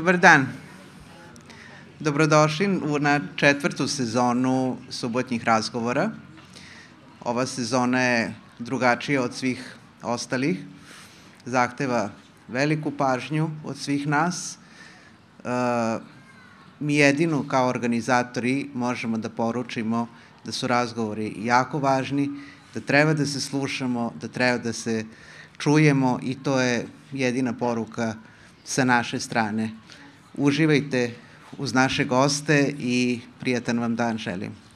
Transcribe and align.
Dobar 0.00 0.18
dan. 0.18 0.46
Dobrodošli 1.98 2.66
na 3.00 3.20
četvrtu 3.36 3.88
sezonu 3.88 4.76
subotnjih 4.88 5.44
razgovora. 5.44 6.10
Ova 7.20 7.46
sezona 7.46 8.00
je 8.00 8.34
drugačija 8.58 9.22
od 9.22 9.34
svih 9.34 9.76
ostalih. 10.02 10.64
Zahteva 11.44 12.10
veliku 12.48 12.90
pažnju 12.90 13.50
od 13.64 13.76
svih 13.76 14.06
nas. 14.06 14.56
E, 14.56 15.48
mi 16.80 16.96
jedino 16.96 17.48
kao 17.48 17.68
organizatori 17.68 18.70
možemo 18.74 19.18
da 19.18 19.28
poručimo 19.28 20.08
da 20.44 20.52
su 20.52 20.66
razgovori 20.66 21.34
jako 21.38 21.78
važni, 21.78 22.30
da 22.74 22.80
treba 22.80 23.14
da 23.14 23.26
se 23.26 23.40
slušamo, 23.40 24.12
da 24.20 24.28
treba 24.28 24.58
da 24.58 24.72
se 24.72 25.04
čujemo 25.58 26.18
i 26.22 26.38
to 26.42 26.60
je 26.60 26.86
jedina 27.12 27.52
poruka 27.52 28.14
sa 28.64 28.84
naše 28.84 29.20
strane. 29.20 29.70
Uživajte 30.40 31.10
uz 31.58 31.74
naše 31.74 32.04
goste 32.04 32.72
i 32.78 33.20
prijatan 33.40 33.78
vam 33.78 33.96
dan 33.96 34.18
želim. 34.18 34.69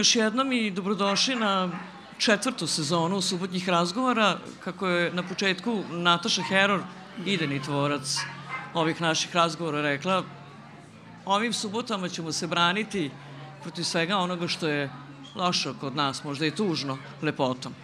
Još 0.00 0.16
jednom 0.16 0.52
i 0.52 0.70
dobrodošli 0.70 1.34
na 1.34 1.68
četvrtu 2.18 2.66
sezonu 2.66 3.20
subotnjih 3.20 3.68
razgovora. 3.68 4.38
Kako 4.64 4.86
je 4.86 5.12
na 5.12 5.22
početku 5.22 5.82
Nataša 5.90 6.42
Heror, 6.42 6.80
ideni 7.26 7.62
tvorac 7.62 8.16
ovih 8.74 9.00
naših 9.00 9.36
razgovora, 9.36 9.82
rekla, 9.82 10.22
ovim 11.24 11.52
subotama 11.52 12.08
ćemo 12.08 12.32
se 12.32 12.46
braniti 12.46 13.10
protiv 13.62 13.82
svega 13.82 14.16
onoga 14.16 14.48
što 14.48 14.68
je 14.68 14.90
loše 15.34 15.72
kod 15.80 15.96
nas, 15.96 16.24
možda 16.24 16.46
i 16.46 16.56
tužno, 16.56 16.98
lepotom. 17.22 17.74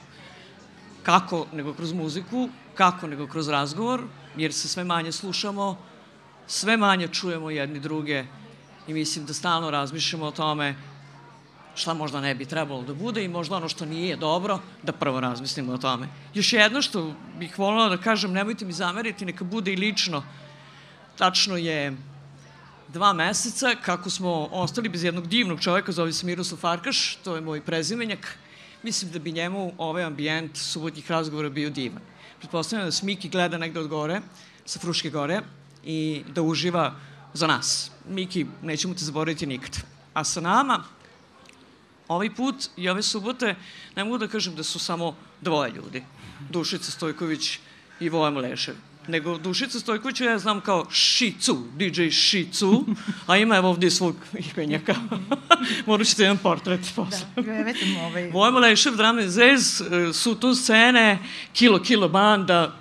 Kako 1.03 1.47
nego 1.53 1.75
kroz 1.75 1.93
muziku, 1.93 2.49
kako 2.75 3.07
nego 3.07 3.27
kroz 3.27 3.49
razgovor, 3.49 4.03
jer 4.37 4.53
se 4.53 4.69
sve 4.69 4.85
manje 4.85 5.13
slušamo, 5.13 5.77
sve 6.47 6.77
manje 6.77 7.09
čujemo 7.09 7.51
jedni 7.51 7.81
druge 7.81 8.25
i 8.87 8.95
mislim 8.95 9.27
da 9.27 9.35
stalno 9.35 9.71
razmišljamo 9.71 10.27
o 10.27 10.31
tome 10.31 10.96
šta 11.77 11.95
možda 11.95 12.21
ne 12.21 12.35
bi 12.35 12.45
trebalo 12.45 12.83
da 12.83 12.95
bude 12.95 13.25
i 13.25 13.29
možda 13.29 13.57
ono 13.57 13.69
što 13.69 13.87
nije 13.87 14.17
dobro, 14.17 14.59
da 14.83 14.93
prvo 14.93 15.21
razmislimo 15.21 15.73
o 15.73 15.79
tome. 15.79 16.09
Još 16.35 16.53
jedno 16.53 16.83
što 16.83 17.15
bih 17.39 17.59
volila 17.59 17.89
da 17.89 17.97
kažem, 17.97 18.33
nemojte 18.33 18.65
mi 18.65 18.73
zameriti, 18.73 19.25
neka 19.25 19.45
bude 19.45 19.73
i 19.73 19.77
lično. 19.77 20.23
Tačno 21.19 21.57
je 21.57 21.97
dva 22.89 23.13
meseca 23.13 23.75
kako 23.83 24.11
smo 24.11 24.49
ostali 24.53 24.89
bez 24.89 25.05
jednog 25.05 25.27
divnog 25.27 25.61
čoveka, 25.61 25.93
zove 25.93 26.13
se 26.13 26.27
Miroslav 26.27 26.59
Farkaš, 26.59 27.17
to 27.25 27.35
je 27.35 27.41
moj 27.41 27.61
prezimenjak. 27.61 28.39
Mislim 28.83 29.11
da 29.11 29.19
bi 29.19 29.33
njemu 29.33 29.73
ovaj 29.79 30.05
ambijent 30.05 30.57
subotnjih 30.57 31.11
razgovora 31.11 31.49
bio 31.49 31.71
divan. 31.71 32.03
Pretpostavljam 32.39 32.89
da 32.89 32.93
Smiki 32.93 33.29
gleda 33.29 33.59
negde 33.59 33.81
od 33.81 33.89
gore, 33.89 34.21
sa 34.65 34.79
Fruške 34.79 35.11
gore, 35.11 35.41
i 35.85 36.25
da 36.35 36.43
uživa 36.43 36.95
za 37.35 37.47
nas. 37.47 37.91
Miki, 38.09 38.47
nećemo 38.63 38.95
te 38.95 39.05
zaboraviti 39.05 39.47
nikad. 39.47 39.77
A 40.15 40.25
sa 40.25 40.41
nama, 40.41 40.85
ovaj 42.09 42.35
put 42.35 42.55
i 42.77 42.89
ove 42.89 43.03
subote, 43.03 43.55
ne 43.97 44.05
mogu 44.05 44.19
da 44.19 44.29
kažem 44.29 44.55
da 44.55 44.63
su 44.63 44.79
samo 44.79 45.17
dvoje 45.41 45.73
ljudi. 45.73 46.03
Dušica 46.51 46.91
Stojković 46.91 47.59
i 48.01 48.09
Voja 48.09 48.31
Mlešev. 48.31 48.75
Nego 49.09 49.39
Dušica 49.39 49.81
Stojković 49.81 50.21
ja 50.21 50.39
znam 50.39 50.61
kao 50.61 50.87
Šicu, 50.91 51.63
DJ 51.77 52.09
Šicu, 52.09 52.85
a 53.27 53.37
ima 53.37 53.57
evo 53.57 53.69
ovdje 53.69 53.91
svog 53.91 54.17
imenjaka. 54.55 54.95
Morat 55.87 56.07
ćete 56.07 56.23
jedan 56.23 56.39
portret 56.39 56.81
posle. 56.97 57.27
Da, 57.37 57.53
već 57.53 57.79
sam 57.79 57.97
ovaj... 57.97 58.31
Voja 58.31 58.51
Mlešev, 58.51 58.97
Drame 58.97 59.29
Zez, 59.29 59.81
e, 59.81 60.13
su 60.13 60.35
tu 60.35 60.55
scene, 60.55 61.19
Kilo 61.53 61.83
Kilo 61.83 62.09
banda, 62.09 62.77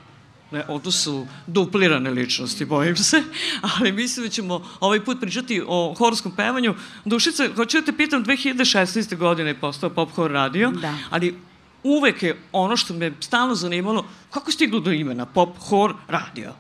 ovdje 0.68 0.92
su 0.92 1.28
duplirane 1.48 2.10
ličnosti, 2.10 2.66
bojim 2.66 2.96
se, 2.96 3.24
ali 3.80 3.92
mislim 3.92 4.26
da 4.26 4.30
ćemo 4.30 4.68
ovaj 4.80 5.06
put 5.06 5.22
pričati 5.22 5.62
o 5.68 5.94
horskom 5.98 6.32
pevanju. 6.36 6.76
Dušice, 7.06 7.50
hoću 7.56 7.80
da 7.80 7.86
te 7.86 7.98
pitam, 7.98 8.26
2016. 8.26 9.18
godine 9.18 9.50
je 9.50 9.60
postao 9.60 9.90
Pop 9.90 10.12
Hor 10.12 10.32
radio, 10.32 10.72
Da. 10.72 10.94
ali 11.10 11.40
uvek 11.84 12.24
je 12.24 12.38
ono 12.52 12.78
što 12.78 12.94
me 12.94 13.12
stalno 13.20 13.56
zanimalo, 13.56 14.06
kako 14.32 14.50
je 14.50 14.54
stiglo 14.54 14.80
do 14.80 14.92
imena 14.92 15.26
Pop 15.26 15.58
Hor 15.60 15.96
radio? 16.08 16.54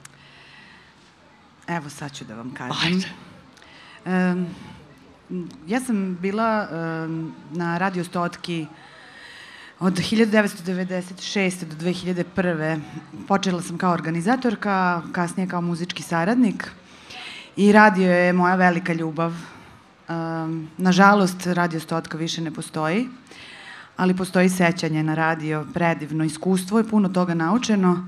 Evo 1.67 1.89
sad 1.89 2.13
ću 2.15 2.25
da 2.25 2.35
vam 2.35 2.53
kažem. 2.53 2.77
Ajde. 2.83 3.09
Um, 4.05 4.47
ja 5.67 5.79
sam 5.79 6.17
bila 6.21 6.67
um, 6.71 7.33
na 7.51 7.77
radio 7.77 8.03
Stotki 8.03 8.65
od 9.79 9.93
1996. 9.93 11.65
do 11.65 11.75
2001. 11.75 12.79
Počela 13.27 13.61
sam 13.61 13.77
kao 13.77 13.93
organizatorka, 13.93 15.01
kasnije 15.11 15.47
kao 15.47 15.61
muzički 15.61 16.03
saradnik 16.03 16.71
i 17.55 17.71
radio 17.71 18.11
je 18.11 18.33
moja 18.33 18.55
velika 18.55 18.93
ljubav. 18.93 19.33
Um, 20.09 20.69
nažalost, 20.77 21.47
radio 21.47 21.79
Stotka 21.79 22.17
više 22.17 22.41
ne 22.41 22.51
postoji, 22.51 23.07
ali 23.97 24.17
postoji 24.17 24.49
sećanje 24.49 25.03
na 25.03 25.15
radio, 25.15 25.65
predivno 25.73 26.23
iskustvo 26.23 26.77
je 26.77 26.89
puno 26.89 27.09
toga 27.09 27.33
naučeno, 27.33 28.07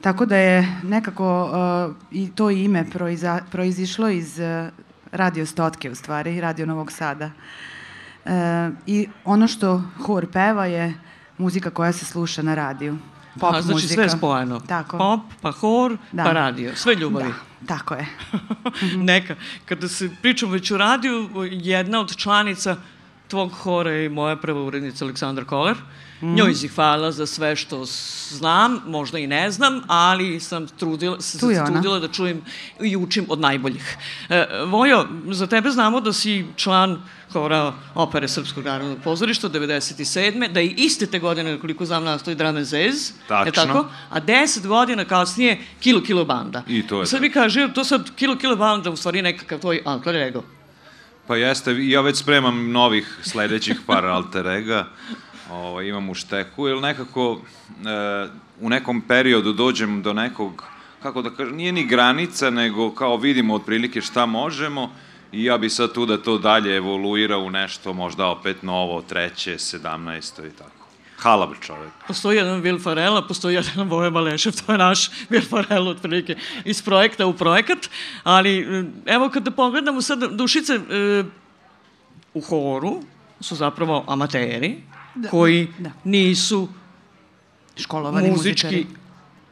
tako 0.00 0.26
da 0.26 0.36
je 0.36 0.80
nekako 0.82 1.44
uh, 1.44 1.96
i 2.10 2.30
to 2.34 2.50
ime 2.50 2.90
proiza, 2.90 3.40
proizišlo 3.50 4.08
iz 4.08 4.38
uh, 4.38 4.68
radio 5.12 5.46
Stotke 5.46 5.90
u 5.90 5.94
stvari, 5.94 6.40
radio 6.40 6.66
Novog 6.66 6.92
Sada. 6.92 7.30
Uh, 8.24 8.30
I 8.86 9.08
ono 9.24 9.48
što 9.48 9.82
hor 9.98 10.26
peva 10.32 10.66
je 10.66 10.94
muzika 11.38 11.70
koja 11.70 11.92
se 11.92 12.04
sluša 12.04 12.42
na 12.42 12.54
radiju. 12.54 12.98
Pop 13.40 13.54
A, 13.54 13.62
znači 13.62 13.74
muzika. 13.74 13.94
sve 13.94 14.08
spojeno. 14.08 14.60
Tako. 14.60 14.98
Pop, 14.98 15.20
pa 15.40 15.50
hor, 15.50 15.96
Da. 16.12 16.24
pa 16.24 16.32
radio. 16.32 16.72
Sve 16.76 16.94
ljubavi. 16.94 17.28
Da, 17.60 17.66
tako 17.66 17.94
je. 17.94 18.06
Neka. 19.10 19.36
Kada 19.64 19.88
se 19.88 20.10
pričamo 20.22 20.52
već 20.52 20.70
o 20.70 20.76
radiju, 20.76 21.28
jedna 21.50 22.00
od 22.00 22.16
članica 22.16 22.76
tvog 23.28 23.52
hora 23.52 23.90
je 23.90 24.06
i 24.06 24.08
moja 24.08 24.36
prva 24.36 24.62
urednica 24.62 25.04
Aleksandra 25.04 25.44
Kolar. 25.44 25.76
Mhm. 26.22 26.34
Njoj 26.34 26.54
si 26.54 26.68
hvala 26.68 27.12
za 27.12 27.26
sve 27.26 27.56
što 27.56 27.84
znam, 28.30 28.80
možda 28.86 29.18
i 29.18 29.26
ne 29.26 29.50
znam, 29.50 29.82
ali 29.86 30.40
sam 30.40 30.66
trudila, 30.66 31.16
je 31.16 31.22
se 31.22 31.38
trudila 31.66 31.98
da 31.98 32.08
čujem 32.08 32.42
i 32.80 32.96
učim 32.96 33.26
od 33.28 33.40
najboljih. 33.40 33.96
E, 34.28 34.46
Vojo, 34.66 35.06
za 35.30 35.46
tebe 35.46 35.70
znamo 35.70 36.00
da 36.00 36.12
si 36.12 36.44
član 36.56 37.02
hora 37.32 37.72
opere 37.94 38.28
Srpskog 38.28 38.64
narodnog 38.64 38.98
pozorišta 39.04 39.48
97. 39.48 40.52
Da 40.52 40.60
i 40.60 40.74
iste 40.76 41.06
te 41.06 41.18
godine, 41.18 41.60
koliko 41.60 41.84
znam, 41.84 42.04
nastoji 42.04 42.36
Drame 42.36 42.64
Zez. 42.64 43.10
Je 43.10 43.14
Tačno. 43.28 43.52
tako? 43.52 43.86
A 44.10 44.20
deset 44.20 44.66
godina 44.66 45.04
kasnije 45.04 45.58
Kilo 45.80 46.02
Kilo 46.02 46.24
banda. 46.24 46.62
I 46.66 46.86
to 46.86 47.00
je 47.00 47.06
Sad 47.06 47.20
mi 47.20 47.30
kaže, 47.30 47.68
to 47.74 47.84
sad 47.84 48.14
Kilo 48.16 48.36
Kilo 48.36 48.56
banda 48.56 48.90
u 48.90 48.96
stvari 48.96 49.22
nekakav 49.22 49.58
tvoj 49.58 49.82
alter 49.84 50.16
ego. 50.16 50.57
Pa 51.28 51.36
jeste, 51.36 51.76
ja 51.78 52.00
već 52.00 52.16
spremam 52.16 52.72
novih 52.72 53.18
sledećih 53.22 53.80
par 53.86 54.06
alter 54.16 54.46
ega. 54.46 54.86
Ovo, 55.50 55.82
imam 55.82 56.10
u 56.10 56.14
šteku, 56.14 56.68
jer 56.68 56.78
nekako 56.78 57.40
e, 57.68 58.28
u 58.60 58.68
nekom 58.68 59.00
periodu 59.00 59.52
dođem 59.52 60.02
do 60.02 60.12
nekog, 60.12 60.64
kako 61.02 61.22
da 61.22 61.30
kažem, 61.30 61.56
nije 61.56 61.72
ni 61.72 61.86
granica, 61.86 62.50
nego 62.50 62.94
kao 62.94 63.16
vidimo 63.16 63.54
otprilike 63.54 64.00
šta 64.00 64.26
možemo 64.26 64.92
i 65.32 65.44
ja 65.44 65.58
bi 65.58 65.70
sad 65.70 65.92
tu 65.92 66.06
da 66.06 66.22
to 66.22 66.38
dalje 66.38 66.76
evoluira 66.76 67.38
u 67.38 67.50
nešto 67.50 67.92
možda 67.92 68.26
opet 68.26 68.62
novo, 68.62 69.02
treće, 69.02 69.58
sedamnaesto 69.58 70.46
i 70.46 70.50
tako. 70.50 70.77
Halav 71.18 71.54
čovek. 71.60 71.90
Postoji 72.06 72.36
jedan 72.36 72.60
Vil 72.60 72.78
Farela, 72.78 73.22
postoji 73.22 73.54
jedan 73.54 73.88
Voja 73.88 74.10
Malešev, 74.10 74.52
to 74.56 74.72
je 74.72 74.78
naš 74.78 75.10
Vil 75.28 75.42
Farel 75.42 75.88
otprilike 75.88 76.36
iz 76.64 76.82
projekta 76.82 77.26
u 77.26 77.32
projekat, 77.32 77.78
ali 78.22 78.58
e, 78.60 78.84
evo 79.06 79.28
kada 79.28 79.50
pogledamo 79.50 80.02
sad, 80.02 80.18
Dušice 80.32 80.74
e, 80.74 81.24
u 82.34 82.40
horu 82.40 83.02
su 83.40 83.56
zapravo 83.56 84.04
amateri 84.08 84.76
Da, 85.14 85.28
koji 85.28 85.68
da. 85.78 85.90
nisu 86.04 86.68
Školovani 87.76 88.30
muzički 88.30 88.66
muzičari. 88.66 88.86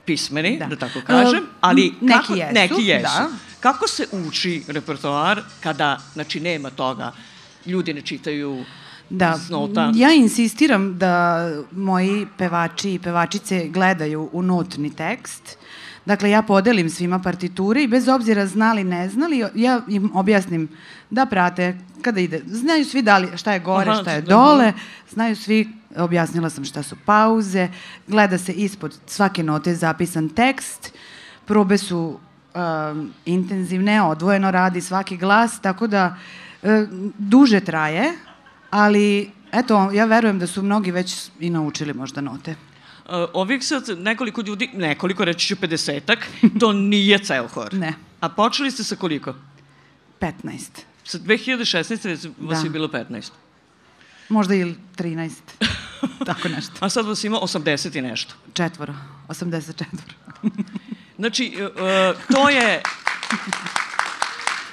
pismeni, 0.04 0.58
da. 0.58 0.66
Da. 0.66 0.76
tako 0.76 1.00
kažem, 1.06 1.38
E, 1.38 1.46
ali 1.60 1.92
neki 2.00 2.12
kako, 2.12 2.34
jesu, 2.34 2.54
neki 2.54 2.82
jesu. 2.82 3.02
da. 3.02 3.28
Kako 3.60 3.88
se 3.88 4.06
uči 4.12 4.62
repertoar 4.68 5.42
kada, 5.60 5.98
znači, 6.12 6.40
nema 6.40 6.70
toga, 6.70 7.12
ljudi 7.66 7.94
ne 7.94 8.02
čitaju 8.02 8.64
Da, 9.10 9.38
ja 9.94 10.12
insistiram 10.12 10.98
da 10.98 11.48
moji 11.72 12.26
pevači 12.38 12.94
i 12.94 12.98
pevačice 12.98 13.68
gledaju 13.68 14.28
u 14.32 14.42
notni 14.42 14.90
tekst. 14.90 15.58
Dakle, 16.06 16.30
ja 16.30 16.42
podelim 16.42 16.90
svima 16.90 17.18
partiture 17.18 17.82
i 17.82 17.88
bez 17.88 18.08
obzira 18.08 18.46
znali, 18.46 18.84
ne 18.84 19.08
znali, 19.08 19.44
ja 19.54 19.80
im 19.88 20.10
objasnim 20.14 20.68
da 21.10 21.26
prate 21.26 21.76
kada 22.02 22.20
ide. 22.20 22.42
Znaju 22.46 22.84
svi 22.84 23.02
da 23.02 23.18
li, 23.18 23.28
šta 23.36 23.52
je 23.52 23.60
gore, 23.60 23.90
Aha, 23.90 24.00
šta 24.02 24.12
je 24.12 24.20
da, 24.20 24.34
dole, 24.34 24.72
znaju 25.10 25.36
svi, 25.36 25.68
objasnila 25.96 26.50
sam 26.50 26.64
šta 26.64 26.82
su 26.82 26.96
pauze, 27.04 27.68
gleda 28.06 28.38
se 28.38 28.52
ispod 28.52 28.98
svake 29.06 29.42
note 29.42 29.74
zapisan 29.74 30.28
tekst, 30.28 30.92
probe 31.44 31.78
su 31.78 32.18
um, 32.54 33.12
intenzivne, 33.24 34.02
odvojeno 34.02 34.50
radi 34.50 34.80
svaki 34.80 35.16
glas, 35.16 35.60
tako 35.60 35.86
da 35.86 36.16
e, 36.62 36.86
duže 37.18 37.60
traje, 37.60 38.12
ali 38.76 39.30
eto, 39.52 39.90
ja 39.92 40.04
verujem 40.04 40.38
da 40.38 40.46
su 40.46 40.62
mnogi 40.62 40.90
već 40.90 41.14
i 41.40 41.50
naučili 41.50 41.94
možda 41.94 42.20
note. 42.20 42.50
Uh, 42.50 43.12
ovih 43.32 43.64
sad 43.64 43.84
nekoliko 43.98 44.40
ljudi, 44.40 44.70
nekoliko, 44.74 45.24
reći 45.24 45.46
ću 45.46 45.56
50-ak, 45.56 46.18
to 46.60 46.72
nije 46.72 47.18
ceo 47.18 47.48
hor. 47.48 47.74
Ne. 47.74 47.94
A 48.20 48.28
počeli 48.28 48.70
ste 48.70 48.84
sa 48.84 48.96
koliko? 48.96 49.34
15. 50.20 50.32
Sa 51.04 51.18
2016. 51.18 52.30
vas 52.38 52.58
Da. 52.58 52.64
je 52.64 52.70
bilo 52.70 52.88
15. 52.88 53.30
Možda 54.28 54.54
i 54.54 54.74
13. 54.96 55.30
Tako 56.26 56.48
nešto. 56.48 56.72
A 56.80 56.88
sad 56.88 57.06
vas 57.06 57.24
ima 57.24 57.38
80 57.38 57.98
i 57.98 58.02
nešto. 58.02 58.34
Četvoro. 58.52 58.94
84. 59.28 59.84
Znači, 61.18 61.56
uh, 61.60 62.34
to 62.34 62.48
je... 62.48 62.82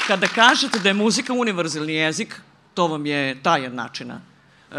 Kada 0.08 0.28
kažete 0.28 0.80
da 0.80 0.90
je 0.90 0.94
muzika 0.94 1.34
univerzalni 1.34 1.94
jezik, 1.94 2.42
to 2.74 2.88
vam 2.88 3.06
je 3.06 3.44
taj 3.44 3.70
načina. 3.70 4.20
Uh, 4.72 4.78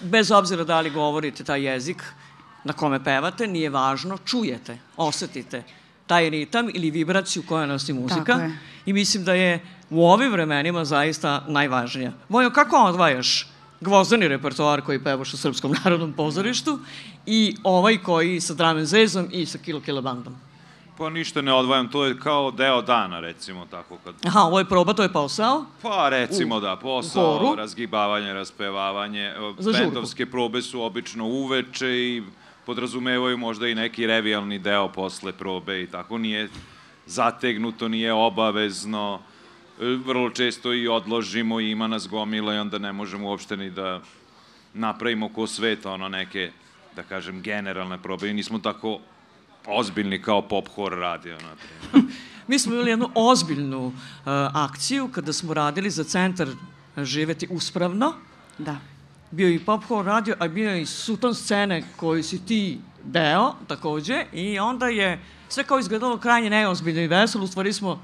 bez 0.00 0.30
obzira 0.30 0.64
da 0.64 0.80
li 0.80 0.90
govorite 0.90 1.44
taj 1.44 1.62
jezik 1.62 2.02
na 2.64 2.72
kome 2.72 3.04
pevate, 3.04 3.46
nije 3.46 3.70
važno, 3.70 4.18
čujete, 4.24 4.78
osetite 4.96 5.62
taj 6.06 6.30
ritam 6.30 6.68
ili 6.74 6.90
vibraciju 6.90 7.42
koja 7.48 7.66
nosi 7.66 7.92
muzika. 7.92 8.50
I 8.86 8.92
mislim 8.92 9.24
da 9.24 9.34
je 9.34 9.60
u 9.90 10.06
ovim 10.06 10.32
vremenima 10.32 10.84
zaista 10.84 11.44
najvažnija. 11.48 12.12
Vojo, 12.28 12.50
kako 12.50 12.76
odvajaš 12.76 13.48
gvozdani 13.80 14.28
repertoar 14.28 14.82
koji 14.82 15.04
pevaš 15.04 15.34
u 15.34 15.36
Srpskom 15.36 15.74
narodnom 15.84 16.12
pozorištu 16.12 16.78
i 17.26 17.56
ovaj 17.62 17.98
koji 17.98 18.40
sa 18.40 18.54
Dramen 18.54 18.86
Zezom 18.86 19.28
i 19.32 19.46
sa 19.46 19.58
Kilo 19.58 19.80
Kilo 19.80 20.02
bandom. 20.02 20.36
Pa 20.98 21.10
ništa 21.10 21.42
ne 21.42 21.52
odvajam, 21.52 21.88
to 21.88 22.04
je 22.04 22.18
kao 22.18 22.50
deo 22.50 22.82
dana, 22.82 23.20
recimo 23.20 23.66
tako. 23.70 23.98
Kad... 24.04 24.14
Aha, 24.26 24.40
ovo 24.40 24.58
je 24.58 24.64
proba, 24.64 24.92
to 24.92 25.02
je 25.02 25.12
posao. 25.12 25.64
Pa 25.82 26.08
recimo 26.08 26.56
U 26.56 26.60
da, 26.60 26.76
posao, 26.76 27.38
horu. 27.38 27.54
razgibavanje, 27.56 28.32
raspevavanje. 28.32 29.32
Za. 29.58 29.72
Bendovske 29.72 30.26
probe 30.26 30.62
su 30.62 30.82
obično 30.82 31.26
uveče 31.26 31.88
i 31.88 32.22
podrazumevaju 32.66 33.38
možda 33.38 33.68
i 33.68 33.74
neki 33.74 34.06
revijalni 34.06 34.58
deo 34.58 34.88
posle 34.88 35.32
probe 35.32 35.82
i 35.82 35.86
tako. 35.86 36.18
Nije 36.18 36.48
zategnuto, 37.06 37.88
nije 37.88 38.12
obavezno. 38.12 39.20
E, 39.80 39.84
Vrlo 39.84 40.30
često 40.30 40.72
i 40.74 40.88
odložimo 40.88 41.60
i 41.60 41.70
ima 41.70 41.86
nas 41.86 42.08
gomila 42.08 42.54
i 42.54 42.58
onda 42.58 42.78
ne 42.78 42.92
možemo 42.92 43.28
uopšte 43.28 43.56
ni 43.56 43.70
da 43.70 44.00
napravimo 44.74 45.28
ko 45.28 45.46
sveta 45.46 45.92
ono 45.92 46.08
neke, 46.08 46.50
da 46.96 47.02
kažem, 47.02 47.42
generalne 47.42 47.98
probe 48.02 48.28
i 48.28 48.34
nismo 48.34 48.58
tako 48.58 48.98
ozbiljni 49.66 50.22
kao 50.22 50.48
pop 50.48 50.68
horror 50.74 51.00
radio, 51.00 51.32
na 51.32 51.54
primjer. 51.60 52.12
Mi 52.48 52.58
smo 52.58 52.74
imali 52.74 52.90
jednu 52.90 53.10
ozbiljnu 53.14 53.86
uh, 53.86 53.92
akciju 54.54 55.08
kada 55.12 55.32
smo 55.32 55.54
radili 55.54 55.90
za 55.90 56.04
centar 56.04 56.48
Živeti 56.96 57.48
uspravno. 57.50 58.14
Da. 58.58 58.76
Bio 59.30 59.48
je 59.48 59.54
i 59.54 59.64
Pop 59.64 59.84
Horror 59.84 60.06
radio, 60.06 60.36
a 60.38 60.48
bio 60.48 60.70
je 60.70 60.82
i 60.82 60.86
suton 60.86 61.34
scene 61.34 61.84
koji 61.96 62.22
si 62.22 62.46
ti 62.46 62.80
deo 63.04 63.54
takođe 63.66 64.24
i 64.32 64.58
onda 64.58 64.86
je 64.86 65.20
sve 65.48 65.64
kao 65.64 65.78
izgledalo 65.78 66.18
krajnje 66.18 66.50
neozbiljno 66.50 67.00
i 67.00 67.06
veselo, 67.06 67.44
u 67.44 67.46
stvari 67.46 67.72
smo 67.72 68.02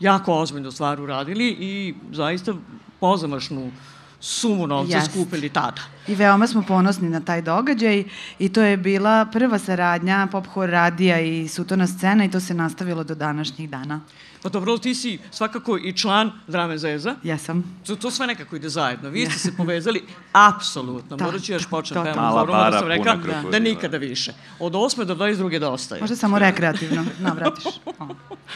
jako 0.00 0.34
ozbiljnu 0.34 0.70
stvar 0.70 1.00
uradili 1.00 1.48
i 1.48 1.94
zaista 2.12 2.54
pozamašnu 3.00 3.70
sumu 4.20 4.66
novca 4.66 4.96
Jest. 4.96 5.10
skupili 5.10 5.48
tada. 5.48 5.82
I 6.08 6.14
veoma 6.14 6.46
smo 6.46 6.62
ponosni 6.62 7.08
na 7.08 7.20
taj 7.20 7.42
događaj 7.42 8.04
i 8.38 8.48
to 8.48 8.62
je 8.62 8.76
bila 8.76 9.26
prva 9.32 9.58
saradnja 9.58 10.28
Pop 10.32 10.46
Horror 10.46 10.70
radija 10.70 11.20
i 11.20 11.48
Sutona 11.48 11.86
scena 11.86 12.24
i 12.24 12.30
to 12.30 12.40
se 12.40 12.54
nastavilo 12.54 13.04
do 13.04 13.14
današnjih 13.14 13.70
dana. 13.70 14.00
Pa 14.42 14.48
dobro, 14.48 14.78
ti 14.78 14.94
si 14.94 15.18
svakako 15.30 15.78
i 15.78 15.92
član 15.92 16.32
Drame 16.46 16.78
Zeza. 16.78 17.14
Ja 17.22 17.38
sam. 17.38 17.80
To, 17.86 17.96
to 17.96 18.10
sve 18.10 18.26
nekako 18.26 18.56
ide 18.56 18.68
zajedno. 18.68 19.08
Vi 19.10 19.26
ste 19.26 19.38
se 19.38 19.56
povezali 19.56 20.02
apsolutno. 20.48 21.16
Da, 21.16 21.24
Morat 21.24 21.42
ću 21.42 21.52
još 21.52 21.66
početi 21.66 21.94
totalno. 21.94 22.12
pevam 22.12 22.24
Mala 22.24 22.40
horom, 22.40 22.54
onda 22.54 22.64
bara, 22.64 22.78
sam 22.78 22.88
rekla 22.88 23.16
da 23.50 23.58
nikada 23.58 23.96
više. 23.96 24.32
Od 24.58 24.72
8. 24.72 25.04
do 25.04 25.14
22. 25.14 25.58
dosta 25.58 25.94
je. 25.94 26.00
Možda 26.00 26.16
samo 26.16 26.38
rekreativno 26.38 27.04
navratiš. 27.18 27.64
O. 27.98 28.08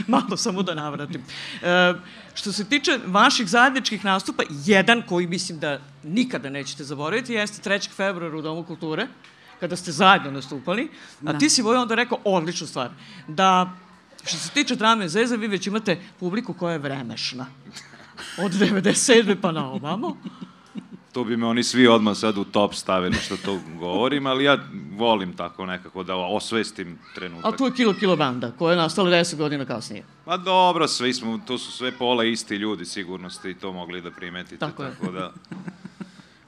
Malo 0.07 0.37
samo 0.37 0.62
da 0.62 0.75
navratim. 0.75 1.23
E, 1.62 1.95
što 2.35 2.53
se 2.53 2.65
tiče 2.65 2.99
vaših 3.07 3.49
zajedničkih 3.49 4.05
nastupa, 4.05 4.43
jedan 4.51 5.03
koji 5.09 5.27
mislim 5.27 5.59
da 5.59 5.79
nikada 6.03 6.51
nećete 6.51 6.85
zaboraviti 6.85 7.33
jeste 7.33 7.71
3. 7.71 7.91
februara 7.91 8.37
u 8.37 8.43
Domu 8.43 8.65
kulture, 8.65 9.07
kada 9.61 9.77
ste 9.77 9.93
zajedno 9.93 10.31
nastupali, 10.31 10.89
a 11.27 11.33
Da. 11.33 11.39
ti 11.39 11.51
si 11.51 11.62
Vojo 11.62 11.83
onda 11.83 11.95
rekao 11.95 12.19
odličnu 12.25 12.67
stvar, 12.67 12.91
da 13.29 13.71
što 14.25 14.37
se 14.37 14.50
tiče 14.50 14.76
drame 14.76 15.09
Zeza, 15.09 15.37
vi 15.37 15.47
već 15.47 15.67
imate 15.67 16.00
publiku 16.21 16.55
koja 16.55 16.73
je 16.73 16.79
vremešna. 16.79 17.47
Od 18.38 18.52
97. 18.52 19.37
pa 19.41 19.52
na 19.52 19.71
ovamo. 19.71 20.17
To 21.12 21.25
bi 21.25 21.37
me 21.37 21.47
oni 21.47 21.62
svi 21.62 21.87
odmah 21.87 22.17
sad 22.17 22.38
u 22.38 22.45
top 22.45 22.75
stavili 22.75 23.14
što 23.14 23.37
to 23.37 23.61
govorim, 23.79 24.26
ali 24.26 24.45
ja 24.45 24.59
volim 24.97 25.37
tako 25.37 25.67
nekako 25.67 26.02
da 26.02 26.17
osvestim 26.17 26.99
trenutak. 27.14 27.55
A 27.55 27.57
tu 27.57 27.64
je 27.64 27.75
Kilo 27.75 27.95
Kilo 27.95 28.17
banda, 28.17 28.50
koja 28.59 28.71
je 28.71 28.76
nastala 28.76 29.11
10 29.11 29.37
godina 29.37 29.64
kasnije. 29.64 30.05
Pa 30.25 30.37
dobro, 30.37 30.88
svi 30.88 31.14
smo, 31.14 31.41
to 31.47 31.59
su 31.59 31.73
sve 31.73 31.93
pola 31.93 32.25
isti 32.25 32.57
ljudi, 32.57 32.85
sigurno 32.85 33.31
ste 33.31 33.50
i 33.50 33.55
to 33.55 33.73
mogli 33.73 34.00
da 34.00 34.11
primetite. 34.11 34.57
Tako 34.57 34.83
je. 34.83 34.91
tako 34.91 35.12
da... 35.12 35.33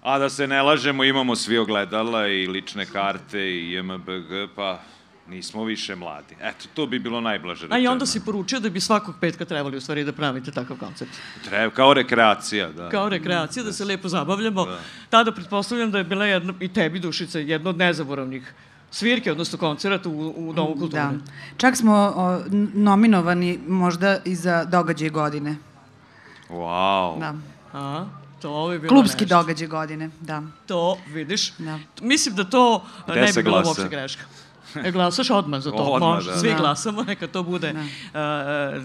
A 0.02 0.19
da 0.19 0.28
se 0.28 0.47
ne 0.47 0.62
lažemo, 0.62 1.04
imamo 1.04 1.37
svi 1.37 1.59
ogledala 1.59 2.26
i 2.26 2.47
lične 2.47 2.87
karte 2.87 3.40
i 3.40 3.73
JMBG, 3.73 4.50
pa 4.57 4.81
nismo 5.28 5.64
više 5.64 5.97
mladi. 5.97 6.35
Eto, 6.40 6.66
to 6.75 6.87
bi 6.87 6.99
bilo 6.99 7.21
najblaže 7.21 7.66
A 7.71 7.78
i 7.78 7.87
onda 7.87 8.04
rečeno. 8.04 8.07
si 8.07 8.25
poručio 8.25 8.61
da 8.61 8.69
bi 8.71 8.81
svakog 8.81 9.14
petka 9.21 9.45
trebali 9.45 9.76
u 9.76 9.81
stvari 9.81 10.04
da 10.04 10.12
pravite 10.12 10.50
takav 10.50 10.76
koncept. 10.76 11.12
Treba, 11.45 11.75
kao 11.75 11.95
rekreacija, 11.95 12.69
da. 12.73 12.88
Kao 12.88 13.09
rekreacija, 13.09 13.62
da 13.64 13.73
se 13.73 13.85
lepo 13.85 14.09
zabavljamo. 14.09 14.64
Da. 14.66 14.78
Tada 15.11 15.33
pretpostavljam 15.33 15.90
da 15.90 15.99
je 15.99 16.04
bila 16.04 16.26
jedna, 16.26 16.54
i 16.61 16.69
tebi 16.69 16.99
dušica, 16.99 17.38
jedna 17.38 17.71
od 17.71 17.76
nezaboravnih 17.78 18.54
svirke, 18.90 19.33
odnosno 19.33 19.59
koncerata 19.59 20.09
u, 20.09 20.35
u 20.37 20.52
Domu 20.52 20.75
kulture. 20.78 21.02
Da. 21.02 21.12
Čak 21.57 21.76
smo 21.76 21.95
o, 22.16 22.40
nominovani 22.75 23.59
možda 23.69 24.19
i 24.25 24.35
za 24.35 24.64
događaj 24.64 25.09
godine. 25.09 25.57
Wow. 26.50 27.21
Da. 27.21 27.35
A, 27.73 28.07
to 28.43 28.73
je 28.73 28.78
bilo 28.78 28.88
Klubski 28.88 29.25
nešto. 29.25 29.37
događaj 29.37 29.69
godine, 29.69 30.11
da. 30.21 30.43
To, 30.66 30.99
vidiš. 31.09 31.52
Da. 31.59 31.78
Mislim 32.00 32.35
da 32.37 32.45
to 32.45 32.85
Gde 33.07 33.21
ne 33.21 33.33
bi 33.33 33.43
bilo 33.43 33.62
uopšte 33.66 33.88
greška. 33.88 34.23
E, 34.85 34.90
glasaš 34.90 35.30
odmah 35.30 35.61
za 35.61 35.71
to. 35.71 35.76
Odmah, 35.76 36.14
Može, 36.14 36.30
da. 36.30 36.37
Svi 36.37 36.50
Da. 36.50 36.56
glasamo, 36.56 37.02
neka 37.02 37.26
to 37.26 37.42
bude 37.42 37.73
uh, 37.73 37.78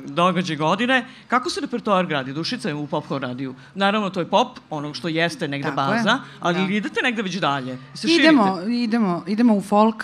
događaj 0.06 0.56
godine. 0.56 1.06
Kako 1.28 1.50
se 1.50 1.62
repertoar 1.62 2.06
gradi? 2.06 2.34
Dušica 2.34 2.68
je 2.68 2.76
u 2.76 2.88
pop 2.88 3.06
radiju. 3.12 3.56
Naravno, 3.76 4.10
to 4.10 4.20
je 4.20 4.30
pop, 4.30 4.60
ono 4.70 4.94
što 4.94 5.08
jeste 5.08 5.48
negde 5.48 5.70
Tako 5.70 5.92
je, 5.92 5.98
baza, 5.98 6.20
ali 6.40 6.68
da. 6.68 6.74
idete 6.74 7.00
negde 7.04 7.22
već 7.22 7.36
dalje. 7.36 7.78
Se 7.94 8.08
idemo, 8.08 8.56
širite. 8.56 8.84
idemo, 8.84 9.24
idemo 9.28 9.56
u 9.56 9.62
folk. 9.62 10.04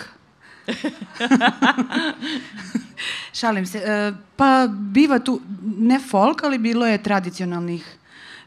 Šalim 3.33 3.65
se. 3.65 3.77
E, 3.77 4.13
pa 4.35 4.67
biva 4.71 5.19
tu, 5.19 5.41
ne 5.77 5.99
folk, 5.99 6.43
ali 6.43 6.57
bilo 6.57 6.87
je 6.87 7.03
tradicionalnih 7.03 7.95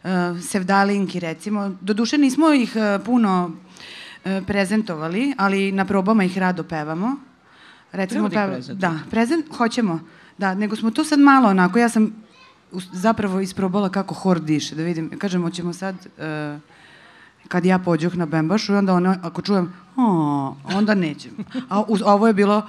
e, 0.04 0.08
sevdalinki, 0.42 1.20
recimo. 1.20 1.76
Doduše 1.80 2.18
nismo 2.18 2.52
ih 2.52 2.76
e, 2.76 2.98
puno 3.04 3.50
prezentovali, 4.46 5.34
ali 5.38 5.72
na 5.72 5.84
probama 5.84 6.24
ih 6.24 6.38
rado 6.38 6.62
pevamo. 6.62 7.16
Recimo, 7.92 8.28
Treba 8.28 8.46
da 8.46 8.58
ih. 8.58 8.64
Da, 8.66 8.98
prezent, 9.10 9.46
hoćemo. 9.56 10.00
Da, 10.38 10.54
nego 10.54 10.76
smo 10.76 10.90
to 10.90 11.04
sad 11.04 11.18
malo 11.18 11.48
onako, 11.48 11.78
ja 11.78 11.88
sam 11.88 12.12
zapravo 12.92 13.40
isprobala 13.40 13.88
kako 13.88 14.14
hor 14.14 14.40
diše, 14.40 14.74
da 14.74 14.82
vidim. 14.82 15.18
Kažem, 15.18 15.42
hoćemo 15.42 15.72
sad, 15.72 15.94
e, 16.18 16.58
kad 17.48 17.64
ja 17.64 17.78
pođoh 17.78 18.16
na 18.16 18.26
bembašu 18.26 18.72
i 18.72 18.76
onda 18.76 18.94
ono, 18.94 19.16
ako 19.22 19.42
čujem, 19.42 19.72
o, 19.96 20.56
onda 20.64 20.94
nećem. 20.94 21.32
A 21.68 21.82
uz, 21.88 22.02
ovo 22.04 22.26
je 22.26 22.32
bilo, 22.32 22.66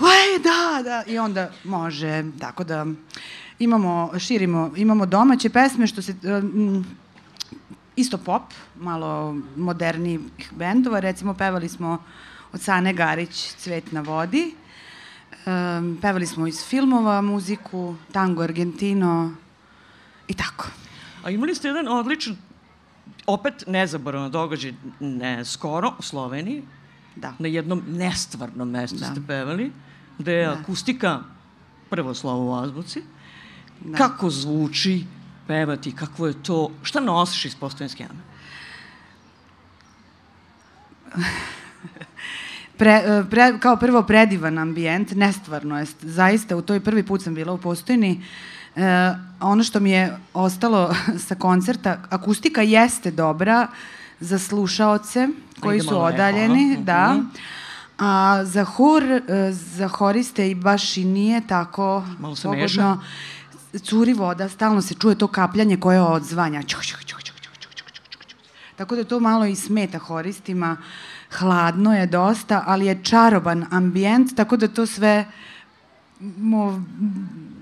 oj, 0.00 0.42
da, 0.42 0.82
da, 0.82 1.02
i 1.06 1.18
onda 1.18 1.50
može, 1.64 2.24
tako 2.40 2.64
da 2.64 2.86
imamo, 3.58 4.18
širimo, 4.18 4.72
imamo 4.76 5.06
domaće 5.06 5.50
pesme 5.50 5.86
što 5.86 6.02
se, 6.02 6.12
e, 6.12 6.42
isto 7.96 8.18
pop, 8.18 8.42
malo 8.76 9.36
modernijih 9.56 10.20
bendova, 10.50 11.00
recimo 11.00 11.34
pevali 11.34 11.68
smo 11.68 11.98
od 12.52 12.60
Sane 12.60 12.92
Garić 12.92 13.54
Cvet 13.54 13.92
na 13.92 14.00
vodi, 14.00 14.54
um, 15.46 15.98
pevali 16.02 16.26
smo 16.26 16.46
iz 16.46 16.64
filmova 16.64 17.20
muziku, 17.20 17.94
tango 18.12 18.42
Argentino 18.42 19.34
i 20.28 20.34
tako. 20.34 20.66
A 21.24 21.30
imali 21.30 21.54
ste 21.54 21.68
jedan 21.68 21.88
odličan, 21.88 22.36
opet 23.26 23.64
nezaboravan 23.66 24.30
događaj, 24.30 24.72
ne 25.00 25.44
skoro, 25.44 25.92
u 25.98 26.02
Sloveniji, 26.02 26.62
Da. 27.16 27.34
na 27.38 27.48
jednom 27.48 27.82
nestvarnom 27.88 28.70
mestu 28.70 28.96
Da. 28.96 29.04
ste 29.06 29.20
pevali, 29.26 29.72
gde 30.18 30.32
je 30.32 30.46
Da. 30.46 30.52
akustika 30.52 31.20
prvo 31.90 32.14
slovo 32.14 32.50
u 32.50 32.54
azbuci. 32.54 33.02
Da. 33.80 33.96
Kako 33.98 34.30
zvuči 34.30 35.04
pevati, 35.46 35.96
kakvo 35.96 36.26
je 36.26 36.42
to, 36.42 36.70
šta 36.82 37.00
nosiš 37.00 37.44
iz 37.44 37.54
Postojanske 37.54 38.02
jame? 38.02 38.20
Pre, 42.76 43.24
pre, 43.30 43.58
kao 43.60 43.76
prvo 43.76 44.02
predivan 44.02 44.58
ambijent, 44.58 45.10
nestvarno 45.10 45.78
je, 45.78 45.86
zaista 46.00 46.56
u 46.56 46.62
toj 46.62 46.80
prvi 46.80 47.02
put 47.02 47.22
sam 47.22 47.34
bila 47.34 47.52
u 47.52 47.58
Postojni, 47.58 48.24
e, 48.76 49.14
ono 49.40 49.62
što 49.62 49.80
mi 49.80 49.90
je 49.90 50.16
ostalo 50.34 50.94
sa 51.28 51.34
koncerta, 51.34 51.98
akustika 52.10 52.62
jeste 52.62 53.10
dobra 53.10 53.66
za 54.20 54.38
slušaoce 54.38 55.28
koji 55.60 55.80
su 55.80 55.98
odaljeni, 55.98 56.72
aha, 56.72 56.82
da, 56.82 57.14
mhm. 57.14 57.26
a 57.98 58.44
za 58.44 58.64
hor, 58.64 59.02
e, 59.02 59.20
za 59.52 59.88
horiste 59.88 60.50
i 60.50 60.54
baš 60.54 60.96
i 60.96 61.04
nije 61.04 61.40
tako 61.46 62.04
Malo 62.18 62.36
se 62.36 62.42
pogodno. 62.42 63.02
Curi 63.78 64.12
voda, 64.12 64.48
stalno 64.48 64.82
se 64.82 64.94
čuje 64.94 65.14
to 65.18 65.26
kapljanje 65.26 65.76
koje 65.76 66.00
odzvanja. 66.00 66.62
Čuk, 66.62 66.82
čuk, 66.82 67.04
čuk, 67.04 67.22
čuk, 67.22 67.40
čuk, 67.40 67.52
čuk, 67.58 67.72
čuk, 67.74 67.90
čuk, 68.10 68.26
čuk. 68.26 68.38
Tako 68.76 68.96
da 68.96 69.04
to 69.04 69.20
malo 69.20 69.46
i 69.46 69.54
smeta 69.56 69.98
horistima. 69.98 70.76
Hladno 71.32 71.94
je 71.96 72.06
dosta, 72.06 72.64
ali 72.66 72.86
je 72.86 73.04
čaroban 73.04 73.66
ambijent, 73.70 74.36
tako 74.36 74.56
da 74.56 74.68
to 74.68 74.86
sve 74.86 75.24
mo, 76.20 76.82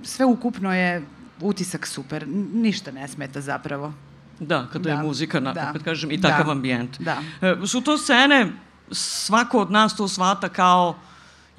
sve 0.03 0.25
ukupno 0.25 0.75
je 0.75 1.03
utisak 1.41 1.87
super. 1.87 2.25
Ništa 2.55 2.91
ne 2.91 3.09
smeta 3.09 3.41
zapravo. 3.41 3.93
Da, 4.41 4.67
kada 4.73 4.91
je 4.91 4.97
Da, 4.97 5.03
muzika, 5.03 5.41
na, 5.41 5.53
da, 5.53 5.71
opet 5.71 5.83
kažem, 5.83 6.11
i 6.11 6.21
takav 6.21 6.47
da, 6.47 6.53
ambijent. 6.53 7.01
da. 7.01 7.17
E, 7.41 7.57
su 7.67 7.81
to 7.81 7.99
scene, 7.99 8.53
svako 8.91 9.59
od 9.59 9.71
nas 9.71 9.97
to 9.97 10.09
shvata 10.09 10.49
kao 10.49 10.97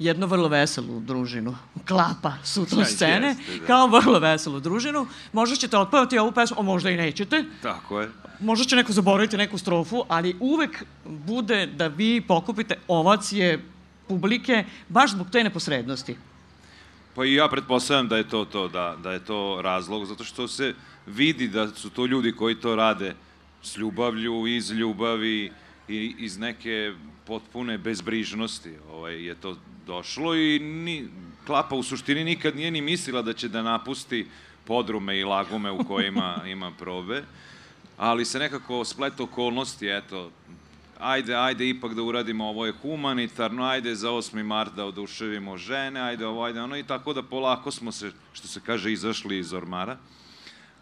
jednu 0.04 0.26
vrlo 0.26 0.48
veselu 0.48 1.00
družinu. 1.00 1.56
Klapa 1.88 2.32
su 2.44 2.66
to 2.66 2.84
scene, 2.84 3.28
jeste, 3.28 3.58
da. 3.58 3.66
kao 3.66 3.86
vrlo 3.86 4.18
veselu 4.18 4.60
družinu. 4.60 5.06
Možda 5.32 5.56
ćete 5.56 5.78
otpevati 5.78 6.18
ovu 6.18 6.32
pesmu, 6.32 6.56
a 6.60 6.62
možda 6.62 6.90
i 6.90 6.96
nećete. 6.96 7.44
Tako 7.62 8.00
je. 8.00 8.10
Možda 8.40 8.64
će 8.64 8.76
neko 8.76 8.92
zaboraviti 8.92 9.36
neku 9.36 9.58
strofu, 9.58 10.04
ali 10.08 10.36
uvek 10.40 10.84
bude 11.04 11.66
da 11.66 11.86
vi 11.86 12.20
pokupite 12.20 12.78
ovacije 12.88 13.64
publike 14.08 14.64
baš 14.88 15.10
zbog 15.10 15.30
te 15.30 15.44
neposrednosti. 15.44 16.16
Pa 17.14 17.24
i 17.24 17.34
ja 17.34 17.48
pretpostavljam 17.48 18.08
da 18.08 18.16
je 18.16 18.28
to 18.28 18.44
to, 18.44 18.68
da, 18.68 18.96
da 19.02 19.12
je 19.12 19.24
to 19.24 19.60
razlog, 19.62 20.06
zato 20.06 20.24
što 20.24 20.48
se 20.48 20.74
vidi 21.06 21.48
da 21.48 21.68
su 21.68 21.90
to 21.90 22.06
ljudi 22.06 22.32
koji 22.32 22.54
to 22.54 22.76
rade 22.76 23.14
s 23.62 23.76
ljubavlju, 23.76 24.46
iz 24.46 24.70
ljubavi 24.70 25.52
i 25.88 26.14
iz 26.18 26.38
neke 26.38 26.92
potpune 27.32 27.78
bezbrižnosti 27.78 28.74
ovaj, 28.92 29.24
je 29.24 29.34
to 29.34 29.56
došlo 29.86 30.34
i 30.36 30.58
ni, 30.58 31.08
Klapa 31.46 31.74
u 31.74 31.82
suštini 31.82 32.24
nikad 32.24 32.56
nije 32.56 32.70
ni 32.70 32.80
mislila 32.80 33.22
da 33.22 33.32
će 33.32 33.48
da 33.48 33.62
napusti 33.62 34.26
podrume 34.64 35.18
i 35.18 35.24
lagume 35.24 35.70
u 35.70 35.84
kojima 35.84 36.42
ima 36.54 36.70
probe, 36.70 37.22
ali 37.96 38.24
se 38.24 38.38
nekako 38.38 38.84
spleta 38.84 39.22
okolnosti, 39.22 39.88
eto, 39.88 40.30
ajde, 41.00 41.34
ajde 41.34 41.68
ipak 41.68 41.94
da 41.94 42.02
uradimo 42.02 42.48
ovo 42.48 42.66
je 42.66 42.74
humanitarno, 42.82 43.64
ajde 43.64 43.94
za 43.94 44.10
8. 44.10 44.42
mart 44.42 44.74
da 44.76 44.84
oduševimo 44.84 45.56
žene, 45.56 46.00
ajde 46.00 46.26
ovo, 46.26 46.44
ajde 46.44 46.60
ono 46.60 46.76
i 46.76 46.84
tako 46.84 47.12
da 47.12 47.22
polako 47.22 47.70
smo 47.70 47.92
se, 47.92 48.12
što 48.32 48.48
se 48.48 48.60
kaže, 48.60 48.92
izašli 48.92 49.38
iz 49.38 49.52
ormara. 49.52 49.96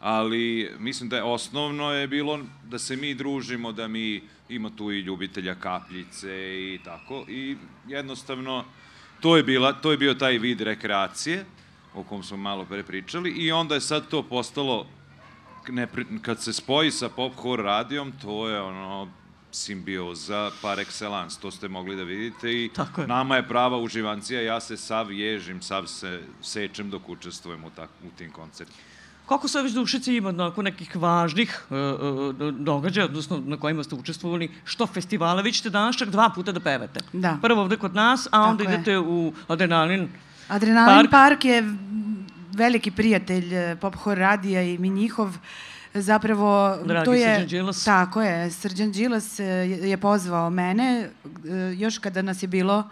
Ali 0.01 0.71
mislim 0.79 1.09
da 1.09 1.17
je 1.17 1.23
osnovno 1.23 1.93
je 1.93 2.09
bilo 2.09 2.41
da 2.65 2.79
se 2.79 2.97
mi 2.97 3.15
družimo, 3.15 3.73
da 3.73 3.89
mi 3.89 4.23
ima 4.49 4.71
tu 4.77 4.93
i 4.93 5.01
ljubitelja 5.01 5.55
kapljice 5.55 6.31
i 6.75 6.81
tako 6.85 7.25
i 7.29 7.57
jednostavno 7.89 8.65
to 9.21 9.37
je 9.37 9.43
bila 9.43 9.73
to 9.73 9.91
je 9.91 9.97
bio 9.97 10.15
taj 10.15 10.39
vid 10.39 10.61
rekreacije 10.61 11.45
o 11.95 12.03
kom 12.03 12.23
smo 12.23 12.37
malo 12.37 12.65
pre 12.65 12.83
pričali 12.83 13.31
i 13.31 13.53
onda 13.53 13.75
je 13.75 13.81
sad 13.81 14.09
to 14.09 14.23
postalo 14.23 14.87
ne, 15.69 15.89
kad 16.23 16.43
se 16.43 16.53
spoji 16.53 16.91
sa 16.91 17.09
pop 17.09 17.35
horror 17.35 17.67
radijom, 17.67 18.13
to 18.23 18.49
je 18.49 18.61
ono 18.61 19.09
simbioza 19.53 20.51
par 20.63 20.79
excellence, 20.79 21.41
to 21.41 21.51
ste 21.51 21.69
mogli 21.69 21.97
da 21.97 22.03
vidite 22.03 22.53
i 22.53 22.71
je. 22.99 23.07
nama 23.07 23.37
je 23.37 23.49
prava 23.49 23.77
uživancija, 23.79 24.43
ja 24.43 24.61
se 24.61 24.77
sav 24.77 25.13
ježim, 25.13 25.63
sav 25.63 25.87
se 25.87 26.23
sečem 26.43 26.91
dok 26.91 27.09
učestvujem 27.09 27.65
u, 27.65 27.71
tak, 27.71 27.91
u 28.05 28.11
tim 28.19 28.33
koncertima. 28.33 28.79
Koliko 29.31 29.49
sad 29.49 29.65
već 29.65 29.75
Dušice 29.75 30.17
ima 30.17 30.33
nakon 30.33 30.65
nekih 30.65 30.97
važnih 30.97 31.63
uh, 31.71 31.77
uh, 31.77 32.55
događaja, 32.55 33.05
odnosno 33.05 33.43
na 33.47 33.57
kojima 33.57 33.85
ste 33.85 33.95
učestvovali, 33.95 34.51
što 34.65 34.87
festivala, 34.87 35.43
vi 35.43 35.53
ćete 35.53 35.71
danas 35.71 35.97
čak 35.97 36.09
dva 36.09 36.31
puta 36.35 36.53
da 36.53 36.61
pevate. 36.61 37.01
Da. 37.13 37.39
Prvo 37.43 37.63
ovde 37.63 37.77
kod 37.77 37.95
nas, 37.95 38.29
a 38.31 38.43
onda 38.43 38.65
Tako 38.65 38.71
je. 38.71 38.75
idete 38.75 38.99
u 38.99 39.33
Adrenalin. 39.49 40.09
Adrenalin 40.49 41.11
Park. 41.11 41.11
Park, 41.11 41.45
je 41.45 41.77
veliki 42.53 42.91
prijatelj 42.91 43.55
eh, 43.55 43.77
Pop 43.81 43.97
Horror 43.97 44.19
radija 44.19 44.63
i 44.63 44.79
mi 44.79 44.91
njihov 44.91 45.37
zapravo 45.95 46.77
Dragi 46.85 47.05
to 47.05 47.15
je 47.15 47.35
Srđan 47.35 47.49
Đilas. 47.49 47.85
tako 47.85 48.23
je 48.23 48.51
Srđan 48.51 48.93
Đilas 48.93 49.41
eh, 49.41 49.45
je 49.45 49.91
je 49.91 49.97
pozvao 49.97 50.51
mene 50.51 51.11
još 51.77 51.99
kada 51.99 52.23
nas 52.23 52.43
je 52.43 52.49
bilo 52.49 52.89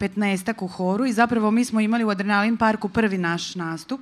15 0.00 0.54
u 0.60 0.68
horu 0.68 1.06
i 1.06 1.12
zapravo 1.12 1.50
mi 1.50 1.64
smo 1.64 1.80
imali 1.80 2.04
u 2.04 2.10
Adrenalin 2.10 2.56
parku 2.56 2.88
prvi 2.88 3.18
naš 3.18 3.54
nastup. 3.54 4.00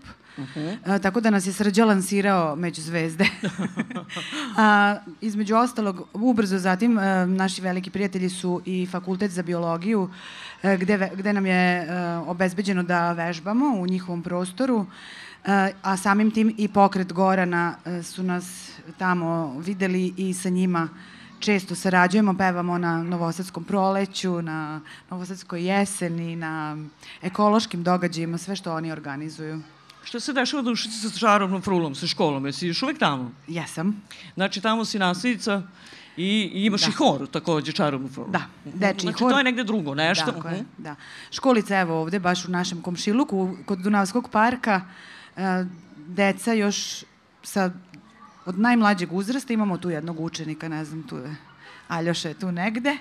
A, 0.84 0.98
tako 0.98 1.20
da 1.20 1.30
nas 1.30 1.46
je 1.46 1.52
Srđa 1.52 1.84
lansirao 1.84 2.56
među 2.56 2.82
zvezde. 2.82 3.26
A, 4.56 4.96
između 5.20 5.56
ostalog, 5.56 6.08
ubrzo 6.12 6.58
zatim, 6.58 6.98
a, 6.98 7.26
naši 7.26 7.62
veliki 7.62 7.90
prijatelji 7.90 8.30
su 8.30 8.62
i 8.64 8.86
fakultet 8.86 9.30
za 9.30 9.42
biologiju, 9.42 10.10
a, 10.62 10.76
gde, 10.76 11.10
gde 11.14 11.32
nam 11.32 11.46
je 11.46 11.86
a, 11.90 12.22
obezbeđeno 12.26 12.82
da 12.82 13.12
vežbamo 13.12 13.80
u 13.80 13.86
njihovom 13.86 14.22
prostoru, 14.22 14.86
a, 15.46 15.68
a 15.82 15.96
samim 15.96 16.30
tim 16.30 16.54
i 16.58 16.68
pokret 16.68 17.12
Gorana 17.12 17.74
a, 17.84 18.02
su 18.02 18.22
nas 18.22 18.70
tamo 18.98 19.58
videli 19.58 20.14
i 20.16 20.34
sa 20.34 20.48
njima 20.48 20.88
često 21.38 21.74
sarađujemo, 21.74 22.34
pevamo 22.34 22.78
na 22.78 23.02
Novosadskom 23.02 23.64
proleću, 23.64 24.42
na 24.42 24.80
Novosadskoj 25.10 25.68
jeseni, 25.68 26.36
na 26.36 26.76
ekološkim 27.22 27.82
događajima, 27.82 28.38
sve 28.38 28.56
što 28.56 28.74
oni 28.74 28.92
organizuju. 28.92 29.60
Što 30.06 30.20
se 30.20 30.32
dešava 30.32 30.62
Dušici 30.62 31.00
sa 31.00 31.18
čarovnom 31.18 31.62
frulom, 31.62 31.94
sa 31.94 32.06
školom? 32.06 32.46
Jesi 32.46 32.66
još 32.66 32.82
uvek 32.82 32.98
tamo? 32.98 33.32
Jesam. 33.48 34.02
Znači, 34.34 34.60
tamo 34.60 34.84
si 34.84 34.98
nasledica 34.98 35.62
i, 36.16 36.24
i 36.54 36.64
imaš 36.64 36.80
Da. 36.80 36.88
i 36.88 36.92
hor, 36.92 37.26
takođe, 37.26 37.72
čarovnu 37.72 38.08
frulu. 38.08 38.28
Da, 38.30 38.40
dečiji 38.64 39.00
znači, 39.02 39.22
hor. 39.24 39.32
to 39.32 39.38
je 39.38 39.44
negde 39.44 39.64
drugo, 39.64 39.94
nešto. 39.94 40.32
Tako 40.32 40.48
je, 40.48 40.54
Mhm. 40.54 40.64
da. 40.78 40.94
Školica 41.30 41.78
evo 41.78 42.00
ovde, 42.00 42.18
baš 42.18 42.44
u 42.44 42.50
našem 42.50 42.82
komšiluku, 42.82 43.56
kod 43.66 43.78
Dunavskog 43.78 44.28
parka, 44.30 44.80
e, 45.36 45.64
deca 45.96 46.52
još 46.52 47.04
sa, 47.42 47.70
od 48.44 48.58
najmlađeg 48.58 49.12
uzrasta, 49.12 49.52
imamo 49.52 49.78
tu 49.78 49.90
jednog 49.90 50.20
učenika, 50.20 50.68
ne 50.68 50.84
znam, 50.84 51.02
tu 51.02 51.16
je, 51.16 51.36
Aljoša 51.88 52.28
je 52.28 52.34
tu 52.34 52.52
negde, 52.52 52.96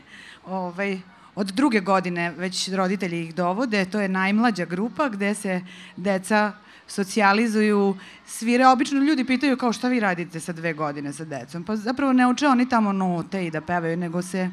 ovaj, 0.45 0.99
od 1.35 1.47
druge 1.47 1.79
godine 1.79 2.31
već 2.31 2.69
roditelji 2.69 3.23
ih 3.23 3.35
dovode, 3.35 3.85
to 3.85 3.99
je 3.99 4.09
najmlađa 4.09 4.65
grupa 4.65 5.09
gde 5.09 5.33
se 5.33 5.61
deca 5.97 6.53
socijalizuju, 6.87 7.95
svire. 8.25 8.67
Obično 8.67 8.99
ljudi 8.99 9.25
pitaju 9.25 9.57
kao 9.57 9.73
šta 9.73 9.87
vi 9.87 9.99
radite 9.99 10.39
sa 10.39 10.53
dve 10.53 10.73
godine 10.73 11.13
sa 11.13 11.25
decom? 11.25 11.63
Pa 11.63 11.75
zapravo 11.75 12.13
ne 12.13 12.27
uče 12.27 12.47
oni 12.47 12.69
tamo 12.69 12.91
note 12.91 13.45
i 13.45 13.51
da 13.51 13.61
pevaju, 13.61 13.97
nego 13.97 14.21
se 14.21 14.49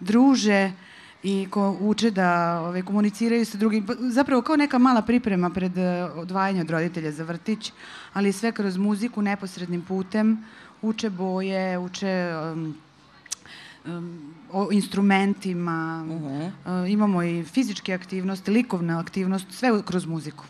druže 0.00 0.72
i 1.22 1.46
ko 1.50 1.76
uče 1.80 2.10
da 2.10 2.60
ove, 2.60 2.82
komuniciraju 2.82 3.46
sa 3.46 3.58
drugim. 3.58 3.86
Pa, 3.86 3.94
Zapravo 3.98 4.42
kao 4.42 4.56
neka 4.56 4.78
mala 4.78 5.02
priprema 5.02 5.50
pred 5.50 5.78
eh, 5.78 6.04
odvajanje 6.14 6.60
od 6.60 6.70
roditelja 6.70 7.12
za 7.12 7.24
vrtić, 7.24 7.72
ali 8.12 8.32
sve 8.32 8.52
kroz 8.52 8.76
muziku, 8.76 9.22
neposrednim 9.22 9.82
putem, 9.82 10.44
uče 10.82 11.10
boje, 11.10 11.78
uče 11.78 12.30
um, 12.52 12.74
um, 13.84 14.34
o 14.52 14.68
instrumentima, 14.72 16.06
uh 16.08 16.88
imamo 16.88 17.22
i 17.22 17.44
fizičke 17.44 17.94
aktivnosti, 17.94 18.50
likovne 18.50 18.94
aktivnosti, 18.94 19.52
sve 19.52 19.82
kroz 19.82 20.06
muziku. 20.06 20.44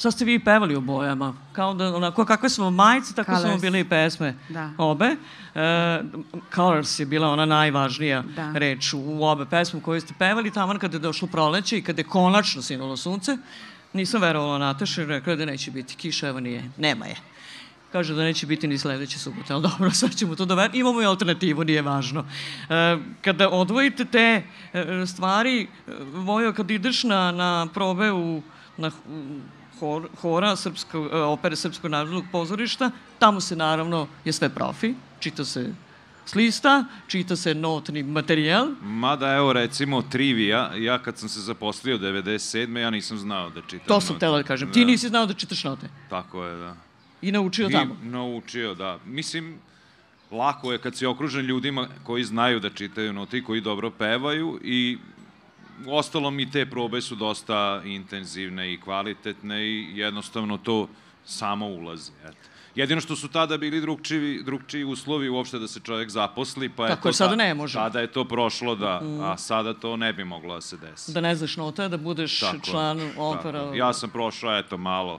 Sad 0.00 0.12
ste 0.12 0.24
vi 0.24 0.38
pevali 0.38 0.76
u 0.76 0.80
bojama. 0.80 1.34
Kao 1.52 1.74
da, 1.74 1.96
onako, 1.96 2.24
kakve 2.24 2.48
vam 2.58 2.74
majice, 2.74 3.14
tako 3.14 3.32
Colors. 3.34 3.60
bile 3.60 3.80
i 3.80 3.88
pesme. 3.88 4.34
Da. 4.48 4.70
Obe. 4.78 5.16
E, 5.54 6.00
Colors 6.54 6.98
je 6.98 7.06
bila 7.06 7.28
ona 7.28 7.44
najvažnija 7.44 8.22
Da. 8.36 8.52
reč 8.54 8.94
u 8.94 9.24
obe 9.24 9.46
pesme 9.50 9.82
koje 9.82 10.00
ste 10.00 10.14
pevali. 10.18 10.50
Tamo 10.50 10.78
kada 10.78 10.96
je 10.96 11.00
došlo 11.00 11.28
proleće 11.28 11.78
i 11.78 11.82
kada 11.82 12.00
je 12.00 12.04
konačno 12.04 12.62
sinulo 12.62 12.96
sunce, 12.96 13.36
nisam 13.92 14.20
verovala 14.20 14.58
Nataša, 14.58 15.04
rekla 15.04 15.32
je 15.32 15.36
da 15.36 15.44
neće 15.44 15.70
biti 15.70 15.96
kiša, 15.96 16.28
evo 16.28 16.40
nije, 16.40 16.70
nema 16.76 17.06
je. 17.06 17.16
Kaže 17.92 18.14
da 18.14 18.22
neće 18.22 18.46
biti 18.46 18.68
ni 18.68 18.78
sledeće 18.78 19.18
subote, 19.18 19.52
ali 19.52 19.62
dobro, 19.68 19.90
sad 19.90 20.14
ćemo 20.14 20.36
to 20.36 20.44
ver... 20.44 20.70
Imamo 20.74 21.02
i 21.02 21.06
alternativu, 21.06 21.64
nije 21.64 21.82
važno. 21.82 22.24
E, 22.70 22.96
kada 23.24 23.48
odvojite 23.48 24.04
te 24.04 24.42
e, 24.72 25.06
stvari, 25.06 25.62
e, 25.62 25.92
Vojo, 26.14 26.52
kad 26.52 26.70
ideš 26.70 27.04
na, 27.04 27.32
na 27.32 27.66
probe 27.74 28.12
u, 28.12 28.42
na 28.76 28.90
u 29.08 29.59
hora 30.22 30.56
srpsko, 30.56 31.08
e, 31.12 31.16
opere 31.16 31.56
Srpskog 31.56 31.90
narodnog 31.90 32.24
pozorišta, 32.32 32.90
tamo 33.18 33.40
se 33.40 33.56
naravno 33.56 34.06
je 34.24 34.32
sve 34.32 34.48
profi, 34.48 34.94
čita 35.20 35.44
se 35.44 35.74
s 36.26 36.34
lista, 36.34 36.84
čita 37.06 37.36
se 37.36 37.54
notni 37.54 38.02
materijal, 38.02 38.68
Mada, 38.82 39.34
evo, 39.34 39.52
recimo, 39.52 40.02
trivija, 40.02 40.70
ja 40.76 40.98
kad 40.98 41.18
sam 41.18 41.28
se 41.28 41.40
zaposlio 41.40 41.98
97. 41.98 42.78
ja 42.78 42.90
nisam 42.90 43.18
znao 43.18 43.50
da 43.50 43.60
čitam. 43.62 43.86
to 43.86 44.00
sam 44.00 44.16
htela 44.16 44.36
da 44.36 44.42
kažem. 44.44 44.72
Ti 44.72 44.84
nisi 44.84 45.08
znao 45.08 45.26
da 45.26 45.34
čitaš 45.34 45.64
note 45.64 45.88
Tako 46.10 46.44
je, 46.44 46.56
da. 46.56 46.76
i 47.22 47.32
naučio 47.32 47.68
I 47.68 47.72
tamo. 47.72 47.96
naučio, 48.02 48.74
da. 48.74 48.98
Mislim, 49.06 49.54
lako 50.30 50.72
je 50.72 50.78
kad 50.78 50.96
si 50.96 51.06
okružen 51.06 51.44
ljudima 51.46 51.88
koji 52.04 52.24
znaju 52.24 52.60
da 52.60 52.70
čitaju 52.70 53.12
note 53.12 53.38
i 53.38 53.44
koji 53.44 53.60
dobro 53.60 53.90
pevaju 53.90 54.60
i 54.62 54.98
ostalom 55.88 56.40
i 56.40 56.50
te 56.50 56.66
probe 56.66 57.00
su 57.00 57.14
dosta 57.14 57.82
intenzivne 57.84 58.72
i 58.72 58.80
kvalitetne 58.80 59.62
i 59.64 59.98
jednostavno 59.98 60.58
to 60.58 60.88
samo 61.24 61.66
ulazi. 61.66 62.12
Eto. 62.24 62.36
Jedino 62.74 63.00
što 63.00 63.16
su 63.16 63.28
tada 63.28 63.56
bili 63.58 63.80
drugčiji, 63.80 64.42
drugčiji 64.42 64.84
uslovi 64.84 65.28
uopšte 65.28 65.58
da 65.58 65.68
se 65.68 65.80
čovjek 65.80 66.10
zaposli, 66.10 66.68
pa 66.68 66.84
je 66.84 66.88
Tako 66.90 67.02
to 67.02 67.08
je, 67.08 67.12
sada 67.12 67.30
ta- 67.30 67.36
ne 67.36 67.54
može. 67.54 67.74
Tada 67.74 68.00
je 68.00 68.06
to 68.12 68.24
prošlo, 68.24 68.74
da, 68.74 69.02
a 69.22 69.36
sada 69.36 69.74
to 69.74 69.96
ne 69.96 70.12
bi 70.12 70.24
moglo 70.24 70.54
da 70.54 70.60
se 70.60 70.76
desi. 70.76 71.12
Da 71.12 71.20
ne 71.20 71.34
znaš 71.34 71.56
note, 71.56 71.88
da 71.88 71.96
budeš 71.96 72.40
Tako 72.40 72.58
član 72.66 73.10
opera. 73.16 73.60
tako. 73.60 73.74
Ja 73.74 73.92
sam 73.92 74.10
prošao, 74.10 74.58
eto, 74.58 74.76
malo 74.76 75.18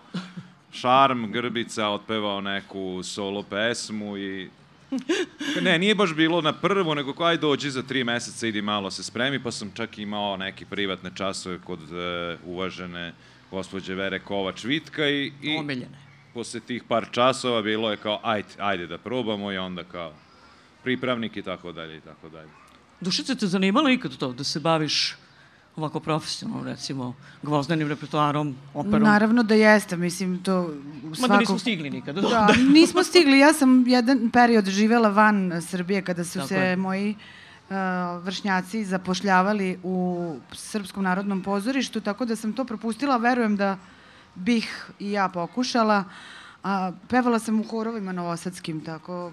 šarm, 0.71 1.31
grbica, 1.31 1.87
otpevao 1.89 2.41
neku 2.41 3.03
solo 3.03 3.43
pesmu 3.43 4.17
i... 4.17 4.49
Ne, 5.61 5.79
nije 5.79 5.95
baš 5.95 6.13
bilo 6.15 6.41
na 6.41 6.53
prvu, 6.53 6.95
nego 6.95 7.13
ko 7.13 7.23
aj 7.23 7.37
dođi 7.37 7.69
za 7.69 7.83
tri 7.83 8.03
meseca, 8.03 8.47
idi 8.47 8.61
malo 8.61 8.91
se 8.91 9.03
spremi, 9.03 9.43
pa 9.43 9.51
sam 9.51 9.71
čak 9.73 9.97
imao 9.97 10.37
neke 10.37 10.65
privatne 10.65 11.11
časove 11.15 11.59
kod 11.59 11.79
e, 11.79 12.37
uvažene 12.45 13.13
gospođe 13.51 13.95
Vere 13.95 14.19
Kovač-Vitka 14.19 15.09
i, 15.09 15.31
i 15.41 15.57
Omiljene. 15.57 15.97
posle 16.33 16.59
tih 16.59 16.83
par 16.87 17.07
časova 17.11 17.61
bilo 17.61 17.91
je 17.91 17.97
kao, 17.97 18.19
ajde, 18.23 18.47
ajde 18.57 18.87
da 18.87 18.97
probamo 18.97 19.51
i 19.51 19.57
onda 19.57 19.83
kao 19.83 20.13
pripravnik 20.83 21.37
i 21.37 21.41
tako 21.41 21.71
dalje 21.71 21.97
i 21.97 22.01
tako 22.01 22.29
dalje. 22.29 22.49
Dušice, 23.01 23.35
te 23.35 23.47
zanimalo 23.47 23.89
ikad 23.89 24.17
to 24.17 24.33
da 24.33 24.43
se 24.43 24.59
baviš 24.59 25.15
ovako 25.75 25.99
profesionalno, 25.99 26.63
recimo, 26.63 27.13
gvozdenim 27.43 27.87
repertoarom, 27.87 28.55
operom? 28.73 29.03
Naravno 29.03 29.43
da 29.43 29.55
jeste, 29.55 29.97
mislim, 29.97 30.43
to 30.43 30.73
svako... 31.13 31.21
Mada 31.21 31.39
nismo 31.39 31.57
stigli 31.57 31.89
nikada. 31.89 32.21
Da, 32.29 32.47
nismo 32.69 33.03
stigli. 33.03 33.39
Ja 33.39 33.53
sam 33.53 33.87
jedan 33.87 34.29
period 34.29 34.65
živela 34.65 35.09
van 35.09 35.61
Srbije 35.61 36.01
kada 36.01 36.23
su 36.23 36.39
Tako 36.39 36.47
se 36.47 36.55
je. 36.55 36.75
moji 36.75 37.15
uh, 37.69 37.75
vršnjaci 38.23 38.85
zapošljavali 38.85 39.79
u 39.83 40.35
Srpskom 40.51 41.03
narodnom 41.03 41.43
pozorištu, 41.43 42.01
tako 42.01 42.25
da 42.25 42.35
sam 42.35 42.53
to 42.53 42.65
propustila. 42.65 43.17
Verujem 43.17 43.55
da 43.55 43.77
bih 44.35 44.89
i 44.99 45.11
ja 45.11 45.29
pokušala. 45.29 46.03
A, 46.63 46.91
pevala 47.07 47.39
sam 47.39 47.59
u 47.59 47.63
horovima 47.63 48.11
novosadskim, 48.11 48.81
tako 48.85 49.31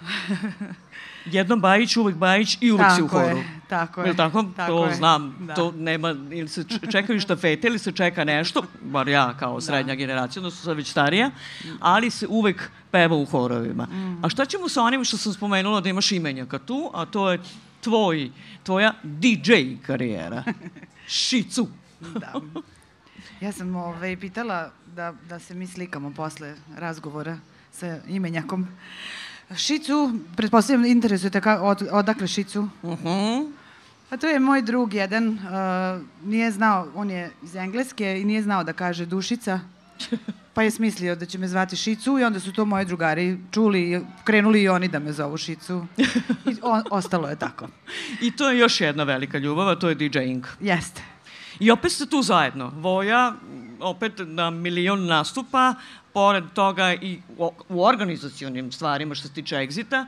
jednom 1.24 1.60
Bajić, 1.60 1.96
uvek 1.96 2.16
Bajić 2.16 2.58
i 2.60 2.72
uvek 2.72 2.82
tako 2.82 2.96
si 2.96 3.02
u 3.02 3.08
horu. 3.08 3.36
Je, 3.36 3.60
tako 3.68 4.02
je. 4.02 4.16
tako? 4.16 4.44
tako 4.56 4.72
to 4.72 4.86
je. 4.86 4.94
znam. 4.94 5.36
Da. 5.40 5.54
To 5.54 5.72
nema, 5.72 6.14
ili 6.30 6.48
se 6.48 6.64
čekaju 6.90 7.20
štafete 7.20 7.68
ili 7.68 7.78
se 7.78 7.92
čeka 7.92 8.24
nešto, 8.24 8.62
bar 8.82 9.08
ja 9.08 9.36
kao 9.38 9.60
srednja 9.60 9.92
da. 9.92 9.94
generacija, 9.94 10.40
odnosno 10.40 10.64
sad 10.64 10.76
već 10.76 10.90
starija, 10.90 11.30
ali 11.80 12.10
se 12.10 12.26
uvek 12.28 12.70
peva 12.90 13.16
u 13.16 13.24
horovima. 13.24 13.84
Mm. 13.84 14.24
A 14.24 14.28
šta 14.28 14.44
ćemo 14.44 14.68
sa 14.68 14.82
onim 14.82 15.04
što 15.04 15.16
sam 15.16 15.32
spomenula 15.32 15.80
da 15.80 15.88
imaš 15.88 16.12
imenjaka 16.12 16.58
tu, 16.58 16.90
a 16.94 17.06
to 17.06 17.32
je 17.32 17.38
tvoj, 17.80 18.30
tvoja 18.62 18.92
DJ 19.02 19.52
karijera. 19.86 20.44
Šicu. 21.06 21.68
da. 22.00 22.32
Ja 23.40 23.52
sam 23.52 23.76
ovaj, 23.76 24.16
pitala 24.16 24.70
da, 24.86 25.14
da 25.28 25.38
se 25.38 25.54
mi 25.54 25.66
slikamo 25.66 26.12
posle 26.16 26.54
razgovora 26.76 27.38
sa 27.72 27.98
imenjakom. 28.08 28.68
Šicu, 29.56 30.12
pretpostavljam, 30.36 30.84
interesujete 30.84 31.40
ka, 31.40 31.60
od, 31.62 31.88
odakle 31.90 32.28
Šicu? 32.28 32.68
Uh 32.82 32.92
mhm. 32.92 33.08
-huh. 33.08 33.52
A 34.10 34.16
to 34.16 34.26
je 34.26 34.40
moj 34.40 34.62
drug 34.62 34.94
jedan, 34.94 35.28
uh, 35.28 36.28
nije 36.28 36.50
znao, 36.50 36.88
on 36.94 37.10
je 37.10 37.30
iz 37.42 37.56
Engleske 37.56 38.20
i 38.20 38.24
nije 38.24 38.42
znao 38.42 38.64
da 38.64 38.72
kaže 38.72 39.06
dušica, 39.06 39.60
pa 40.54 40.62
je 40.62 40.70
smislio 40.70 41.16
da 41.16 41.26
će 41.26 41.38
me 41.38 41.48
zvati 41.48 41.76
Šicu 41.76 42.18
i 42.18 42.24
onda 42.24 42.40
su 42.40 42.52
to 42.52 42.64
moji 42.64 42.84
drugari 42.84 43.38
čuli 43.50 43.80
i 43.80 44.00
krenuli 44.24 44.62
i 44.62 44.68
oni 44.68 44.88
da 44.88 44.98
me 44.98 45.12
zovu 45.12 45.36
Šicu. 45.36 45.86
I 46.50 46.56
o, 46.62 46.82
ostalo 46.90 47.28
je 47.28 47.36
tako. 47.36 47.68
I 48.20 48.30
to 48.30 48.50
je 48.50 48.58
još 48.58 48.80
jedna 48.80 49.04
velika 49.04 49.38
ljubav, 49.38 49.68
a 49.68 49.76
to 49.76 49.88
je 49.88 49.94
DJing. 49.94 50.46
Jeste. 50.60 51.02
I 51.60 51.70
opet 51.70 51.92
ste 51.92 52.06
tu 52.06 52.22
zajedno. 52.22 52.72
Voja, 52.76 53.34
opet 53.80 54.12
na 54.18 54.50
milion 54.50 55.06
nastupa, 55.06 55.74
pored 56.14 56.44
toga 56.54 56.94
i 56.94 57.18
u 57.68 57.84
organizacijonim 57.84 58.72
stvarima 58.72 59.14
što 59.14 59.28
se 59.28 59.34
tiče 59.34 59.56
egzita, 59.56 60.06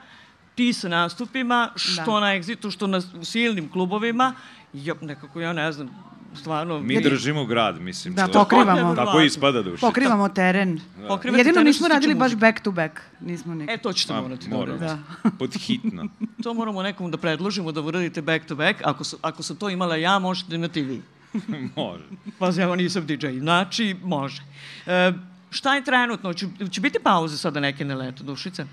ti 0.54 0.72
sa 0.72 0.88
nastupima, 0.88 1.70
što 1.76 2.14
da. 2.14 2.20
na 2.20 2.34
egzitu, 2.34 2.70
što 2.70 2.86
na 2.86 3.00
u 3.20 3.24
silnim 3.24 3.68
klubovima, 3.72 4.34
jo, 4.72 4.94
nekako 5.00 5.40
ja 5.40 5.52
ne 5.52 5.72
znam, 5.72 5.90
stvarno... 6.36 6.80
Mi 6.80 7.02
držimo 7.02 7.44
grad, 7.44 7.80
mislim. 7.80 8.14
Da, 8.14 8.28
pokrivamo. 8.28 8.94
Tako 8.94 9.20
ispada 9.20 9.62
duše. 9.62 9.80
Pokrivamo 9.80 10.28
teren. 10.28 10.80
Da. 10.96 11.18
Jedino 11.24 11.42
teren 11.42 11.64
nismo 11.64 11.88
radili 11.88 12.14
baš 12.14 12.34
back 12.34 12.60
to 12.60 12.70
back. 12.70 13.00
Nismo 13.20 13.54
nikad. 13.54 13.74
E, 13.74 13.82
to 13.82 13.92
ćete 13.92 14.12
pa, 14.12 14.20
morati 14.20 14.48
da 14.48 14.56
uradite. 14.56 14.84
Da. 14.84 15.30
Pod 15.38 15.54
hitno. 15.54 16.08
to 16.42 16.54
moramo 16.54 16.82
nekom 16.82 17.10
da 17.10 17.16
predložimo 17.16 17.72
da 17.72 17.80
uradite 17.80 18.22
back 18.22 18.46
to 18.46 18.54
back. 18.54 18.80
Ako, 18.84 19.04
su, 19.04 19.18
ako 19.22 19.42
sam 19.42 19.56
to 19.56 19.70
imala 19.70 19.96
ja, 19.96 20.18
možete 20.18 20.50
da 20.50 20.56
imati 20.56 20.80
i 20.80 20.82
vi. 20.82 21.02
može. 21.76 22.04
Pa 22.38 22.50
ja 22.56 22.76
nisam 22.76 23.06
DJ. 23.06 23.38
Znači, 23.38 23.96
može. 24.02 24.42
E, 24.86 25.12
šta 25.56 25.74
je 25.74 25.84
trenutno? 25.84 26.34
Će, 26.34 26.46
će 26.70 26.80
biti 26.80 26.98
pauze 27.02 27.36
sada 27.36 27.60
neke 27.60 27.84
na 27.84 27.94
leto, 27.94 28.24
Dušice? 28.24 28.66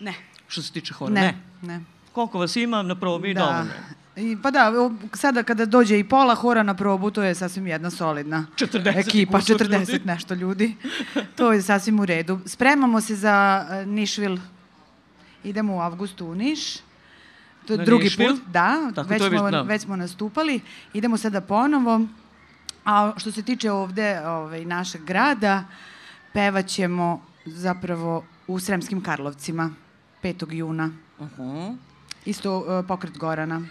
Ne. 0.00 0.14
Što 0.48 0.62
se 0.62 0.72
tiče 0.72 0.94
hora? 0.94 1.12
Ne. 1.12 1.20
Ne. 1.62 1.78
ne. 1.78 1.84
Koliko 2.12 2.38
vas 2.38 2.56
ima 2.56 2.82
na 2.82 2.94
probi? 2.94 3.34
Da. 3.34 3.40
Dovoljno. 3.40 3.72
I, 4.16 4.36
pa 4.42 4.50
da, 4.50 4.72
sada 5.12 5.42
kada 5.42 5.66
dođe 5.66 5.98
i 5.98 6.04
pola 6.04 6.34
hora 6.34 6.62
na 6.62 6.74
probu, 6.74 7.10
to 7.10 7.22
je 7.22 7.34
sasvim 7.34 7.66
jedna 7.66 7.90
solidna 7.90 8.46
40 8.56 8.98
ekipa, 8.98 9.38
40 9.38 9.92
ljudi. 9.92 10.00
nešto 10.04 10.34
ljudi. 10.34 10.76
To 11.36 11.52
je 11.52 11.62
sasvim 11.62 12.00
u 12.00 12.06
redu. 12.06 12.40
Spremamo 12.46 13.00
se 13.00 13.16
za 13.16 13.66
uh, 13.68 13.88
Nišvil. 13.88 14.38
Idemo 15.44 15.76
u 15.76 15.80
avgustu 15.80 16.26
u 16.26 16.34
Niš. 16.34 16.76
To 17.66 17.72
je 17.72 17.84
drugi 17.84 18.04
Nišvil? 18.04 18.28
put, 18.28 18.42
da, 18.46 18.92
Tako 18.94 19.08
već, 19.08 19.22
smo, 19.28 19.50
da. 19.50 19.62
već 19.62 19.82
smo 19.82 19.96
nastupali. 19.96 20.60
Idemo 20.92 21.16
sada 21.16 21.40
ponovo. 21.40 22.00
A 22.84 23.12
što 23.16 23.32
se 23.32 23.42
tiče 23.42 23.70
ovde 23.70 24.20
ovaj, 24.26 24.64
našeg 24.64 25.04
grada, 25.04 25.64
pevaćemo 26.34 27.22
zapravo 27.44 28.24
u 28.46 28.60
Sremskim 28.60 29.02
Karlovcima 29.02 29.70
5. 30.22 30.52
juna. 30.52 30.90
Uh 31.18 31.28
-huh. 31.38 31.76
Isto 32.24 32.58
uh, 32.58 32.86
pokret 32.88 33.18
Gorana 33.18 33.62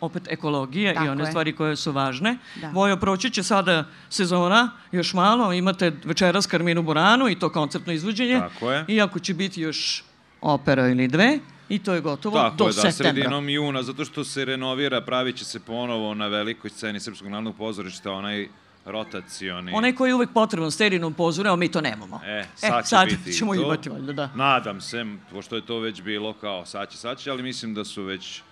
opet 0.00 0.22
ekologija 0.30 0.94
Tako 0.94 1.06
i 1.06 1.08
one 1.08 1.22
je. 1.22 1.26
stvari 1.26 1.52
koje 1.52 1.76
su 1.76 1.92
važne. 1.92 2.38
Da. 2.60 2.70
Vojo, 2.70 2.96
proći 2.96 3.30
će 3.30 3.42
sada 3.42 3.84
sezona, 4.10 4.70
još 4.92 5.14
malo, 5.14 5.52
imate 5.52 5.92
večeras 6.04 6.46
Karminu 6.46 6.82
Boranu 6.82 7.28
i 7.28 7.38
to 7.38 7.48
koncertno 7.52 7.92
izvođenje. 7.92 8.40
Tako 8.40 8.72
je. 8.72 8.84
Iako 8.88 9.18
će 9.18 9.34
biti 9.34 9.60
još 9.60 10.04
opera 10.40 10.88
ili 10.88 11.08
dve, 11.08 11.38
I 11.68 11.78
to 11.78 11.94
je 11.94 12.00
gotovo 12.00 12.36
Tako 12.36 12.56
do 12.56 12.64
je, 12.64 12.72
da, 12.72 12.72
septembra. 12.72 13.12
sredinom 13.12 13.48
juna, 13.48 13.82
zato 13.82 14.04
što 14.04 14.24
se 14.24 14.44
renovira, 14.44 15.00
pravit 15.00 15.36
će 15.36 15.44
se 15.44 15.60
ponovo 15.60 16.14
na 16.14 16.26
velikoj 16.26 16.70
sceni 16.70 17.00
Srpskog 17.00 17.28
narodnog 17.28 17.56
pozorišta, 17.56 18.12
onaj 18.12 18.48
rotacioni. 18.84 19.72
Onaj 19.74 19.94
koji 19.94 20.10
je 20.10 20.14
uvek 20.14 20.30
potreban 20.34 20.70
sterinom 20.70 21.14
pozoru, 21.14 21.50
a 21.50 21.56
mi 21.56 21.68
to 21.68 21.80
nemamo. 21.80 22.20
E, 22.26 22.44
sad, 22.54 22.80
e, 22.80 22.86
sad 22.86 23.08
će 23.08 23.16
biti 23.16 23.32
ćemo 23.32 23.54
to. 23.54 23.62
imati, 23.62 23.88
valjda, 23.88 24.12
da. 24.12 24.30
Nadam 24.34 24.80
se, 24.80 25.04
pošto 25.30 25.56
je 25.56 25.66
to 25.66 25.78
već 25.78 26.02
bilo 26.02 26.32
kao 26.32 26.66
sad 26.66 26.90
će, 26.90 26.96
sad 26.96 27.18
će, 27.18 27.30
ali 27.30 27.42
mislim 27.42 27.74
da 27.74 27.84
su 27.84 28.02
već 28.02 28.42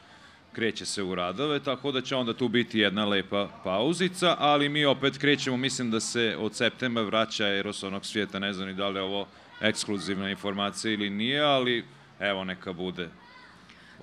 kreće 0.53 0.87
se 0.87 1.03
u 1.03 1.15
radove, 1.15 1.61
tako 1.61 1.93
da 1.93 2.01
će 2.01 2.17
onda 2.17 2.35
tu 2.35 2.49
biti 2.49 2.79
jedna 2.79 3.05
lepa 3.05 3.49
pauzica, 3.65 4.37
ali 4.39 4.69
mi 4.69 4.85
opet 4.85 5.19
krećemo, 5.19 5.57
mislim 5.57 5.91
da 5.91 6.01
se 6.01 6.37
od 6.39 6.55
septembra 6.55 7.03
vraća 7.03 7.49
Eros 7.49 7.83
onog 7.83 8.07
svijeta, 8.07 8.39
ne 8.39 8.53
znam 8.53 8.69
ni 8.69 8.75
da 8.75 8.89
li 8.89 8.99
je 8.99 9.03
ovo 9.03 9.27
ekskluzivna 9.61 10.31
informacija 10.31 10.93
ili 10.93 11.11
nije, 11.11 11.41
ali 11.41 11.85
evo 12.21 12.45
neka 12.45 12.73
bude 12.73 13.09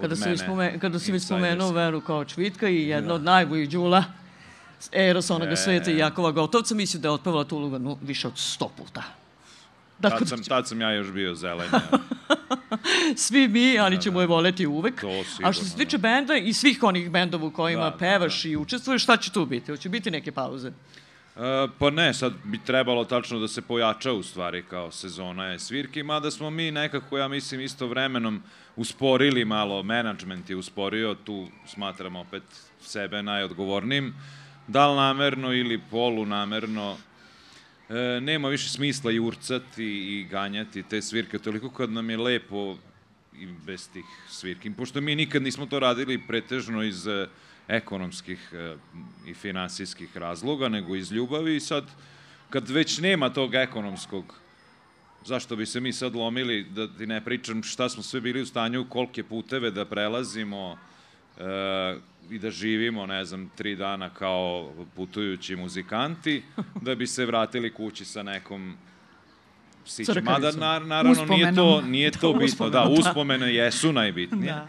kada 0.02 0.16
kada 0.82 1.00
si 1.00 1.12
mi 1.12 1.20
spomenuo 1.20 1.72
Veru 1.72 2.02
kao 2.02 2.26
čvitka 2.26 2.70
i 2.70 2.88
jedna 2.88 3.08
da. 3.08 3.14
od 3.14 3.24
najboljih 3.24 3.70
džula 3.70 4.04
Eros 4.92 5.30
onoga 5.30 5.52
e. 5.52 5.56
sveta 5.56 5.92
i 5.92 5.98
Jakova 5.98 6.32
Gotovca, 6.32 6.76
mislim 6.76 7.02
da 7.02 7.08
je 7.08 7.12
otpevala 7.12 7.44
tu 7.44 7.58
uloga 7.58 7.78
no, 7.78 7.98
više 8.02 8.28
od 8.28 8.38
sto 8.38 8.72
puta. 8.78 9.04
Dakle, 10.00 10.20
tad, 10.20 10.30
sam, 10.30 10.44
tad 10.44 10.68
sam 10.68 10.82
ja 10.82 10.92
još 10.92 11.12
bio 11.12 11.36
zelen. 11.36 11.70
Ja. 11.74 11.82
Svi 13.16 13.48
mi, 13.48 13.80
ali 13.80 13.96
da, 13.96 14.02
ćemo 14.02 14.20
da, 14.20 14.22
je 14.22 14.28
voleti 14.28 14.68
uvek. 14.68 15.02
To 15.02 15.24
sigurno, 15.24 15.50
A 15.50 15.54
što 15.54 15.66
se 15.66 15.78
tiče 15.78 15.98
da. 15.98 16.02
benda 16.02 16.36
i 16.36 16.54
svih 16.54 16.84
onih 16.84 17.12
bendova 17.12 17.46
u 17.46 17.52
kojima 17.52 17.84
da, 17.84 17.90
da 17.90 17.98
pevaš 17.98 18.44
da, 18.44 18.48
da. 18.48 18.54
i 18.54 18.58
učestvuješ, 18.58 19.04
šta 19.04 19.18
će 19.18 19.32
tu 19.32 19.46
biti? 19.46 19.72
Hoće 19.72 19.90
biti 19.90 20.12
neke 20.12 20.32
pauze? 20.32 20.72
Uh, 21.40 21.44
pa 21.80 21.90
ne, 21.90 22.14
sad 22.14 22.34
bi 22.44 22.60
trebalo 22.66 23.06
tačno 23.06 23.40
da 23.40 23.48
se 23.48 23.62
pojača 23.62 24.14
u 24.14 24.24
stvari 24.24 24.64
kao 24.70 24.92
sezona 24.92 25.46
je 25.46 25.60
svirke, 25.60 26.04
mada 26.04 26.32
smo 26.32 26.50
mi 26.50 26.72
nekako, 26.72 27.18
ja 27.18 27.28
mislim, 27.28 27.62
isto 27.62 27.88
vremenom 27.88 28.44
usporili 28.76 29.46
malo, 29.46 29.84
management 29.84 30.50
je 30.50 30.56
usporio, 30.56 31.16
tu 31.16 31.48
smatramo 31.68 32.20
opet 32.20 32.44
sebe 32.82 33.24
najodgovornim, 33.24 34.14
da 34.70 34.88
li 34.88 34.96
namerno 34.96 35.54
ili 35.54 35.80
polunamerno, 35.92 36.98
e, 37.90 38.20
nema 38.22 38.50
više 38.50 38.70
smisla 38.70 39.12
i 39.12 39.20
urcati 39.20 39.86
i 39.86 40.28
ganjati 40.32 40.84
te 40.84 41.02
svirke, 41.02 41.40
toliko 41.40 41.70
kad 41.70 41.92
nam 41.92 42.10
je 42.10 42.18
lepo 42.18 42.78
i 43.40 43.48
bez 43.66 43.90
tih 43.90 44.06
svirki. 44.30 44.72
Pošto 44.72 45.02
mi 45.02 45.16
nikad 45.16 45.44
nismo 45.44 45.66
to 45.66 45.80
radili 45.80 46.22
pretežno 46.28 46.84
iz 46.84 47.08
e, 47.08 47.28
ekonomskih 47.68 48.54
e, 48.54 48.76
i 49.28 49.34
finansijskih 49.34 50.18
razloga, 50.18 50.70
nego 50.70 50.96
iz 50.96 51.12
ljubavi 51.12 51.56
i 51.56 51.60
sad, 51.60 51.84
kad 52.50 52.70
već 52.70 53.00
nema 53.00 53.30
tog 53.30 53.56
ekonomskog 53.56 54.40
zašto 55.26 55.56
bi 55.56 55.66
se 55.66 55.80
mi 55.80 55.94
sad 55.94 56.16
lomili, 56.16 56.64
da 56.64 56.88
ti 56.88 57.08
ne 57.08 57.26
pričam 57.26 57.64
šta 57.64 57.90
smo 57.90 58.04
sve 58.04 58.22
bili 58.22 58.42
u 58.42 58.46
stanju, 58.46 58.86
kolike 58.90 59.24
puteve 59.24 59.72
da 59.72 59.86
prelazimo 59.86 60.78
e, 61.38 61.98
i 62.30 62.40
da 62.40 62.52
živimo, 62.52 63.06
ne 63.06 63.26
znam, 63.26 63.50
tri 63.56 63.76
dana 63.76 64.10
kao 64.10 64.74
putujući 64.96 65.56
muzikanti, 65.56 66.44
da 66.86 66.96
bi 66.96 67.08
se 67.08 67.26
vratili 67.26 67.74
kući 67.74 68.06
sa 68.06 68.24
nekom 68.24 68.78
sićem. 69.86 70.24
Mada, 70.24 70.52
na, 70.52 70.80
naravno, 70.80 71.12
Uspomenom. 71.12 71.40
nije 71.40 71.56
to, 71.56 71.82
nije 71.82 72.12
to 72.12 72.34
bitno. 72.34 72.70
Da, 72.70 72.84
uspomene 72.84 73.56
jesu 73.56 73.94
najbitnije. 73.94 74.54
Da 74.54 74.68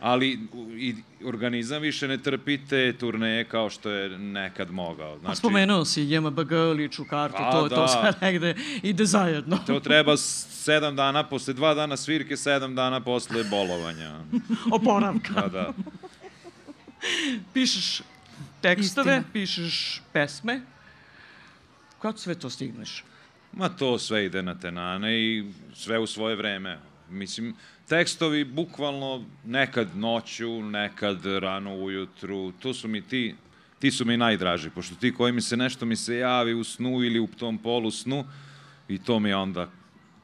ali 0.00 0.38
i 0.76 0.94
organizam 1.24 1.82
više 1.82 2.08
ne 2.08 2.18
trpite 2.18 2.92
turneje 2.92 3.44
kao 3.44 3.70
što 3.70 3.90
je 3.90 4.18
nekad 4.18 4.70
mogao. 4.70 5.18
Znači, 5.18 5.32
A 5.32 5.34
spomenuo 5.34 5.84
si 5.84 6.02
JMBG, 6.02 6.52
liču 6.52 7.04
kartu, 7.10 7.36
a, 7.40 7.52
to, 7.52 7.68
da. 7.68 7.76
to 7.76 7.88
sve 7.88 8.12
negde 8.20 8.54
ide 8.82 9.04
zajedno. 9.04 9.58
To 9.66 9.80
treba 9.80 10.16
sedam 10.16 10.96
dana, 10.96 11.24
posle 11.24 11.54
dva 11.54 11.74
dana 11.74 11.96
svirke, 11.96 12.36
sedam 12.36 12.74
dana 12.74 13.00
posle 13.00 13.44
bolovanja. 13.44 14.20
Oporavka. 14.76 15.34
Da, 15.34 15.48
da. 15.48 15.72
Pišeš 17.54 18.02
tekstove, 18.60 19.12
Istina. 19.12 19.32
pišeš 19.32 20.02
pesme. 20.12 20.60
Kako 22.02 22.18
sve 22.18 22.34
to 22.34 22.50
stigneš? 22.50 23.04
Ma 23.52 23.68
to 23.68 23.98
sve 23.98 24.26
ide 24.26 24.42
na 24.42 24.54
tenane 24.54 25.18
i 25.18 25.44
sve 25.74 25.98
u 25.98 26.06
svoje 26.06 26.36
vreme. 26.36 26.78
Mislim, 27.10 27.54
tekstovi 27.88 28.44
bukvalno 28.44 29.24
nekad 29.44 29.96
noću, 29.96 30.62
nekad 30.62 31.26
rano 31.26 31.76
ujutru, 31.76 32.52
to 32.52 32.74
su 32.74 32.88
mi 32.88 33.00
ti, 33.00 33.34
ti 33.78 33.90
su 33.90 34.04
mi 34.04 34.16
najdraži, 34.16 34.70
pošto 34.70 34.94
ti 34.94 35.14
koji 35.14 35.32
mi 35.32 35.40
se 35.40 35.56
nešto 35.56 35.86
mi 35.86 35.96
se 35.96 36.16
javi 36.16 36.54
u 36.54 36.64
snu 36.64 37.02
ili 37.04 37.20
u 37.20 37.26
tom 37.26 37.58
polu 37.58 37.90
snu, 37.90 38.24
i 38.88 38.98
to 38.98 39.20
mi 39.20 39.28
je 39.28 39.36
onda 39.36 39.70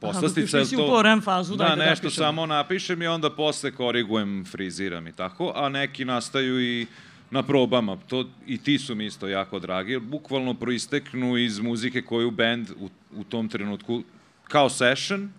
poslastica. 0.05 0.57
Aha, 0.57 0.67
dok 0.71 0.99
u 0.99 1.01
REM 1.01 1.21
fazu, 1.21 1.55
da, 1.55 1.63
da 1.65 1.75
nešto 1.75 2.05
napišem. 2.05 2.23
samo 2.23 2.45
napišem 2.45 3.01
i 3.01 3.07
onda 3.07 3.29
posle 3.29 3.71
korigujem, 3.71 4.45
friziram 4.45 5.07
i 5.07 5.11
tako, 5.11 5.51
a 5.55 5.69
neki 5.69 6.05
nastaju 6.05 6.61
i 6.61 6.87
na 7.31 7.43
probama. 7.43 7.97
To, 8.07 8.25
I 8.47 8.57
ti 8.57 8.79
su 8.79 8.95
mi 8.95 9.05
isto 9.05 9.27
jako 9.27 9.59
dragi, 9.59 9.91
jer 9.91 10.01
bukvalno 10.01 10.53
proisteknu 10.53 11.37
iz 11.37 11.59
muzike 11.59 12.01
koju 12.01 12.31
band 12.31 12.69
u, 12.79 12.89
u 13.15 13.23
tom 13.23 13.49
trenutku 13.49 14.03
kao 14.47 14.69
session, 14.69 15.29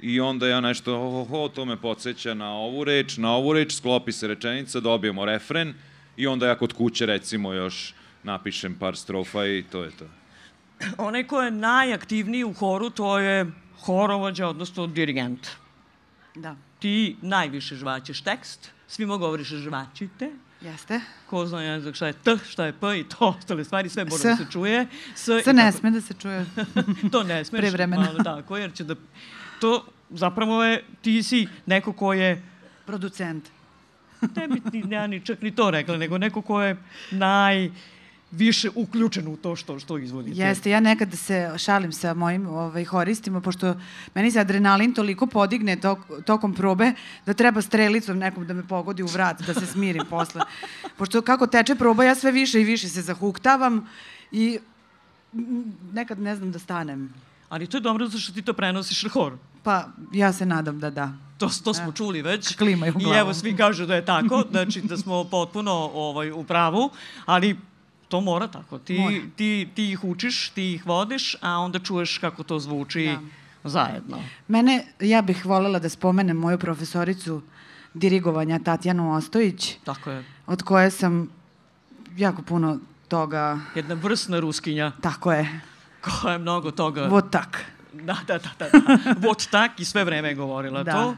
i 0.00 0.20
onda 0.20 0.48
ja 0.48 0.60
nešto, 0.60 0.96
oh, 0.96 1.32
oh, 1.32 1.50
to 1.52 1.64
me 1.64 1.76
podsjeća 1.76 2.34
na 2.34 2.52
ovu 2.52 2.84
reč, 2.84 3.16
na 3.16 3.32
ovu 3.32 3.52
reč, 3.52 3.74
sklopi 3.74 4.12
se 4.12 4.28
rečenica, 4.28 4.80
dobijemo 4.80 5.24
refren 5.24 5.74
i 6.16 6.26
onda 6.26 6.46
ja 6.46 6.54
kod 6.54 6.72
kuće 6.72 7.06
recimo 7.06 7.52
još 7.52 7.94
napišem 8.22 8.74
par 8.74 8.96
strofa 8.96 9.46
i 9.46 9.64
to 9.72 9.84
je 9.84 9.90
to. 9.90 10.04
Onaj 10.98 11.26
ko 11.26 11.42
je 11.42 11.50
najaktivniji 11.50 12.44
u 12.44 12.52
horu, 12.52 12.90
to 12.90 13.18
je 13.18 13.46
horovođa, 13.78 14.48
odnosno 14.48 14.86
dirigent. 14.86 15.46
Da, 16.34 16.56
Ti 16.78 17.16
najviše 17.22 17.76
žvaćeš 17.76 18.20
tekst, 18.20 18.70
svima 18.88 19.16
govoriš 19.16 19.48
žvaćite, 19.48 20.30
jeste. 20.60 21.00
ko 21.26 21.46
zna 21.46 21.62
jezik 21.62 21.94
šta 21.94 22.06
je 22.06 22.12
T, 22.14 22.38
šta 22.44 22.64
je 22.64 22.72
P 22.72 22.98
i 22.98 23.04
to 23.04 23.16
ostale 23.30 23.64
stvari, 23.64 23.88
sve 23.88 24.04
mora 24.04 24.22
da 24.22 24.34
S. 24.34 24.38
se 24.38 24.46
čuje. 24.50 24.86
S, 25.14 25.28
i 25.28 25.32
ne 25.32 25.42
tako- 25.62 25.78
sme 25.78 25.90
da 25.90 26.00
se 26.00 26.14
čuje. 26.14 26.46
to 27.12 27.22
ne 27.22 27.44
smeš. 27.44 27.60
Pre 27.60 27.70
vremena. 27.70 28.02
Malo, 28.02 28.18
tako, 28.18 28.56
jer 28.56 28.72
će 28.72 28.84
da... 28.84 28.94
To 29.60 29.84
zapravo 30.10 30.64
je, 30.64 30.84
ti 31.02 31.22
si 31.22 31.46
neko 31.66 31.92
ko 31.92 32.12
je, 32.12 32.42
Producent. 32.86 33.44
ne 34.36 34.48
bi 34.48 34.60
ti, 34.62 34.82
ja 34.88 35.06
ni 35.06 35.20
čak 35.20 35.42
ni 35.42 35.50
to 35.50 35.70
rekla, 35.70 35.96
nego 35.96 36.18
neko 36.18 36.42
ko 36.42 36.62
je 36.62 36.76
naj 37.10 37.70
više 38.30 38.70
uključen 38.74 39.28
u 39.28 39.36
to 39.36 39.56
što, 39.56 39.78
što 39.78 39.98
izvodite. 39.98 40.40
Jeste, 40.40 40.70
ja 40.70 40.80
nekad 40.80 41.14
se 41.14 41.52
šalim 41.58 41.92
sa 41.92 42.14
mojim 42.14 42.46
ovaj, 42.46 42.84
horistima, 42.84 43.40
pošto 43.40 43.74
meni 44.14 44.30
se 44.30 44.40
adrenalin 44.40 44.94
toliko 44.94 45.26
podigne 45.26 45.76
tok, 45.76 45.98
tokom 46.26 46.54
probe 46.54 46.92
da 47.26 47.34
treba 47.34 47.62
strelicom 47.62 48.18
nekom 48.18 48.46
da 48.46 48.54
me 48.54 48.68
pogodi 48.68 49.02
u 49.02 49.06
vrat, 49.06 49.42
da 49.42 49.54
se 49.54 49.66
smirim 49.66 50.04
posle. 50.10 50.42
Pošto 50.96 51.22
kako 51.22 51.46
teče 51.46 51.74
proba, 51.74 52.04
ja 52.04 52.14
sve 52.14 52.32
više 52.32 52.60
i 52.60 52.64
više 52.64 52.88
se 52.88 53.02
zahuktavam 53.02 53.88
i 54.32 54.58
nekad 55.92 56.20
ne 56.20 56.36
znam 56.36 56.52
da 56.52 56.58
stanem. 56.58 57.14
Ali 57.48 57.66
to 57.66 57.76
je 57.76 57.80
dobro 57.80 58.06
zato 58.06 58.18
što 58.18 58.32
ti 58.32 58.42
to 58.42 58.52
prenosiš 58.52 59.02
na 59.02 59.10
hor. 59.10 59.32
Pa 59.62 59.88
ja 60.12 60.32
se 60.32 60.46
nadam 60.46 60.80
da 60.80 60.90
da. 60.90 61.12
To, 61.38 61.50
to 61.64 61.74
smo 61.74 61.92
čuli 61.92 62.22
već. 62.22 62.56
Klimaju 62.58 62.94
I 62.98 63.02
glavom. 63.02 63.18
evo, 63.18 63.34
svi 63.34 63.56
kažu 63.56 63.86
da 63.86 63.94
je 63.94 64.04
tako, 64.04 64.44
znači 64.50 64.80
da 64.80 64.96
smo 64.96 65.24
potpuno 65.24 65.72
ovaj, 65.94 66.32
u 66.32 66.44
pravu, 66.44 66.90
ali 67.26 67.56
to 68.08 68.20
mora 68.20 68.48
tako. 68.48 68.78
Ti, 68.78 68.98
Mora. 68.98 69.16
ti, 69.36 69.68
ti 69.74 69.90
ih 69.90 70.04
učiš, 70.04 70.50
ti 70.50 70.74
ih 70.74 70.86
vodiš, 70.86 71.36
a 71.40 71.58
onda 71.58 71.78
čuješ 71.78 72.18
kako 72.18 72.42
to 72.42 72.58
zvuči 72.58 73.16
zajedno. 73.64 74.18
Mene, 74.48 74.84
ja 75.00 75.22
bih 75.22 75.46
volela 75.46 75.78
da 75.78 75.88
spomenem 75.88 76.36
moju 76.36 76.58
profesoricu 76.58 77.42
dirigovanja 77.94 78.58
Tatjanu 78.58 79.14
Ostojić, 79.14 79.74
Tako 79.84 80.10
je. 80.10 80.24
od 80.46 80.62
koje 80.62 80.90
sam 80.90 81.28
jako 82.16 82.42
puno 82.42 82.78
toga, 83.08 83.58
Jedna 83.74 83.94
vrsna 83.94 84.40
ruskinja 84.40 84.92
tako 85.00 85.32
je, 85.32 85.60
koja 86.00 86.32
je 86.32 86.38
mnogo 86.38 86.70
toga... 86.70 87.06
vod 87.06 87.30
tak. 87.30 87.64
Da, 87.92 88.16
da, 88.26 88.38
da, 88.38 88.50
da. 88.58 88.68
da. 88.78 88.98
Vot 89.18 89.46
tak 89.50 89.80
i 89.80 89.84
sve 89.84 90.04
vreme 90.04 90.28
je 90.28 90.34
govorila 90.34 90.82
Da. 90.82 90.92
to. 90.92 91.16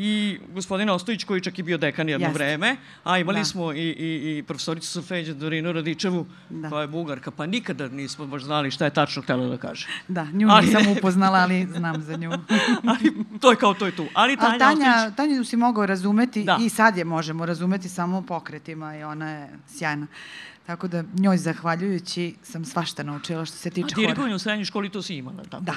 I 0.00 0.38
gospodin 0.48 0.90
Ostojić 0.90 1.24
koji 1.24 1.40
čak 1.40 1.58
i 1.58 1.62
bio 1.62 1.78
dekan 1.78 2.08
jedno 2.08 2.26
Jeste. 2.26 2.38
vreme, 2.38 2.76
a 3.04 3.18
imali 3.18 3.38
Da. 3.38 3.44
smo 3.44 3.72
i, 3.72 3.76
i, 3.78 4.38
i 4.38 4.42
profesoricu 4.42 4.88
Sofeđa 4.88 5.34
Dorinu 5.34 5.72
Radičevu, 5.72 6.26
Da. 6.50 6.68
koja 6.68 6.80
je 6.80 6.88
bugarka, 6.88 7.30
pa 7.30 7.46
nikada 7.46 7.88
nismo 7.88 8.26
baš 8.26 8.42
znali 8.42 8.70
šta 8.70 8.84
je 8.84 8.90
tačno 8.90 9.22
htjela 9.22 9.46
da 9.46 9.56
kaže. 9.58 9.88
Da, 10.08 10.24
nju 10.24 10.48
Ali 10.50 10.66
nisam 10.66 10.82
upoznala, 10.88 11.38
ali 11.38 11.66
znam 11.66 12.02
za 12.02 12.16
nju. 12.16 12.30
Ali 12.90 13.12
to 13.40 13.50
je 13.50 13.56
kao 13.56 13.74
to 13.74 13.86
je 13.86 13.92
tu. 13.92 14.06
Ali 14.14 14.36
Tanja, 14.36 14.48
Ali 14.50 14.58
Tanja, 14.58 14.94
Ostojić, 14.96 15.16
Tanju 15.16 15.44
si 15.44 15.56
mogao 15.56 15.86
razumeti 15.86 16.44
Da. 16.44 16.58
i 16.60 16.68
sad 16.68 16.96
je 16.96 17.04
možemo 17.04 17.46
razumeti 17.46 17.88
samo 17.88 18.22
pokretima 18.22 18.96
i 18.96 19.02
ona 19.02 19.30
je 19.30 19.48
sjajna. 19.68 20.06
Tako 20.66 20.88
da 20.88 21.04
njoj 21.14 21.36
zahvaljujući 21.36 22.34
sam 22.42 22.64
svašta 22.64 23.02
naučila 23.02 23.44
što 23.44 23.56
se 23.56 23.68
a 23.68 23.72
tiče 23.72 23.94
hora. 23.94 23.96
dirigovanje 23.96 24.34
u 24.34 24.38
srednjoj 24.38 24.64
školi 24.64 24.88
to 24.88 25.02
si 25.02 25.16
imala, 25.16 25.44
tako? 25.44 25.64
Da. 25.64 25.74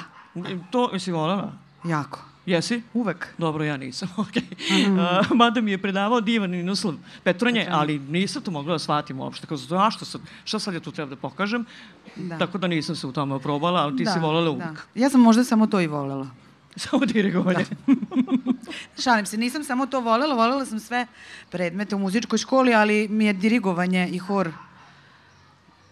To 0.70 0.90
jesi 0.92 1.12
volala? 1.12 1.52
Jako. 1.84 2.31
Jesi? 2.46 2.82
Uvek. 2.94 3.34
Dobro, 3.38 3.64
ja 3.64 3.76
nisam, 3.76 4.08
okej. 4.16 4.42
Okay. 4.68 5.34
mada 5.34 5.60
mi 5.60 5.70
je 5.70 5.78
predavao 5.78 6.20
divan 6.20 6.50
Ninoslav 6.50 6.94
Petronje, 7.24 7.66
ali 7.70 7.98
nisam 7.98 8.42
to 8.42 8.50
mogla 8.50 8.72
da 8.72 8.78
shvatim 8.78 9.20
uopšte. 9.20 9.46
Kao 9.46 9.56
zato, 9.56 9.76
a 9.76 9.90
što 9.90 10.04
sad, 10.04 10.20
šta 10.44 10.58
sad 10.58 10.74
ja 10.74 10.80
tu 10.80 10.92
treba 10.92 11.10
da 11.10 11.16
pokažem? 11.16 11.64
Da. 12.16 12.38
Tako 12.38 12.58
da 12.58 12.66
nisam 12.66 12.96
se 12.96 13.06
u 13.06 13.12
tome 13.12 13.34
oprobala, 13.34 13.80
ali 13.80 13.96
ti 13.96 14.06
si 14.06 14.18
volela 14.18 14.50
uvijek. 14.50 14.86
Ja 14.94 15.10
sam 15.10 15.20
možda 15.20 15.44
samo 15.44 15.66
to 15.66 15.80
i 15.80 15.86
volela. 15.86 16.26
Samo 16.76 17.06
dirigovanje. 17.06 17.64
Šalim 19.02 19.26
se, 19.26 19.36
nisam 19.36 19.64
samo 19.64 19.86
to 19.86 20.00
volela, 20.00 20.34
volela 20.34 20.66
sam 20.66 20.80
sve 20.80 21.06
predmete 21.50 21.94
u 21.94 21.98
muzičkoj 21.98 22.38
školi, 22.38 22.74
ali 22.74 23.08
mi 23.08 23.24
je 23.24 23.32
dirigovanje 23.32 24.08
i 24.12 24.18
hor 24.18 24.52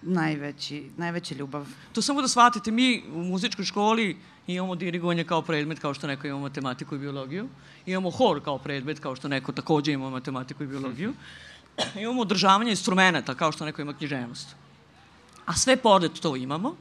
najveći, 0.03 0.91
najveća 0.97 1.35
ljubav. 1.35 1.67
To 1.93 2.03
samo 2.03 2.23
da 2.23 2.29
shvatite, 2.29 2.71
mi 2.71 3.03
u 3.15 3.23
muzičkoj 3.23 3.65
školi 3.65 4.17
imamo 4.55 4.75
dirigovanje 4.75 5.25
kao 5.25 5.43
predmet, 5.43 5.79
kao 5.79 5.95
što 5.95 6.07
neko 6.07 6.27
ima 6.27 6.39
matematiku 6.39 6.95
i 6.95 6.99
biologiju. 6.99 7.49
Imamo 7.87 8.11
hor 8.11 8.45
kao 8.45 8.59
predmet, 8.59 9.01
kao 9.01 9.17
što 9.17 9.29
neko 9.29 9.53
takođe 9.53 9.93
ima 9.93 10.11
matematiku 10.11 10.65
i 10.65 10.67
biologiju. 10.67 11.13
imamo 12.03 12.21
održavanje 12.21 12.71
instrumenta, 12.71 13.35
kao 13.35 13.53
što 13.53 13.65
neko 13.65 13.83
ima 13.83 13.93
književnost. 13.93 14.57
A 15.47 15.53
sve 15.53 15.77
pored 15.77 16.13
to 16.13 16.37
imamo, 16.37 16.77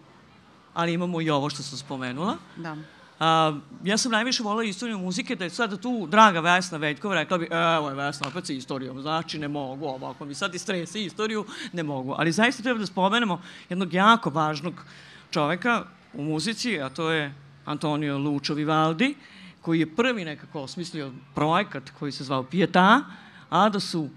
ali 0.74 0.94
imamo 0.94 1.22
i 1.22 1.30
ovo 1.30 1.50
što 1.50 1.64
sam 1.64 1.78
spomenula. 1.78 2.38
Da. 2.56 2.78
A, 3.20 3.58
ja 3.84 3.98
sam 3.98 4.12
najviše 4.12 4.44
volila 4.44 4.64
istoriju 4.64 4.98
muzike, 4.98 5.36
da 5.36 5.44
je 5.44 5.50
sada 5.50 5.78
tu 5.78 6.08
draga 6.08 6.40
Vesna 6.40 6.78
Veljkova 6.78 7.16
rekla 7.16 7.38
bi, 7.38 7.48
evo 7.52 7.90
je 7.90 7.96
Vesna 7.96 8.28
opet 8.28 8.46
sa 8.46 8.54
istorijom, 8.54 9.02
znači 9.02 9.40
ne 9.40 9.48
mogu 9.48 9.86
ovo, 9.86 10.08
ako 10.08 10.26
mi 10.26 10.36
sad 10.36 10.56
istrese 10.56 11.04
istoriju, 11.04 11.46
ne 11.74 11.84
mogu. 11.84 12.16
Ali 12.18 12.32
zaista 12.32 12.64
treba 12.64 12.80
da 12.80 12.86
spomenemo 12.86 13.42
jednog 13.70 13.94
jako 13.94 14.30
važnog 14.30 14.74
čoveka 15.32 15.84
u 16.14 16.24
muzici, 16.24 16.80
a 16.82 16.90
to 16.90 17.10
je 17.12 17.34
Antonio 17.70 18.18
Lucio 18.18 18.56
Vivaldi, 18.56 19.16
koji 19.62 19.80
je 19.80 19.96
prvi 19.96 20.26
nekako 20.26 20.62
osmislio 20.62 21.12
projekat 21.36 21.90
koji 22.00 22.12
se 22.12 22.24
zvao 22.24 22.44
Pieta, 22.44 23.02
a 23.50 23.70
da 23.70 23.80
su 23.80 24.10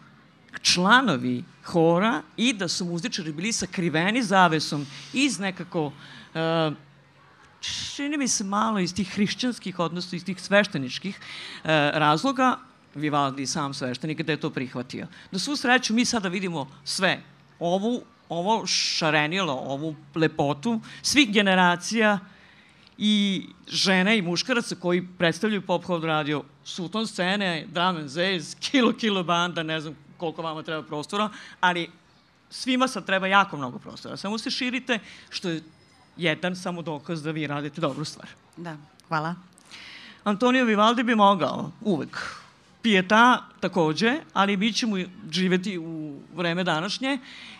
članovi 0.62 1.44
hora 1.64 2.22
i 2.36 2.52
da 2.52 2.68
su 2.68 2.84
muzičari 2.84 3.32
bili 3.32 3.52
sakriveni 3.52 4.22
zavesom 4.22 4.86
iz 5.12 5.38
nekako 5.38 5.86
uh, 5.86 5.92
čini 7.60 8.16
mi 8.16 8.28
se 8.28 8.44
malo 8.44 8.80
iz 8.80 8.94
tih 8.94 9.14
hrišćanskih, 9.14 9.78
odnosno 9.78 10.16
iz 10.16 10.24
tih 10.24 10.40
svešteničkih 10.40 11.16
e, 11.16 11.20
razloga, 11.94 12.56
Vivaldi 12.94 13.46
sam 13.46 13.74
sveštenik, 13.74 14.22
da 14.22 14.32
je 14.32 14.40
to 14.40 14.50
prihvatio. 14.50 15.06
Na 15.30 15.38
svu 15.38 15.56
sreću 15.56 15.94
mi 15.94 16.04
sada 16.04 16.28
vidimo 16.28 16.68
sve. 16.84 17.22
Ovu, 17.58 18.02
ovo 18.28 18.66
šarenilo, 18.66 19.52
ovu 19.52 19.94
lepotu 20.14 20.80
svih 21.02 21.32
generacija 21.32 22.18
i 22.98 23.46
žene 23.68 24.18
i 24.18 24.22
muškaraca 24.22 24.74
koji 24.74 25.06
predstavljaju 25.18 25.62
Pop 25.62 25.84
Hold 25.84 26.04
Radio 26.04 26.42
su 26.64 26.88
ton 26.88 27.06
scene, 27.06 27.66
drum 27.72 27.96
and 27.96 28.10
jazz, 28.16 28.54
kilo, 28.54 28.92
kilo 28.92 29.24
banda, 29.24 29.62
ne 29.62 29.80
znam 29.80 29.96
koliko 30.16 30.42
vama 30.42 30.62
treba 30.62 30.82
prostora, 30.82 31.28
ali 31.60 31.90
svima 32.50 32.88
sad 32.88 33.06
treba 33.06 33.26
jako 33.26 33.56
mnogo 33.56 33.78
prostora. 33.78 34.16
Samo 34.16 34.38
se 34.38 34.50
širite, 34.50 34.98
što 35.30 35.48
je 35.48 35.62
jedan 36.16 36.56
samo 36.56 36.82
dokaz 36.82 37.22
da 37.22 37.30
vi 37.30 37.46
radite 37.46 37.80
dobru 37.80 38.04
stvar. 38.04 38.28
Da, 38.56 38.76
hvala. 39.08 39.34
Antonio 40.24 40.64
Vivaldi 40.64 41.02
bi 41.02 41.14
mogao 41.14 41.72
uvek. 41.80 42.18
Pijeta 42.82 43.48
takođe, 43.60 44.20
ali 44.32 44.56
mi 44.56 44.72
ćemo 44.72 44.96
živeti 45.30 45.78
u 45.78 46.20
vreme 46.34 46.64
današnje 46.64 47.18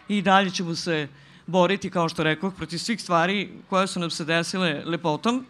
i 0.09 0.23
dalje 0.23 0.51
ćemo 0.51 0.75
se 0.75 1.09
boriti, 1.53 1.91
kao 1.91 2.09
što 2.09 2.23
rekao, 2.25 2.51
protiv 2.51 2.79
svih 2.79 3.03
stvari 3.03 3.51
koje 3.71 3.87
su 3.87 4.01
nam 4.01 4.11
se 4.11 4.25
desile 4.25 4.83
lepotom, 4.85 5.45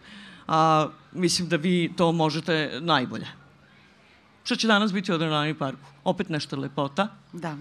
a 0.48 0.88
mislim 1.12 1.48
da 1.48 1.56
vi 1.56 1.92
to 1.96 2.12
možete 2.12 2.78
najbolje. 2.80 3.26
Šta 4.44 4.56
će 4.56 4.66
danas 4.66 4.92
biti 4.92 5.12
u 5.12 5.14
Adrenalini 5.14 5.54
parku? 5.54 5.86
Opet 6.04 6.28
nešto 6.28 6.56
lepota, 6.56 7.08
Da, 7.32 7.56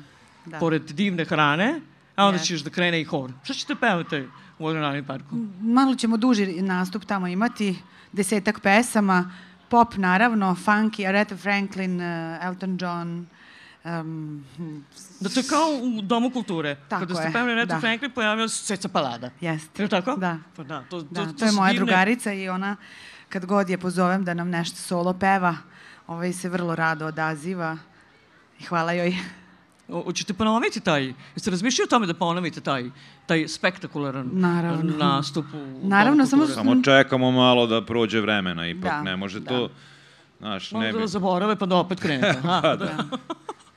da. 0.45 0.60
pored 0.60 0.82
divne 0.82 1.25
hrane, 1.25 1.82
a 2.15 2.25
onda 2.25 2.36
Jeste. 2.36 2.47
ćeš 2.47 2.62
da 2.65 2.69
krene 2.69 3.01
i 3.01 3.04
hor. 3.04 3.32
Šta 3.43 3.54
ćete 3.54 3.75
pevati 3.75 4.23
u 4.60 4.67
Adrenalini 4.67 5.06
parku? 5.08 5.36
Malo 5.62 5.95
ćemo 5.95 6.17
duži 6.17 6.62
nastup 6.62 7.06
tamo 7.06 7.27
imati, 7.27 7.75
desetak 8.12 8.60
pesama, 8.62 9.32
pop 9.69 9.95
naravno, 9.95 10.56
funky, 10.65 11.08
Aretha 11.08 11.38
Franklin, 11.38 12.01
eh, 12.01 12.39
Elton 12.43 12.77
John, 12.82 13.25
Um, 13.84 14.46
Da 15.20 15.30
to 15.30 15.39
je 15.39 15.44
kao 15.46 15.67
u 15.84 16.02
Domu 16.02 16.30
kulture. 16.30 16.76
Tako 16.88 17.00
Kada 17.00 17.15
ste 17.15 17.24
je, 17.24 17.34
pevali 17.34 17.56
Reta 17.56 17.74
da. 17.74 17.80
Franklin, 17.80 18.12
pojavila 18.12 18.48
se 18.48 18.65
Ceca 18.65 18.88
Palada. 18.88 19.30
jeste. 19.41 19.82
Je 19.82 19.86
li 19.86 19.89
tako? 19.89 20.15
Da. 20.15 20.38
Pa 20.56 20.63
da, 20.63 20.82
to, 20.82 21.02
to, 21.02 21.08
Da, 21.12 21.26
to, 21.26 21.34
to 21.34 21.46
je 21.46 21.50
su 21.50 21.56
moja 21.56 21.70
divne- 21.70 21.78
drugarica 21.78 22.34
i 22.34 22.50
ona 22.50 22.76
kad 23.30 23.46
god 23.46 23.70
je 23.70 23.78
pozovem 23.78 24.24
da 24.24 24.34
nam 24.34 24.50
nešto 24.50 24.78
solo 24.78 25.13
peva, 25.13 25.56
ovaj 26.08 26.34
se 26.34 26.50
vrlo 26.50 26.76
rado 26.76 27.06
odaziva 27.08 27.78
i 28.60 28.63
hvala 28.63 28.91
joj. 28.94 29.15
O- 29.89 30.04
Hoćete 30.04 30.34
ponoviti 30.34 30.80
taj, 30.80 31.04
jeste 31.36 31.52
razmišljali 31.52 31.86
o 31.86 31.89
tome 31.89 32.08
da 32.08 32.13
ponovite 32.13 32.62
taj, 32.62 32.89
taj 33.26 33.48
spektakularan 33.48 34.30
Naravno. 34.34 34.94
nastup 34.98 35.46
u 35.54 35.88
Naravno, 35.88 36.17
Domu 36.17 36.28
samo 36.28 36.48
Samo 36.48 36.84
čekamo 36.84 37.32
malo 37.32 37.67
da 37.67 37.86
prođe 37.86 38.22
vremena, 38.22 38.67
ipak 38.67 38.84
Da, 38.84 39.02
ne 39.02 39.15
može 39.15 39.39
da. 39.39 39.46
to... 39.48 39.70
Znaš, 40.39 40.72
Malo 40.72 40.82
ne 40.82 40.91
da 40.91 40.98
bi... 40.98 41.02
vas 41.02 41.12
zaborave 41.12 41.56
pa 41.56 41.65
da 41.65 41.76
opet 41.76 42.00
krenete. 42.00 42.39
Aha, 42.39 42.62
da. 42.62 42.76
Da. 42.76 43.04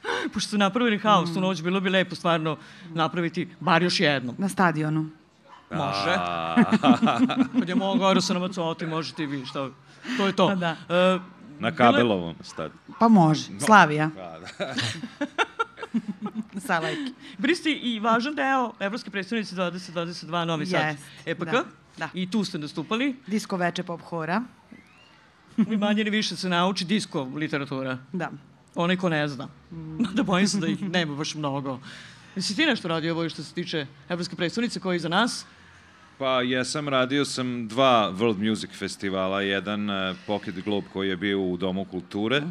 Pošto 0.32 0.48
ste 0.48 0.58
napravili 0.58 0.98
haos 0.98 1.30
Mm. 1.30 1.34
tu 1.34 1.40
noć, 1.40 1.62
bilo 1.62 1.80
bi 1.80 1.90
lepo 1.90 2.14
stvarno 2.14 2.56
napraviti 2.86 3.48
bar 3.60 3.82
još 3.82 4.00
jednom. 4.00 4.34
Na 4.38 4.48
stadionu. 4.48 5.06
Može. 5.70 6.14
Kad 7.58 7.68
je 7.68 7.74
mogao 7.74 8.08
Arosa 8.08 8.34
na 8.34 8.40
Macoti, 8.40 8.86
možete 8.86 9.22
i 9.22 9.26
vi, 9.26 9.46
šta? 9.46 9.68
To 10.16 10.26
je 10.26 10.32
to. 10.32 10.48
Pa 10.48 10.54
da. 10.54 10.76
E, 10.88 11.18
Na 11.58 11.70
bile- 11.70 11.76
kabelovom 11.76 12.34
stad. 12.42 12.72
Pa 13.00 13.08
može, 13.08 13.42
Slavija. 13.58 14.10
Pa, 14.16 14.38
da. 14.58 14.74
Salajki. 16.60 17.12
Bili 17.38 17.56
ste 17.56 17.70
i 17.72 18.00
važan 18.00 18.34
deo 18.34 18.72
Evropske 18.80 19.10
predstavnice 19.10 19.56
2022 19.56 20.44
Novi 20.44 20.66
Sad. 20.66 20.86
Jest, 20.86 21.02
EPK. 21.26 21.44
da, 21.44 21.64
da. 21.98 22.08
I 22.14 22.30
tu 22.30 22.44
ste 22.44 22.58
nastupali. 22.58 23.16
Disko 23.26 23.56
veče 23.56 23.82
pop 23.82 24.00
hora. 24.02 24.42
I 25.72 25.76
manje 25.76 26.04
ni 26.04 26.10
više 26.10 26.36
se 26.36 26.48
nauči 26.48 26.84
disko 26.84 27.22
literatura. 27.24 27.98
Da. 28.12 28.30
Onaj 28.74 28.96
ko 28.96 29.08
ne 29.08 29.28
zna. 29.28 29.48
Mm. 29.70 30.04
Da 30.16 30.22
bojim 30.22 30.48
se 30.48 30.58
da 30.58 30.66
ih 30.66 30.82
nema 30.82 31.14
baš 31.14 31.34
mnogo. 31.34 31.78
Jesi 32.36 32.56
ti 32.56 32.66
nešto 32.66 32.88
radio 32.88 33.14
ovo 33.14 33.28
što 33.28 33.42
se 33.42 33.54
tiče 33.54 33.86
Evropske 34.08 34.36
predstavnice 34.36 34.80
koja 34.80 34.92
je 34.92 34.96
iza 34.96 35.08
nas? 35.08 35.46
Pa 36.18 36.42
jesam, 36.42 36.88
radio 36.88 37.24
sam 37.24 37.68
dva 37.68 38.12
World 38.18 38.48
Music 38.48 38.70
festivala, 38.70 39.42
jedan 39.42 39.90
uh, 39.90 40.16
Pocket 40.26 40.64
Globe 40.64 40.86
koji 40.92 41.08
je 41.08 41.16
bio 41.16 41.40
u 41.40 41.56
Domu 41.56 41.84
kulture 41.84 42.42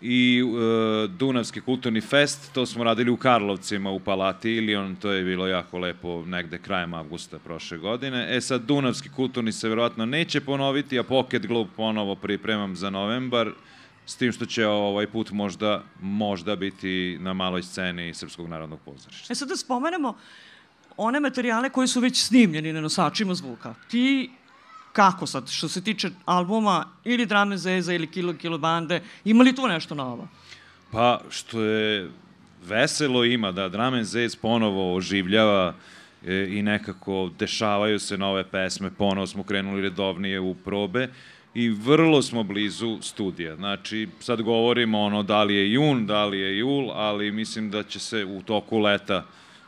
i 0.00 0.42
uh, 0.42 1.10
Dunavski 1.10 1.60
kulturni 1.60 2.00
fest, 2.00 2.52
to 2.52 2.66
smo 2.66 2.84
radili 2.84 3.10
u 3.10 3.16
Karlovcima 3.16 3.90
u 3.90 4.00
Palati 4.00 4.50
Ilion, 4.50 4.96
to 4.96 5.10
je 5.10 5.24
bilo 5.24 5.46
jako 5.46 5.78
lepo 5.78 6.24
negde 6.26 6.58
krajem 6.58 6.94
avgusta 6.94 7.38
prošle 7.38 7.78
godine. 7.78 8.36
E 8.36 8.40
sad, 8.40 8.62
Dunavski 8.62 9.08
kulturni 9.08 9.52
se 9.52 9.68
verovatno 9.68 10.06
neće 10.06 10.40
ponoviti, 10.40 10.98
a 10.98 11.02
Pocket 11.02 11.46
Globe 11.46 11.70
ponovo 11.76 12.14
pripremam 12.14 12.76
za 12.76 12.90
novembar, 12.90 13.50
s 14.06 14.16
tim 14.16 14.32
što 14.32 14.46
će 14.46 14.66
ovaj 14.66 15.06
put 15.06 15.30
možda, 15.30 15.82
možda 16.00 16.56
biti 16.56 17.18
na 17.20 17.32
maloj 17.32 17.62
sceni 17.62 18.14
Srpskog 18.14 18.48
narodnog 18.48 18.80
pozorišta. 18.84 19.32
E 19.32 19.34
sad 19.34 19.48
da 19.48 19.56
spomenemo 19.56 20.16
one 20.96 21.20
materijale 21.20 21.70
koji 21.70 21.88
su 21.88 22.00
već 22.00 22.24
snimljeni 22.24 22.72
na 22.72 22.80
nosačima 22.80 23.34
zvuka. 23.34 23.74
Ti 23.90 24.30
kako 24.92 25.26
sad, 25.26 25.50
što 25.50 25.68
se 25.68 25.84
tiče 25.84 26.10
albuma 26.24 26.84
ili 27.04 27.26
Drame 27.26 27.56
Zeza 27.56 27.92
ili 27.92 28.06
Kilo 28.06 28.34
Kilo 28.34 28.58
Bande, 28.58 29.02
ima 29.24 29.44
li 29.44 29.54
tu 29.54 29.68
nešto 29.68 29.94
novo? 29.94 30.28
Pa, 30.90 31.20
što 31.30 31.62
je 31.62 32.10
veselo 32.64 33.24
ima 33.24 33.52
da 33.52 33.68
Drum 33.68 34.04
Zez 34.04 34.36
ponovo 34.36 34.94
oživljava 34.94 35.74
e, 36.26 36.46
i 36.50 36.62
nekako 36.62 37.30
dešavaju 37.38 37.98
se 37.98 38.18
nove 38.18 38.44
pesme, 38.44 38.90
ponovo 38.90 39.26
smo 39.26 39.42
krenuli 39.42 39.82
redovnije 39.82 40.40
u 40.40 40.54
probe 40.54 41.08
i 41.54 41.68
vrlo 41.68 42.22
smo 42.22 42.42
blizu 42.42 42.98
studija. 43.00 43.56
Znači, 43.56 44.08
sad 44.20 44.42
govorimo 44.42 45.00
ono 45.00 45.22
da 45.22 45.42
li 45.42 45.54
je 45.54 45.72
jun, 45.72 46.06
da 46.06 46.24
li 46.24 46.38
je 46.38 46.58
jul, 46.58 46.90
ali 46.92 47.32
mislim 47.32 47.70
da 47.70 47.82
će 47.82 47.98
se 47.98 48.24
u 48.24 48.42
toku 48.42 48.78
leta 48.78 49.24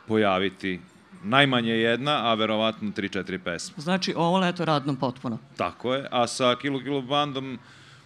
pojaviti 0.07 0.79
najmanje 1.23 1.73
jedna, 1.73 2.31
a 2.31 2.33
verovatno 2.33 2.91
3-4 2.91 3.39
pesme. 3.43 3.75
Znači, 3.77 4.13
ovo 4.15 4.39
leto 4.39 4.65
radnom 4.65 4.95
potpuno. 4.95 5.37
Tako 5.57 5.93
je, 5.93 6.07
a 6.11 6.27
sa 6.27 6.55
Kilo 6.61 6.79
Kilo 6.79 7.01
bandom 7.01 7.59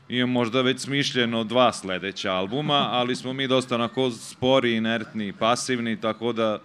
imam 0.10 0.30
možda 0.30 0.62
već 0.62 0.80
smišljeno 0.80 1.44
dva 1.44 1.74
sledeća 1.74 2.34
albuma, 2.34 2.88
ali 2.92 3.16
smo 3.16 3.34
mi 3.34 3.48
dosta 3.48 3.76
onako 3.76 4.12
spori, 4.12 4.76
inertni, 4.76 5.34
pasivni, 5.34 6.02
tako 6.02 6.34
da 6.34 6.60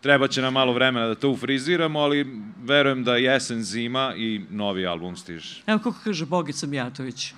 treba 0.00 0.28
će 0.28 0.42
nam 0.42 0.52
malo 0.52 0.72
vremena 0.72 1.06
da 1.06 1.14
to 1.14 1.30
ufriziramo, 1.30 2.00
ali 2.00 2.42
verujem 2.62 3.04
da 3.04 3.16
jesen, 3.16 3.62
zima 3.62 4.14
i 4.16 4.40
novi 4.50 4.86
album 4.86 5.16
stiže. 5.16 5.62
Evo 5.66 5.78
kako 5.78 5.96
kaže 6.04 6.26
Bogica 6.26 6.66
Mijatović. 6.66 7.34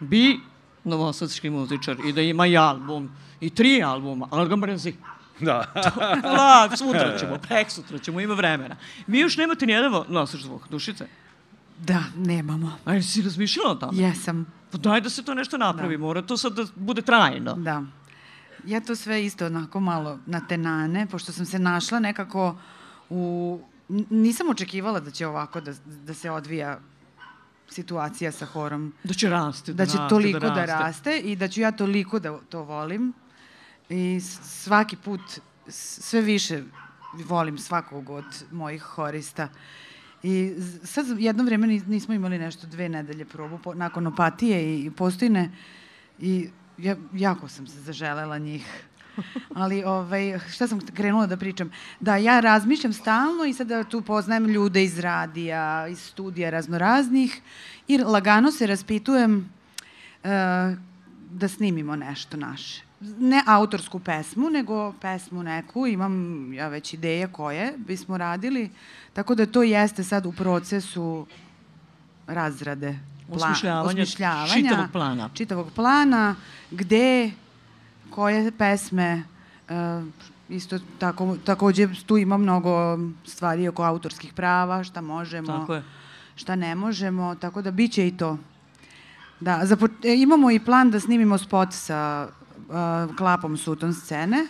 Bi 0.00 0.40
novosadski 0.84 1.50
muzičar 1.50 1.96
i 2.08 2.12
da 2.12 2.20
ima 2.20 2.46
i 2.46 2.56
album, 2.56 3.10
i 3.40 3.50
tri 3.50 3.82
albuma, 3.82 4.28
ali 4.30 4.48
ga 4.48 4.56
mrzi. 4.56 4.94
Da. 5.40 5.72
La, 6.38 6.76
sutra 6.76 7.18
ćemo, 7.18 7.38
prek 7.38 7.70
sutra 7.70 7.98
ćemo, 7.98 8.20
ima 8.20 8.34
vremena. 8.34 8.76
Vi 9.06 9.18
još 9.18 9.36
nemate 9.36 9.66
nijedan 9.66 10.04
nosač 10.08 10.40
zvuka, 10.40 10.66
dušice? 10.70 11.06
Da, 11.78 12.02
nemamo. 12.16 12.78
A 12.84 12.94
jesi 12.94 13.22
razmišljala 13.22 13.70
o 13.70 13.74
tome? 13.74 14.02
Jesam, 14.02 14.46
Pa 14.72 14.78
daj 14.78 15.00
da 15.00 15.10
se 15.10 15.22
to 15.24 15.34
nešto 15.34 15.58
napravi, 15.58 15.96
mora 15.96 16.22
to 16.22 16.36
sad 16.36 16.52
da 16.52 16.64
bude 16.74 17.02
trajno. 17.02 17.54
da. 17.54 17.82
Ja 18.66 18.80
to 18.80 18.96
sve 18.96 19.24
isto 19.24 19.46
onako 19.46 19.80
malo 19.80 20.18
natenane, 20.26 21.06
pošto 21.06 21.32
sam 21.32 21.46
se 21.46 21.58
našla 21.58 22.00
nekako 22.00 22.56
u... 23.10 23.60
Nisam 24.10 24.48
očekivala 24.48 25.00
da 25.00 25.10
će 25.10 25.26
ovako 25.26 25.60
da, 25.60 25.72
da 25.84 26.14
se 26.14 26.30
odvija 26.30 26.78
situacija 27.68 28.32
sa 28.32 28.46
horom. 28.46 28.92
Da 29.04 29.14
će 29.14 29.28
rasti, 29.28 29.72
da, 29.72 29.76
Da 29.76 29.86
će 29.86 29.98
raste, 29.98 30.08
toliko 30.08 30.38
da 30.38 30.50
da 30.50 30.64
raste. 30.64 30.72
raste 30.74 31.18
i 31.20 31.36
da 31.36 31.48
ću 31.48 31.60
ja 31.60 31.72
toliko 31.72 32.18
da 32.18 32.38
to 32.40 32.62
volim. 32.62 33.12
I 33.88 34.20
svaki 34.42 34.96
put 34.96 35.20
sve 35.68 36.20
više 36.20 36.62
volim 37.14 37.58
svakog 37.58 38.10
od 38.10 38.24
mojih 38.50 38.82
horista. 38.82 39.48
I 40.22 40.54
sad 40.84 41.06
jedno 41.18 41.44
vreme 41.44 41.66
nis- 41.66 41.86
nismo 41.86 42.14
imali 42.14 42.38
nešto 42.38 42.66
dve 42.66 42.88
nedelje 42.88 43.24
probu 43.24 43.58
po, 43.58 43.74
nakon 43.74 44.06
opatije 44.06 44.80
i 44.80 44.90
postojne 44.90 45.50
i 46.18 46.50
ja, 46.78 46.96
jako 47.14 47.48
sam 47.48 47.66
se 47.66 47.80
zaželela 47.80 48.38
njih. 48.38 48.86
Ali 49.54 49.84
ovaj, 49.84 50.38
šta 50.52 50.68
sam 50.68 50.80
krenula 50.80 51.26
da 51.26 51.36
pričam? 51.36 51.70
Da, 52.00 52.16
ja 52.16 52.40
razmišljam 52.40 52.92
stalno 52.92 53.44
i 53.44 53.52
sada 53.52 53.84
tu 53.84 54.02
poznajem 54.02 54.46
ljude 54.46 54.84
iz 54.84 54.98
radija, 54.98 55.88
iz 55.88 56.00
studija 56.00 56.50
raznoraznih 56.50 57.40
i 57.88 57.98
lagano 57.98 58.52
se 58.52 58.66
raspitujem 58.66 59.48
e, 60.24 60.28
da 61.30 61.48
snimimo 61.48 61.96
nešto 61.96 62.36
naše. 62.36 62.82
Ne 63.00 63.42
autorsku 63.46 63.98
pesmu, 63.98 64.50
nego 64.50 64.92
pesmu 64.92 65.42
neku, 65.42 65.86
imam 65.86 66.52
ja 66.52 66.68
već 66.68 66.94
ideje 66.94 67.28
koje 67.32 67.72
bismo 67.76 68.18
radili, 68.18 68.70
tako 69.12 69.34
da 69.34 69.46
to 69.46 69.62
jeste 69.62 70.04
sad 70.04 70.26
u 70.26 70.32
procesu 70.32 71.26
razrade. 72.26 72.98
Osmišljavanja 73.30 73.86
osmišljavanja 73.86 74.54
čitavog 74.54 74.90
plana. 74.92 75.30
Čitavog 75.34 75.70
plana, 75.74 76.34
gde, 76.70 77.30
koje 78.10 78.52
pesme, 78.52 79.22
e, 79.68 80.02
isto 80.48 80.78
tako, 80.98 81.36
takođe 81.44 81.88
tu 82.06 82.16
ima 82.16 82.36
mnogo 82.36 82.98
stvari 83.24 83.68
oko 83.68 83.82
autorskih 83.82 84.32
prava, 84.32 84.84
šta 84.84 85.00
možemo, 85.00 85.46
Tako 85.46 85.74
je. 85.74 85.82
šta 86.36 86.56
ne 86.56 86.74
možemo, 86.74 87.34
tako 87.34 87.62
da 87.62 87.70
bit 87.70 87.92
će 87.92 88.08
i 88.08 88.16
to. 88.16 88.38
Da, 89.40 89.60
za, 89.66 89.76
e, 90.04 90.14
imamo 90.14 90.50
i 90.50 90.60
plan 90.60 90.90
da 90.90 91.00
snimimo 91.00 91.38
spot 91.38 91.68
sa 91.72 92.28
uh, 92.68 93.16
klapom 93.16 93.56
Sutton 93.56 93.94
scene. 93.94 94.46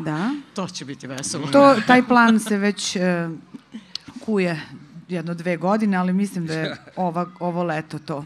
Da. 0.00 0.30
To 0.54 0.68
će 0.68 0.84
biti 0.84 1.06
veselo. 1.06 1.46
To, 1.46 1.76
taj 1.86 2.02
plan 2.02 2.40
se 2.40 2.56
već 2.56 2.96
uh, 2.96 3.02
kuje 4.24 4.60
jedno 5.10 5.34
dve 5.34 5.56
godine, 5.56 5.96
ali 5.96 6.12
mislim 6.12 6.46
da 6.46 6.54
je 6.54 6.76
ova, 6.96 7.26
ovo 7.40 7.62
leto 7.62 7.98
to. 7.98 8.24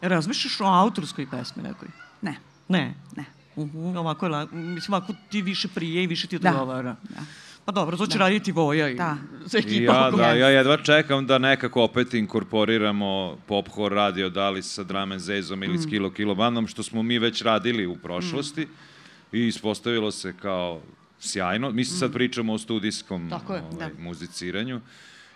Razmišljaš 0.00 0.60
o 0.60 0.64
autorskoj 0.64 1.26
pesmi 1.30 1.62
nekoj? 1.62 1.88
Ne. 2.22 2.36
Ne. 2.68 2.94
Ne. 3.16 3.24
Uh 3.56 3.96
ovako 3.96 4.26
je, 4.26 4.46
mislim, 4.52 4.94
ovako 4.94 5.12
ti 5.30 5.42
više 5.42 5.68
prije 5.68 6.02
i 6.02 6.06
više 6.06 6.26
ti 6.26 6.38
Da. 6.38 6.50
odgovara. 6.50 6.96
Da. 7.02 7.20
Pa 7.64 7.72
dobro, 7.72 7.96
to 7.96 8.06
će 8.06 8.18
raditi 8.18 8.52
Voja 8.52 8.88
i 8.88 8.94
Da. 8.94 9.16
za 9.44 9.58
I 9.58 9.60
ekipa. 9.60 9.92
ja, 9.94 10.10
da, 10.10 10.32
ja 10.32 10.48
jedva 10.48 10.76
čekam 10.76 11.26
da 11.26 11.38
nekako 11.38 11.82
opet 11.82 12.14
inkorporiramo 12.14 13.38
pop 13.46 13.68
core 13.68 13.94
radio, 13.94 14.28
da 14.30 14.50
li 14.50 14.62
sa 14.62 14.82
Drame 14.82 15.18
Zezom 15.18 15.62
ili 15.62 15.78
s 15.78 15.86
Kilo 15.86 16.10
Kilo 16.10 16.34
bandom, 16.34 16.66
što 16.66 16.82
smo 16.82 17.02
mi 17.02 17.18
već 17.18 17.42
radili 17.42 17.86
u 17.86 17.96
prošlosti 17.96 18.68
i 19.32 19.46
ispostavilo 19.46 20.10
se 20.10 20.34
kao 20.42 20.80
sjajno. 21.20 21.70
Mi 21.70 21.84
se 21.84 21.98
sad 21.98 22.12
pričamo 22.12 22.52
o 22.52 22.58
studijskom 22.58 23.30
Tako 23.30 23.54
je, 23.54 23.62
ovaj, 23.62 23.78
da. 23.78 24.02
muziciranju 24.02 24.80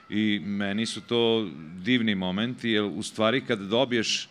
i 0.09 0.41
meni 0.45 0.87
su 0.87 1.01
to 1.01 1.49
divni 1.85 2.15
momenti, 2.15 2.71
jer 2.71 2.85
u 2.85 3.03
stvari 3.03 3.45
kad 3.45 3.59
dobiješ 3.59 4.29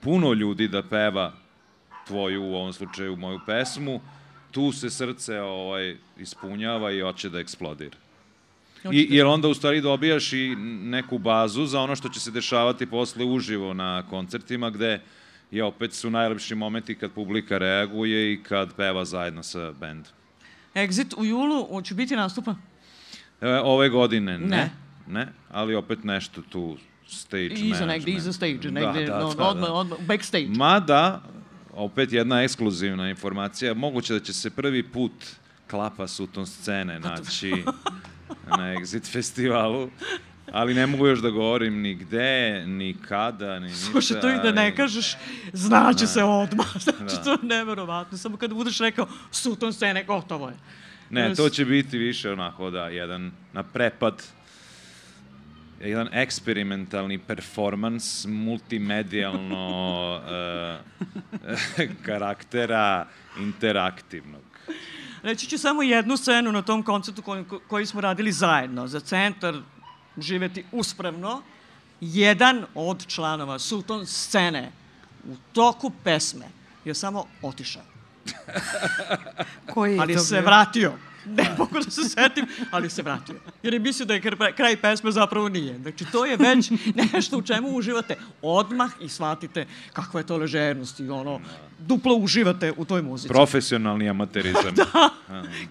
puno 0.00 0.32
ljudi 0.32 0.68
da 0.68 0.82
peva 0.82 1.32
tvoju, 2.06 2.42
u 2.42 2.54
ovom 2.54 2.72
slučaju 2.72 3.16
moju 3.16 3.40
pesmu, 3.46 4.00
tu 4.50 4.72
se 4.72 4.90
srce 4.90 5.40
ovaj, 5.40 5.96
ispunjava 6.18 6.92
i 6.92 7.00
hoće 7.00 7.28
da 7.28 7.38
eksplodira. 7.38 7.96
I, 8.92 9.06
jer 9.10 9.26
onda 9.26 9.48
u 9.48 9.54
stvari 9.54 9.80
dobijaš 9.80 10.32
i 10.32 10.56
neku 10.82 11.18
bazu 11.18 11.66
za 11.66 11.80
ono 11.80 11.96
što 11.96 12.08
će 12.08 12.20
se 12.20 12.30
dešavati 12.30 12.86
posle 12.86 13.24
uživo 13.24 13.74
na 13.74 14.02
koncertima 14.10 14.70
gde 14.70 15.00
I 15.50 15.60
opet 15.60 15.92
su 15.92 16.10
najlepši 16.10 16.54
momenti 16.54 16.94
kad 16.94 17.12
publika 17.12 17.58
reaguje 17.58 18.32
i 18.32 18.42
kad 18.42 18.74
peva 18.76 19.04
zajedno 19.04 19.42
sa 19.42 19.70
bendom. 19.70 20.12
Exit 20.74 21.14
u 21.16 21.24
julu, 21.24 21.66
hoće 21.66 21.94
biti 21.94 22.16
nastupa? 22.16 22.54
E, 23.40 23.48
ove 23.48 23.88
godine 23.88 24.38
ne. 24.38 24.46
Ne. 24.46 24.70
Ne, 25.10 25.28
ali 25.50 25.74
opet 25.74 26.04
nešto 26.04 26.42
tu 26.42 26.76
stage 27.06 27.44
Iza 27.46 27.62
management. 27.64 27.88
negde, 27.88 28.12
iza 28.12 28.32
stage, 28.32 28.70
negde, 28.70 29.04
da, 29.04 29.12
da, 29.12 29.18
no, 29.18 29.34
da, 29.34 29.44
odmah, 29.44 29.68
da. 29.68 29.72
odmah, 29.72 29.98
backstage. 30.06 30.48
Mada, 30.48 31.22
opet 31.72 32.12
jedna 32.12 32.42
ekskluzivna 32.42 33.10
informacija, 33.10 33.74
moguće 33.74 34.12
da 34.12 34.20
će 34.20 34.32
se 34.32 34.50
prvi 34.50 34.82
put 34.82 35.12
klapa 35.70 36.06
Sutton 36.08 36.46
scene 36.46 37.00
Pa 37.02 37.08
naći 37.08 37.50
na 38.46 38.74
Exit 38.74 39.12
festivalu, 39.12 39.90
ali 40.52 40.74
ne 40.74 40.86
mogu 40.86 41.06
još 41.06 41.18
da 41.18 41.30
govorim 41.30 41.80
ni 41.80 41.94
gde, 41.94 42.64
ni 42.66 42.96
kada, 43.08 43.58
ni 43.58 43.66
ništa. 43.68 43.90
Slušaj, 43.90 44.20
to 44.20 44.30
i 44.30 44.38
da 44.42 44.52
ne 44.52 44.76
kažeš, 44.76 45.16
znaće 45.52 46.06
se 46.06 46.24
odmah. 46.24 46.66
Znači, 46.82 47.16
Da. 47.16 47.22
to 47.24 47.30
je 47.32 47.38
neverovatno. 47.42 48.18
Samo 48.18 48.36
kad 48.36 48.54
budeš 48.54 48.78
rekao, 48.78 49.06
suton 49.30 49.72
scene, 49.72 50.04
gotovo 50.04 50.48
je. 50.48 50.54
Ne, 51.10 51.34
to 51.34 51.48
će 51.48 51.64
biti 51.64 51.98
više 51.98 52.32
onako 52.32 52.70
da, 52.70 52.88
jedan 52.88 53.32
na 53.52 53.62
prepad, 53.62 54.22
jedan 55.80 56.08
eksperimentalni 56.12 57.18
performans 57.18 58.26
multimedijalno 58.28 60.16
uh, 60.16 61.90
karaktera 62.06 63.06
interaktivnog. 63.38 64.42
Reći 65.22 65.46
ću 65.46 65.58
samo 65.58 65.82
jednu 65.82 66.16
scenu 66.16 66.52
na 66.52 66.62
tom 66.62 66.82
koncertu 66.82 67.22
koji, 67.22 67.44
koji 67.68 67.86
smo 67.86 68.00
radili 68.00 68.32
zajedno. 68.32 68.86
Za 68.88 69.00
centar 69.00 69.54
živeti 70.18 70.64
uspravno. 70.72 71.42
Jedan 72.00 72.64
od 72.74 73.06
članova 73.06 73.58
suton 73.58 74.06
scene 74.06 74.72
u 75.28 75.36
toku 75.52 75.92
pesme 76.04 76.46
je 76.84 76.94
samo 76.94 77.24
otišao. 77.42 77.82
Koji 79.74 79.92
je 79.94 80.00
ali 80.00 80.14
to 80.14 80.20
se 80.20 80.34
bio? 80.34 80.44
vratio. 80.44 80.92
Ne 81.26 81.54
mogu 81.58 81.74
da 81.84 81.90
se 81.90 82.02
setim, 82.04 82.46
ali 82.70 82.90
se 82.90 83.02
vratio. 83.02 83.34
Jer 83.62 83.74
je 83.74 83.80
mislio 83.80 84.06
da 84.06 84.14
je 84.14 84.22
kr- 84.22 84.54
kraj 84.54 84.76
pesme 84.76 85.10
zapravo 85.10 85.48
nije. 85.48 85.78
Znači, 85.78 86.04
to 86.12 86.24
je 86.26 86.36
već 86.36 86.70
nešto 87.12 87.38
u 87.38 87.42
čemu 87.42 87.68
uživate 87.68 88.16
odmah 88.42 88.90
i 89.00 89.08
shvatite 89.08 89.66
kakva 89.92 90.20
je 90.20 90.26
to 90.26 90.36
ležernost 90.36 91.00
i 91.00 91.08
ono, 91.08 91.40
duplo 91.78 92.14
uživate 92.14 92.72
u 92.76 92.84
toj 92.84 93.02
muzici. 93.02 93.28
Profesionalni 93.28 94.08
amaterizam. 94.08 94.74
da. 94.80 95.10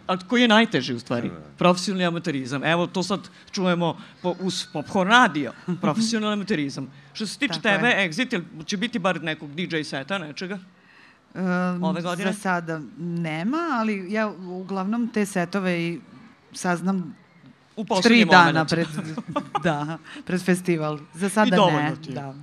A 0.08 0.18
koji 0.18 0.42
je 0.42 0.48
najteži 0.48 0.94
u 0.94 1.00
stvari? 1.00 1.32
Profesionalni 1.58 2.06
amaterizam. 2.06 2.64
Evo, 2.64 2.88
to 2.88 3.04
sad 3.04 3.20
čujemo 3.52 4.02
po, 4.22 4.36
uz 4.40 4.66
Popcorn 4.74 5.10
radio. 5.10 5.54
Profesionalni 5.82 6.34
amaterizam. 6.34 6.92
Što 7.14 7.28
se 7.28 7.40
tiče 7.40 7.54
Tako 7.54 7.62
tebe, 7.62 7.88
je. 7.88 8.10
Exit, 8.10 8.42
će 8.66 8.78
biti 8.78 9.00
bar 9.00 9.24
nekog 9.24 9.50
DJ 9.56 9.82
seta, 9.82 10.18
nečega? 10.18 10.60
Um, 11.36 11.84
Ove 11.84 12.02
godine? 12.02 12.34
Za 12.34 12.40
sada 12.40 12.82
nema, 13.00 13.58
ali 13.72 14.14
ja 14.14 14.28
uglavnom 14.30 15.08
te 15.08 15.26
setove 15.26 15.82
i 15.82 16.00
saznam 16.54 17.16
U 17.76 17.84
tri 17.84 17.88
poslednji 17.88 18.26
dana 18.26 18.46
moment. 18.52 18.70
pred, 18.70 18.88
da, 19.64 19.98
pred 20.26 20.42
festival. 20.42 21.00
Za 21.14 21.30
sada 21.30 21.66
ne. 21.72 21.96
ti. 22.04 22.14
Da. 22.14 22.34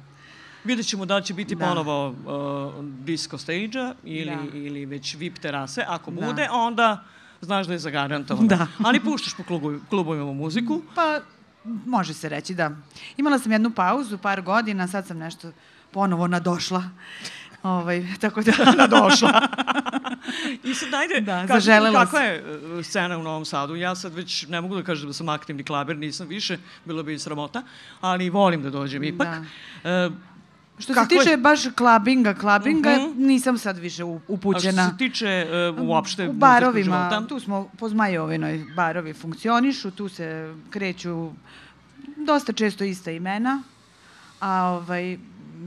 Vidjet 0.65 0.87
ćemo 0.87 1.05
da 1.05 1.17
li 1.17 1.25
će 1.25 1.35
biti 1.35 1.55
Da. 1.55 1.67
ponovo 1.67 2.09
uh, 2.09 2.85
disco 2.85 3.39
stage-a 3.39 3.95
ili, 4.05 4.37
Da. 4.53 4.59
ili 4.59 4.87
već 4.87 5.15
VIP 5.15 5.39
terase. 5.39 5.85
Ako 5.89 6.11
Da. 6.11 6.27
bude, 6.27 6.49
onda 6.53 7.05
znaš 7.41 7.67
da 7.67 7.73
je 7.73 7.79
zagarantovano. 7.79 8.49
Da. 8.49 8.67
Ali 8.87 9.01
puštaš 9.01 9.35
po 9.37 9.43
klubu, 9.43 9.79
klubovima 9.91 10.33
muziku. 10.33 10.83
Pa, 10.95 11.21
može 11.87 12.15
se 12.15 12.29
reći, 12.29 12.55
da. 12.55 12.71
Imala 13.17 13.39
sam 13.39 13.53
jednu 13.53 13.71
pauzu, 13.71 14.19
par 14.19 14.43
godina, 14.43 14.89
sad 14.89 15.07
sam 15.07 15.19
nešto 15.19 15.53
ponovo 15.91 16.27
nadošla. 16.27 16.85
Ovaj, 17.63 18.07
tako 18.17 18.43
da... 18.43 18.53
nadošla. 18.79 19.49
I 20.65 20.75
sad 20.75 20.95
ajde, 20.95 21.21
Da, 21.21 21.43
mi 21.43 21.49
zaželela 21.49 22.01
kakva 22.01 22.21
je 22.21 22.45
uh, 22.75 22.85
scena 22.85 23.19
u 23.19 23.23
Novom 23.23 23.45
Sadu? 23.45 23.77
Ja 23.77 23.95
sad 23.95 24.15
već 24.15 24.47
ne 24.47 24.61
mogu 24.61 24.77
da 24.77 24.83
kažem 24.83 25.07
da 25.07 25.13
sam 25.13 25.29
aktivni 25.29 25.65
klaber, 25.65 25.97
nisam 25.97 26.29
više, 26.29 26.57
bilo 26.85 27.03
bi 27.03 27.19
sramota, 27.19 27.63
ali 28.01 28.31
volim 28.31 28.63
da 28.63 28.71
dođem 28.71 29.05
ipak. 29.05 29.29
Uh, 29.29 30.13
Što 30.79 30.95
Kako 30.95 31.09
se 31.09 31.15
je? 31.15 31.21
tiče 31.21 31.37
baš 31.37 31.61
klabinga, 31.71 32.35
klabinga, 32.35 32.91
Mhm. 32.93 33.23
nisam 33.23 33.59
sad 33.59 33.79
više 33.79 34.05
u- 34.05 34.17
a 34.17 34.21
što 34.21 34.33
upućena. 34.33 34.91
se 34.91 34.97
tiče 34.99 35.47
uh, 35.73 35.83
uopšte 35.83 36.29
U 36.29 36.33
barovima, 36.33 36.85
života? 36.85 37.27
tu 37.29 37.41
smo 37.41 37.71
po 37.79 37.89
Zmajovinoj 37.89 38.65
barovi 38.77 39.13
funkcionišu, 39.13 39.91
tu 39.91 40.09
se 40.09 40.55
kreću 40.71 41.31
dosta 42.19 42.53
često 42.53 42.85
ista 42.85 43.11
imena, 43.11 43.63
a 44.41 44.63
ovaj, 44.63 45.19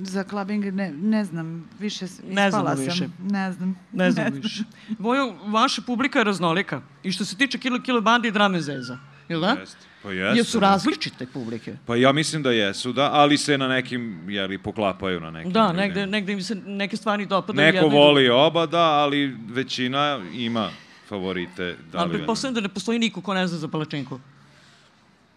za 0.01 0.23
klabing 0.23 0.65
ne, 0.65 0.91
ne 0.91 1.25
znam, 1.25 1.69
više 1.79 2.07
s- 2.07 2.21
Ne 2.25 2.47
ispala 2.47 2.75
sam. 2.75 2.85
više. 2.85 3.07
Ne 3.21 3.51
znam. 3.51 3.75
Ne 3.93 4.11
znam 4.11 4.33
više. 4.33 4.63
Vojo, 4.99 5.35
vaša 5.45 5.81
publika 5.81 6.19
je 6.19 6.25
raznolika. 6.25 6.81
I 7.03 7.11
što 7.11 7.25
se 7.25 7.37
tiče 7.37 7.57
Kilo 7.57 7.81
Kilo 7.81 8.01
bandi 8.01 8.27
i 8.27 8.31
drame 8.31 8.61
zeza. 8.61 8.97
Jel 9.29 9.41
da? 9.41 9.49
Jeste. 9.49 9.77
Pa 10.03 10.11
jeste. 10.11 10.37
Jesu 10.37 10.59
da. 10.59 10.67
različite 10.67 11.25
publike. 11.27 11.75
Pa 11.85 11.95
ja 11.95 12.11
mislim 12.11 12.43
da 12.43 12.51
jesu, 12.51 12.93
da, 12.93 13.09
ali 13.13 13.37
se 13.37 13.57
na 13.57 13.67
nekim, 13.67 14.29
jeli, 14.29 14.57
poklapaju 14.57 15.19
na 15.19 15.31
nekim. 15.31 15.51
Da, 15.51 15.73
negde, 15.73 16.05
negde 16.07 16.33
im 16.33 16.41
se 16.41 16.55
neke 16.57 16.97
stvari 16.97 17.25
dopadaju. 17.25 17.65
Neko 17.65 17.77
jedno 17.77 17.89
i 17.89 17.93
voli 17.93 18.29
oba, 18.29 18.65
da, 18.65 18.79
ali 18.83 19.37
većina 19.47 20.19
ima 20.33 20.69
favorite. 21.07 21.75
Da 21.91 21.99
Ali 21.99 22.07
li 22.07 22.13
pretpostavljam 22.13 22.55
da 22.55 22.61
ne 22.61 22.69
postoji 22.69 22.99
niko 22.99 23.21
ko 23.21 23.33
ne 23.33 23.47
zna 23.47 23.57
za 23.57 23.67
palačinku. 23.67 24.19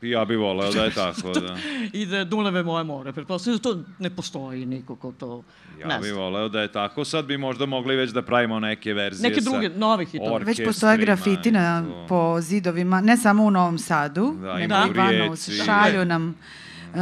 Ja 0.03 0.25
bih 0.25 0.39
voleo 0.39 0.73
da 0.73 0.85
je 0.85 0.91
tako, 1.05 1.33
da. 1.33 1.57
I 1.93 2.07
da 2.07 2.19
je 2.19 2.25
Dunave 2.25 2.63
moje 2.63 2.85
more. 2.85 3.13
Pretpostavljam 3.13 3.59
da 3.59 3.63
to 3.63 3.79
ne 3.99 4.11
postoji 4.11 4.67
niko 4.67 4.97
ko 4.97 5.13
to 5.13 5.43
Ja 5.81 5.87
ne 5.89 5.99
bih 5.99 6.15
voleo 6.15 6.49
da 6.49 6.61
je 6.61 6.73
tako. 6.73 7.05
Sad 7.05 7.25
bi 7.25 7.39
možda 7.39 7.67
mogli 7.67 7.97
već 7.97 8.11
da 8.11 8.23
pravimo 8.23 8.61
neke 8.61 8.95
verzije 8.95 9.29
Neke 9.31 9.41
sa 9.41 9.51
druge, 9.51 9.69
nove 9.69 10.05
hitove. 10.05 10.45
Već 10.45 10.65
postoje 10.65 10.99
grafiti 10.99 11.51
na, 11.51 11.85
po 12.09 12.41
zidovima, 12.41 13.01
ne 13.01 13.17
samo 13.17 13.45
u 13.45 13.51
Novom 13.51 13.79
Sadu, 13.79 14.35
Da, 14.43 14.55
nego 14.55 14.75
i 14.75 14.93
vano, 14.93 15.11
Rijeci. 15.11 15.53
šalju 15.53 16.05
nam 16.05 16.35
uh, 16.95 17.01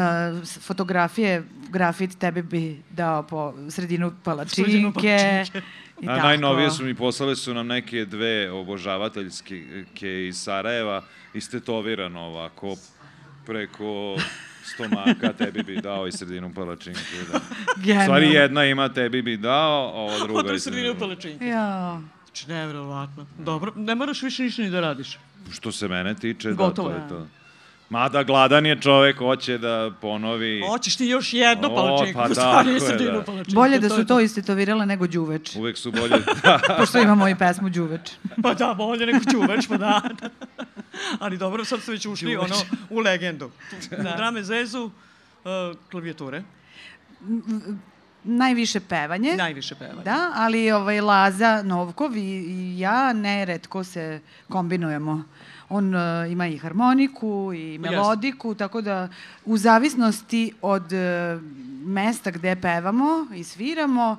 fotografije, 0.60 1.44
grafit 1.70 2.18
tebi 2.18 2.42
bi 2.42 2.82
dao 2.90 3.22
po 3.22 3.54
sredinu 3.70 4.12
palačinke. 4.24 4.70
Sredinu 4.70 4.92
palačinke. 4.92 5.62
I 6.00 6.08
A 6.08 6.14
tako. 6.16 6.26
najnovije 6.26 6.70
su 6.70 6.84
mi 6.84 6.94
poslale 6.94 7.36
su 7.36 7.54
nam 7.54 7.66
neke 7.66 8.04
dve 8.04 8.50
obožavateljske 8.50 10.26
iz 10.28 10.36
Sarajeva 10.42 11.02
istetovirano 11.34 12.20
ovako 12.20 12.76
preko 13.46 14.16
stomaka 14.64 15.32
tebi 15.32 15.62
bi 15.62 15.80
dao 15.80 16.06
i 16.06 16.12
sredinu 16.12 16.54
palačinke. 16.54 17.00
Da. 17.32 17.40
Stvari 18.02 18.30
jedna 18.30 18.64
ima 18.64 18.88
tebi 18.88 19.22
bi 19.22 19.36
dao, 19.36 19.88
a 19.88 20.00
ova 20.00 20.18
druga... 20.18 20.52
Je 20.52 20.60
sredinu 20.60 20.94
palačinke. 20.98 21.46
Ja. 21.46 22.00
Znači, 22.24 22.48
nevjerovatno. 22.48 23.26
Dobro, 23.38 23.72
ne 23.76 23.94
moraš 23.94 24.22
više 24.22 24.42
ništa 24.42 24.62
ni 24.62 24.70
da 24.70 24.80
radiš. 24.80 25.18
Što 25.52 25.72
se 25.72 25.88
mene 25.88 26.14
tiče, 26.14 26.52
Gotovo 26.52 26.88
da, 26.88 26.94
je. 26.94 27.08
to 27.08 27.14
je 27.14 27.20
to. 27.20 27.39
Mada 27.90 28.22
gladan 28.22 28.66
je 28.66 28.80
čovek, 28.80 29.18
hoće 29.18 29.58
da 29.58 29.90
ponovi... 30.00 30.62
Hoćeš 30.68 30.96
ti 30.96 31.06
još 31.06 31.32
jednu 31.34 31.68
O, 31.72 31.74
palačinku, 31.76 32.20
pa 32.20 32.28
stvari 32.28 32.54
tako 32.54 32.70
je, 32.70 32.80
sredinu 32.80 33.18
da. 33.18 33.22
palačinke. 33.24 33.54
Bolje 33.54 33.78
da 33.78 33.88
su 33.88 34.06
to 34.06 34.20
istetovirale 34.20 34.86
nego 34.86 35.06
đuveč. 35.06 35.56
Uvek 35.56 35.78
su 35.78 35.92
bolje... 35.92 36.16
Da. 36.42 36.60
Pošto 36.78 36.98
imamo 36.98 37.28
i 37.28 37.34
pesmu 37.34 37.68
đuveč. 37.68 38.10
Pa 38.42 38.54
da, 38.54 38.74
bolje 38.74 39.06
nego 39.06 39.18
čuvač, 39.30 39.66
pa 39.68 39.76
da. 39.76 40.00
Ali 41.18 41.38
dobro, 41.38 41.64
sad 41.64 41.80
ste 41.80 41.92
već 41.92 42.06
ušli 42.06 42.34
Đuveč. 42.34 42.50
ono, 42.50 42.60
u 42.90 42.98
legendu. 42.98 43.50
Da. 43.90 44.12
Drame 44.16 44.42
zezu, 44.42 44.84
uh, 44.84 44.90
klavijature, 45.90 46.42
Najviše 48.24 48.80
pevanje. 48.80 49.36
najviše 49.36 49.74
pevanje. 49.74 50.02
Da, 50.04 50.32
ali 50.34 50.70
ovaj 50.70 51.00
Laza 51.00 51.62
Novkov 51.62 52.16
i, 52.16 52.20
i 52.20 52.78
ja 52.78 53.12
neretko 53.12 53.84
se 53.84 54.20
kombinujemo. 54.48 55.24
On 55.70 55.94
uh, 55.94 56.30
ima 56.30 56.46
i 56.46 56.58
harmoniku 56.58 57.52
i 57.54 57.78
melodiku, 57.78 58.54
tako 58.54 58.80
da 58.80 59.08
u 59.44 59.58
zavisnosti 59.58 60.52
od 60.62 60.92
uh, 60.92 61.42
mesta 61.86 62.30
gde 62.30 62.56
pevamo 62.56 63.26
i 63.34 63.44
sviramo 63.44 64.16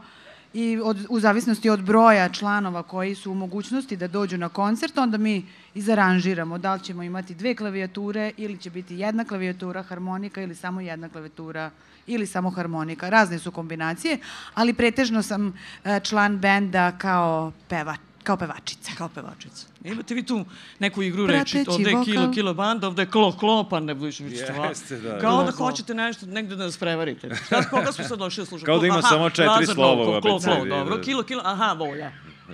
i 0.54 0.80
od, 0.84 1.06
u 1.10 1.20
zavisnosti 1.20 1.70
od 1.70 1.84
broja 1.84 2.30
članova 2.30 2.84
koji 2.84 3.16
su 3.16 3.32
u 3.32 3.36
mogućnosti 3.36 3.98
da 3.98 4.08
dođu 4.08 4.38
na 4.38 4.50
koncert, 4.50 4.98
onda 4.98 5.18
mi 5.18 5.46
izaranžiramo 5.74 6.58
da 6.58 6.74
li 6.74 6.84
ćemo 6.84 7.04
imati 7.04 7.36
dve 7.36 7.56
klavijature 7.56 8.32
ili 8.38 8.58
će 8.58 8.70
biti 8.70 8.96
jedna 8.96 9.26
klavijatura, 9.26 9.84
harmonika 9.84 10.42
ili 10.42 10.56
samo 10.56 10.82
jedna 10.82 11.10
klavijatura 11.10 11.72
ili 12.08 12.28
samo 12.28 12.50
harmonika. 12.50 13.10
Razne 13.10 13.40
su 13.40 13.52
kombinacije, 13.52 14.18
ali 14.54 14.74
pretežno 14.74 15.24
sam 15.24 15.54
e, 15.84 16.00
član 16.00 16.38
benda 16.38 16.92
kao 16.98 17.52
peva, 17.68 17.96
kao 18.24 18.38
pevačica. 18.38 18.92
Kao 18.98 19.10
pevačica. 19.10 19.68
Imate 19.84 20.14
vi 20.14 20.24
tu 20.24 20.46
neku 20.80 21.02
igru 21.04 21.28
Prateći 21.28 21.58
reči, 21.58 21.70
ovde 21.72 21.90
je 21.90 21.96
vokal. 21.96 22.06
kilo, 22.14 22.32
kilo 22.32 22.54
band, 22.54 22.84
ovde 22.84 23.02
je 23.02 23.06
klo, 23.06 23.32
klopan, 23.32 23.86
ne 23.86 23.94
budiš 23.96 24.20
više. 24.20 24.46
Jeste, 24.70 25.00
da, 25.00 25.20
Kao 25.20 25.38
da. 25.38 25.44
da 25.44 25.52
hoćete 25.52 25.94
nešto, 25.94 26.26
negde 26.26 26.56
da 26.56 26.64
nas 26.66 26.78
prevarite. 26.78 27.30
Šta, 27.46 27.70
koga 27.70 27.92
smo 27.92 28.04
sad 28.04 28.20
došli 28.20 28.42
da 28.42 28.46
slušamo? 28.46 28.66
Kao 28.66 28.80
da 28.80 28.88
ima 28.88 28.98
Aha, 28.98 29.08
samo 29.08 29.30
četiri 29.30 29.66
slova 29.66 29.94
u 29.94 29.98
Novkov, 29.98 30.22
klo, 30.22 30.40
klo, 30.40 30.52
abecedi, 30.54 30.70
dobro, 30.70 30.96
da. 30.96 31.02
kilo, 31.02 31.24
kilo, 31.24 31.42
aha, 31.46 31.74
volja. 31.74 32.12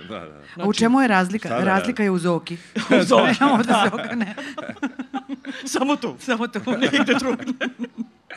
da, 0.08 0.18
da. 0.56 0.62
A 0.62 0.66
u 0.66 0.72
čemu 0.72 1.00
je 1.00 1.08
razlika? 1.08 1.48
Šta 1.48 1.58
da 1.58 1.64
razlika 1.64 2.02
je 2.02 2.10
u 2.10 2.18
Zoki. 2.18 2.56
Zoki, 3.02 3.44
Ovde 3.52 3.72
Zoka 3.90 4.14
ne. 4.24 4.34
Samo 5.64 5.96
tu. 5.96 6.16
Samo 6.20 6.46
to. 6.46 6.60
Nigde 6.92 7.14
drugde. 7.18 7.52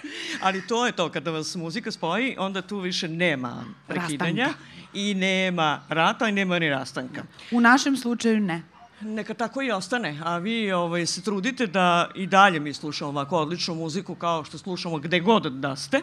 Ali 0.45 0.67
to 0.67 0.85
je 0.85 0.91
to, 0.91 1.09
kada 1.09 1.31
vas 1.31 1.55
muzika 1.55 1.91
spoji, 1.91 2.35
onda 2.39 2.61
tu 2.61 2.79
više 2.79 3.07
nema 3.07 3.65
prekidanja 3.87 4.45
Rastanka. 4.45 4.65
i 4.93 5.13
nema 5.13 5.81
rata 5.89 6.27
i 6.27 6.31
nema 6.31 6.59
ni 6.59 6.69
rastanka. 6.69 7.23
U 7.51 7.61
našem 7.61 7.97
slučaju 7.97 8.39
ne. 8.39 8.63
Neka 9.01 9.33
tako 9.33 9.61
i 9.61 9.71
ostane, 9.71 10.17
a 10.23 10.37
vi 10.37 10.71
ovaj, 10.71 11.05
se 11.05 11.21
trudite 11.21 11.67
da 11.67 12.11
i 12.15 12.27
dalje 12.27 12.59
mi 12.59 12.73
slušamo 12.73 13.09
ovako 13.09 13.37
odličnu 13.37 13.75
muziku 13.75 14.15
kao 14.15 14.43
što 14.43 14.57
slušamo 14.57 14.97
gde 14.97 15.19
god 15.19 15.43
da 15.43 15.75
ste 15.75 16.01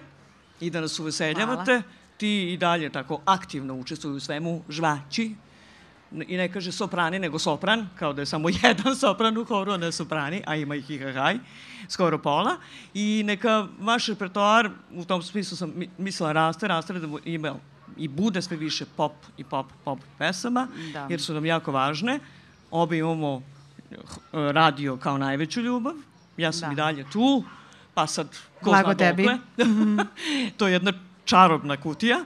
i 0.60 0.70
da 0.70 0.80
nas 0.80 0.98
uveseljavate. 0.98 1.72
Hvala. 1.72 1.82
Ti 2.16 2.52
i 2.52 2.56
dalje 2.56 2.90
tako 2.90 3.20
aktivno 3.24 3.74
učestvuju 3.74 4.16
u 4.16 4.20
svemu, 4.20 4.62
žvaći, 4.68 5.34
i 6.12 6.36
ne 6.36 6.48
kaže 6.48 6.72
soprani, 6.72 7.18
nego 7.18 7.38
sopran, 7.38 7.88
kao 7.94 8.12
da 8.12 8.22
je 8.22 8.26
samo 8.26 8.48
jedan 8.62 8.96
sopran 8.96 9.38
u 9.38 9.44
horu, 9.44 9.72
a 9.72 9.76
ne 9.76 9.92
soprani, 9.92 10.42
a 10.46 10.56
ima 10.56 10.74
ih 10.74 10.90
i 10.90 10.98
hahaj, 10.98 11.38
skoro 11.88 12.18
pola. 12.18 12.56
I 12.94 13.22
neka 13.26 13.66
vaš 13.80 14.06
repertoar, 14.06 14.70
u 14.92 15.04
tom 15.04 15.22
smislu 15.22 15.56
sam 15.56 15.72
mi- 15.74 15.90
mislila 15.98 16.32
raste, 16.32 16.68
raste 16.68 16.92
da 16.92 17.18
ima 17.24 17.54
i 17.96 18.08
bude 18.08 18.42
sve 18.42 18.56
više 18.56 18.84
pop 18.86 19.12
i 19.36 19.44
pop, 19.44 19.66
pop 19.84 19.98
pesama, 20.18 20.66
Da. 20.92 21.06
jer 21.10 21.20
su 21.20 21.34
nam 21.34 21.46
jako 21.46 21.72
važne. 21.72 22.18
Obe 22.70 22.98
imamo 22.98 23.42
eh, 23.90 23.96
radio 24.32 24.96
kao 24.96 25.18
najveću 25.18 25.60
ljubav. 25.60 25.94
Ja 26.36 26.52
sam 26.52 26.68
Da. 26.68 26.72
i 26.72 26.76
dalje 26.76 27.04
tu, 27.12 27.44
pa 27.94 28.06
sad 28.06 28.28
ko 28.60 28.70
Blago 28.70 28.84
zna 28.84 28.94
tebi. 28.96 29.22
dokle. 29.22 29.38
to 30.56 30.66
je 30.66 30.72
jedna 30.72 30.92
čarobna 31.24 31.76
kutija. 31.76 32.18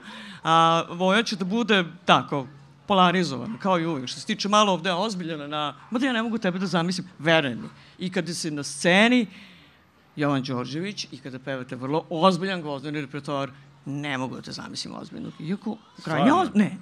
A 0.43 0.83
Voja 0.89 1.23
će 1.23 1.35
da 1.35 1.45
bude 1.45 1.83
tako, 2.05 2.47
polarizovan, 2.87 3.57
kao 3.57 3.79
i 3.79 3.85
uvijek. 3.85 4.09
Što 4.09 4.19
se 4.19 4.25
tiče 4.25 4.49
malo 4.49 4.73
ovde 4.73 4.91
ozbiljena 4.93 5.47
na... 5.47 5.75
Ma 5.91 5.99
da 5.99 6.05
ja 6.05 6.13
ne 6.13 6.23
mogu 6.23 6.37
tebe 6.37 6.59
da 6.59 6.65
zamislim, 6.65 7.07
veruj 7.19 7.55
mi. 7.55 7.67
I 7.99 8.09
kada 8.11 8.33
si 8.33 8.51
na 8.51 8.63
sceni, 8.63 9.27
Jovan 10.15 10.43
Đorđević, 10.43 11.07
i 11.11 11.17
kada 11.17 11.39
pevate 11.39 11.75
vrlo 11.75 12.05
ozbiljan 12.09 12.61
gvozdeni 12.61 13.01
repertoar, 13.01 13.49
ne 13.85 14.17
mogu 14.17 14.35
da 14.35 14.41
te 14.41 14.51
zamislim 14.51 14.95
ozbiljno. 14.95 15.31
Iako, 15.41 15.77
krajnje 16.03 16.33
ozbiljno, 16.33 16.65
ne. 16.65 16.77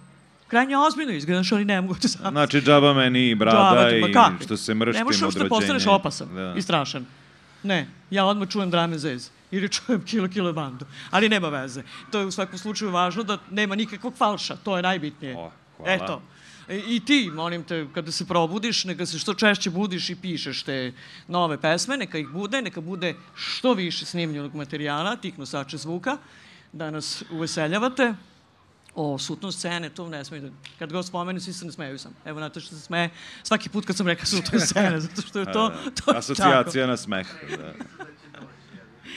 Krajnje 0.47 0.77
ozbiljno 0.77 1.13
izgledaš, 1.13 1.51
ali 1.51 1.65
ne 1.65 1.81
mogu 1.81 1.93
da 1.93 1.99
te 1.99 2.07
zamislim. 2.07 2.31
Znači, 2.31 2.61
džaba 2.61 2.93
meni 2.93 3.29
i 3.29 3.35
brada 3.35 3.81
Da, 3.81 3.89
i 3.89 4.13
kakvi? 4.13 4.45
što 4.45 4.57
se 4.57 4.73
mrštim 4.73 4.95
Ne 4.95 5.01
od 5.01 5.05
možeš 5.05 5.21
rođenja. 5.21 5.27
uopšte 5.27 5.43
da 5.43 5.49
postaneš 5.49 5.87
opasan 5.87 6.27
Da. 6.35 6.53
i 6.57 6.61
strašan. 6.61 7.05
Ne, 7.63 7.87
ja 8.09 8.25
odmah 8.25 8.49
čujem 8.49 8.71
drame 8.71 8.97
zez 8.97 9.29
ili 9.51 9.69
čujem 9.69 10.01
kilo 10.01 10.27
kilo 10.27 10.53
bandu. 10.53 10.85
Ali 11.11 11.29
nema 11.29 11.49
veze. 11.49 11.83
To 12.11 12.19
je 12.19 12.25
u 12.25 12.31
svakom 12.31 12.57
slučaju 12.57 12.91
važno 12.91 13.23
da 13.23 13.37
nema 13.51 13.75
nikakvog 13.75 14.13
falša. 14.15 14.55
To 14.55 14.77
je 14.77 14.83
najbitnije. 14.83 15.37
O, 15.37 15.51
hvala. 15.83 16.03
Eto. 16.03 16.21
E, 16.67 16.77
I 16.77 16.99
ti, 17.05 17.29
molim 17.33 17.63
te, 17.63 17.87
kada 17.93 18.11
se 18.11 18.25
probudiš, 18.25 18.83
neka 18.85 19.05
se 19.05 19.19
što 19.19 19.33
češće 19.33 19.69
budiš 19.69 20.09
i 20.09 20.15
pišeš 20.15 20.63
te 20.63 20.93
nove 21.27 21.61
pesme, 21.61 21.97
neka 21.97 22.17
ih 22.17 22.27
bude, 22.27 22.61
neka 22.61 22.81
bude 22.81 23.15
što 23.35 23.73
više 23.73 24.05
snimljenog 24.05 24.55
materijala, 24.55 25.15
tih 25.15 25.39
nosača 25.39 25.77
zvuka, 25.77 26.17
da 26.73 26.91
nas 26.91 27.23
uveseljavate. 27.31 28.13
O, 28.95 29.17
sutno 29.17 29.51
scene, 29.51 29.89
to 29.89 30.09
ne 30.09 30.25
smije 30.25 30.41
da... 30.41 30.49
Kad 30.79 30.91
god 30.91 31.05
spomenu, 31.05 31.39
svi 31.39 31.53
se 31.53 31.65
ne 31.65 31.71
smeju 31.71 31.97
sam. 31.99 32.15
Evo, 32.25 32.39
Nataša 32.39 32.67
se 32.67 32.79
smeje 32.79 33.09
svaki 33.43 33.69
put 33.69 33.85
kad 33.85 33.97
sam 33.97 34.07
rekao 34.07 34.25
sutno 34.25 34.59
scene, 34.59 34.99
zato 35.05 35.21
što 35.21 35.39
je 35.39 35.45
to, 35.45 35.71
to 36.05 36.17
Asocijacija 36.17 36.87
na 36.87 36.97
smeh. 36.97 37.27
Da. 37.57 37.73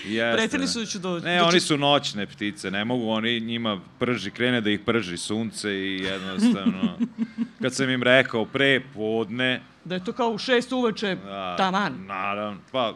Jeste, 0.07 0.37
Pretili 0.37 0.65
da. 0.65 0.69
su 0.69 0.81
da 0.81 0.87
će 0.87 0.99
do... 0.99 1.19
Ne, 1.19 1.39
do 1.39 1.45
oni 1.45 1.53
čet- 1.61 1.67
su 1.67 1.77
noćne 1.79 2.27
ptice, 2.27 2.71
ne 2.71 2.85
mogu 2.85 3.11
oni 3.11 3.41
njima 3.41 3.81
prži, 3.99 4.31
krene 4.31 4.61
da 4.61 4.71
ih 4.71 4.81
prži 4.81 5.17
sunce 5.17 5.71
i 5.75 6.03
jednostavno, 6.03 6.99
kad 7.63 7.75
sam 7.75 7.91
im 7.91 8.03
rekao 8.03 8.45
pre 8.45 8.81
podne, 8.95 9.63
Da 9.85 9.95
je 9.95 10.05
to 10.05 10.13
kao 10.13 10.29
u 10.31 10.39
šest 10.39 10.73
uveče, 10.73 11.17
da, 11.25 11.57
taman. 11.57 12.05
Naravno, 12.07 12.59
pa, 12.73 12.95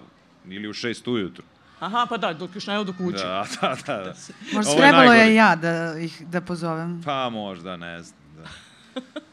ili 0.49 0.69
u 0.69 0.73
šest 0.73 1.09
ujutru. 1.09 1.45
Aha, 1.81 2.07
pa 2.09 2.17
da, 2.17 2.33
dok 2.33 2.55
još 2.55 2.67
ne 2.67 2.79
odu 2.79 2.95
kući. 2.99 3.19
Da, 3.19 3.47
da, 3.61 3.77
da. 3.87 3.97
da. 4.05 4.15
Možda 4.53 4.77
trebalo 4.77 5.13
je 5.13 5.35
ja 5.35 5.57
da 5.57 5.99
ih 5.99 6.23
da 6.27 6.41
pozovem. 6.41 7.03
Pa 7.05 7.29
možda, 7.29 7.77
ne 7.77 8.03
znam. 8.03 8.19
Da. 8.37 9.01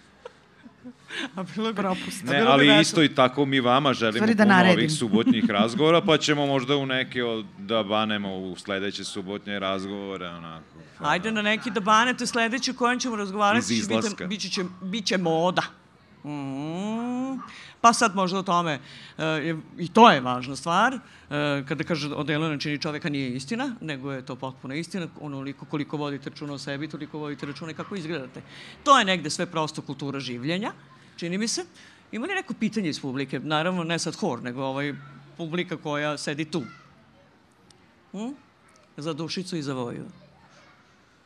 A 1.35 1.43
bilo 1.45 1.69
bi... 1.69 1.75
Propust. 1.75 2.23
Ne, 2.23 2.31
bilo 2.31 2.45
bi 2.47 2.51
ali 2.69 2.81
isto 2.81 3.03
i 3.03 3.09
tako 3.09 3.45
mi 3.45 3.59
vama 3.59 3.93
želimo 3.93 4.17
Stvari 4.17 4.33
da 4.35 4.43
puno 4.43 4.55
naredim. 4.55 4.77
ovih 4.77 4.91
subotnjih 4.91 5.49
razgovora, 5.59 6.01
pa 6.01 6.17
ćemo 6.17 6.45
možda 6.45 6.75
u 6.75 6.85
neke 6.85 7.23
od, 7.23 7.45
da 7.59 7.83
banemo 7.83 8.37
u 8.37 8.55
sledeće 8.55 9.03
subotnje 9.03 9.59
razgovore, 9.59 10.27
onako. 10.27 10.65
Ajde 10.99 11.31
na 11.31 11.41
neki 11.41 11.71
da 11.71 11.79
banete 11.79 12.25
sledeće 12.25 12.73
kojem 12.73 12.99
ćemo 12.99 13.15
razgovarati. 13.15 13.59
Iz 13.63 13.71
izlaska. 13.71 14.25
Biće, 14.27 14.49
će, 14.49 14.61
biće 14.81 15.17
moda. 15.17 15.61
Mm. 16.25 17.39
Pa 17.81 17.93
sad 17.93 18.15
možda 18.15 18.39
o 18.39 18.43
tome, 18.43 18.79
e, 19.17 19.25
je- 19.25 19.57
i 19.77 19.87
to 19.87 20.11
je 20.11 20.21
važna 20.21 20.55
stvar, 20.55 20.93
e, 20.93 20.99
kada 21.67 21.83
kaže 21.83 22.09
odelo 22.09 22.49
ne 22.49 22.59
čini 22.59 22.81
čoveka 22.81 23.09
nije 23.09 23.29
istina, 23.29 23.75
nego 23.81 24.11
je 24.11 24.25
to 24.25 24.35
potpuno 24.35 24.73
istina, 24.75 25.07
onoliko 25.21 25.65
koliko 25.65 25.97
vodite 25.97 26.29
računa 26.29 26.53
o 26.53 26.57
sebi, 26.57 26.87
toliko 26.87 27.19
vodite 27.19 27.45
računa 27.45 27.71
i 27.71 27.75
kako 27.75 27.95
izgledate. 27.95 28.41
To 28.83 28.99
je 28.99 29.05
negde 29.05 29.29
sve 29.29 29.45
prosto 29.45 29.81
kultura 29.81 30.19
življenja, 30.19 30.71
čini 31.17 31.37
mi 31.37 31.47
se. 31.47 31.65
Ima 32.11 32.27
li 32.27 32.33
neko 32.33 32.53
pitanje 32.53 32.89
iz 32.89 33.01
publike? 33.01 33.39
Naravno, 33.39 33.83
ne 33.83 33.99
sad 33.99 34.15
hor, 34.15 34.43
nego 34.43 34.63
ovaj 34.63 34.93
publika 35.37 35.77
koja 35.77 36.17
sedi 36.17 36.45
tu. 36.45 36.63
Hm? 38.11 38.33
Za 38.97 39.13
dušicu 39.13 39.57
i 39.57 39.61
za 39.61 39.73
voju. 39.73 40.05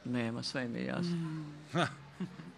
Nema, 0.06 0.44
sve 0.44 0.68
mi 0.68 0.80
je 0.80 0.86
jasno. 0.86 1.18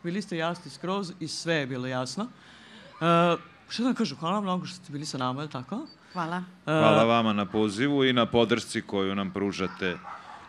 Bili 0.04 0.22
ste 0.22 0.38
jasni 0.38 0.72
skroz 0.72 1.12
i 1.20 1.28
sve 1.28 1.54
je 1.54 1.68
bilo 1.68 1.88
jasno. 1.88 2.24
Uh, 2.24 3.40
što 3.70 3.84
da 3.84 3.90
vam 3.90 3.96
kažem, 3.96 4.18
hvala 4.18 4.36
vam 4.36 4.44
mnogo 4.44 4.66
što 4.66 4.84
ste 4.84 4.92
bili 4.92 5.06
sa 5.06 5.18
nama, 5.18 5.42
je 5.42 5.46
li 5.46 5.52
tako? 5.52 5.88
Hvala. 6.14 6.38
Uh, 6.38 6.44
Hvala 6.66 7.04
vama 7.04 7.34
na 7.34 7.46
pozivu 7.46 8.06
i 8.06 8.14
na 8.14 8.26
podršci 8.26 8.82
koju 8.82 9.16
nam 9.16 9.32
pružate 9.32 9.98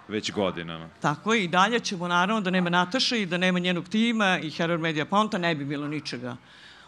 već 0.08 0.32
godinama. 0.32 0.88
Tako 1.00 1.34
je, 1.34 1.44
i 1.44 1.48
dalje 1.48 1.80
ćemo 1.80 2.08
naravno 2.08 2.40
da 2.40 2.50
nema 2.50 2.70
Nataše 2.70 3.22
i 3.22 3.26
da 3.26 3.38
nema 3.38 3.58
njenog 3.58 3.88
tima 3.88 4.38
i 4.38 4.50
Heror 4.50 4.78
Media 4.78 5.04
Ponta, 5.04 5.38
ne 5.38 5.54
bi 5.54 5.64
bilo 5.64 5.88
ničega 5.88 6.36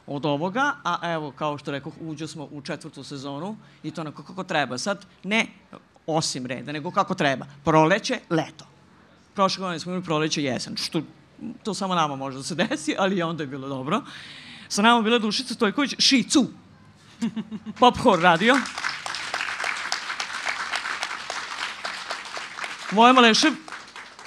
od 0.06 0.26
ovoga, 0.26 0.72
a 0.84 1.12
evo, 1.12 1.30
kao 1.30 1.58
što 1.58 1.70
rekao, 1.70 1.92
uđo 2.00 2.26
smo 2.26 2.48
u 2.50 2.62
četvrtu 2.62 3.04
sezonu 3.04 3.56
i 3.82 3.90
to 3.90 4.00
onako 4.00 4.22
kako 4.22 4.44
treba. 4.44 4.78
Sad, 4.78 5.06
ne 5.24 5.46
osim 6.06 6.46
reda, 6.46 6.72
nego 6.72 6.90
kako 6.90 7.14
treba. 7.14 7.46
Proleće, 7.64 8.20
leto. 8.30 8.66
Prošle 9.34 9.60
godine 9.60 9.80
smo 9.80 9.92
imali 9.92 10.04
proleće, 10.04 10.42
jesen, 10.42 10.76
što 10.76 11.02
to 11.62 11.74
samo 11.74 11.94
nama 11.94 12.16
može 12.16 12.36
da 12.36 12.42
se 12.42 12.54
desi, 12.64 12.94
ali 12.98 13.22
onda 13.22 13.42
je 13.42 13.46
bilo 13.46 13.68
dobro. 13.68 14.02
Sa 14.68 14.82
nama 14.82 15.02
bila 15.02 15.18
Dušica 15.18 15.54
Stojković, 15.54 15.94
Šicu, 15.98 16.46
Pop 17.80 17.96
Hor 17.98 18.20
radio. 18.20 18.56
Voja 22.90 23.12
Malešev, 23.12 23.52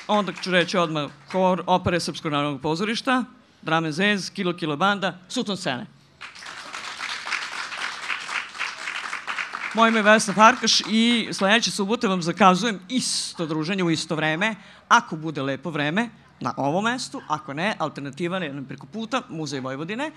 onda 0.08 0.34
ću 0.34 0.52
reći 0.52 0.78
odmah 0.78 1.12
hor 1.32 1.64
opere 1.66 2.00
Srpskog 2.00 2.32
narodnog 2.32 2.62
pozorišta, 2.62 3.24
Drame 3.62 3.92
Zez, 3.92 4.30
Kilo 4.30 4.54
Kilo 4.54 4.78
Banda, 4.78 5.18
Sutton 5.28 5.58
scene. 5.58 5.86
Moje 9.74 9.90
ime 9.90 10.00
je 10.00 10.04
Vesna 10.04 10.34
Farkaš 10.34 10.82
i 10.90 11.30
sledeće 11.34 11.72
subote 11.72 12.08
vam 12.08 12.22
zakazujem 12.22 12.80
isto 12.90 13.46
druženje 13.46 13.84
u 13.84 13.92
isto 13.92 14.16
vreme. 14.16 14.56
Ako 14.88 15.16
bude 15.16 15.42
lepo 15.42 15.70
vreme, 15.70 16.10
na 16.40 16.54
ovom 16.58 16.84
mestu, 16.84 17.22
ako 17.28 17.54
ne, 17.54 17.76
alternativa 17.80 18.38
je 18.38 18.64
preko 18.68 18.86
puta, 18.86 19.22
Muzej 19.30 19.60
Vojvodine, 19.60 20.12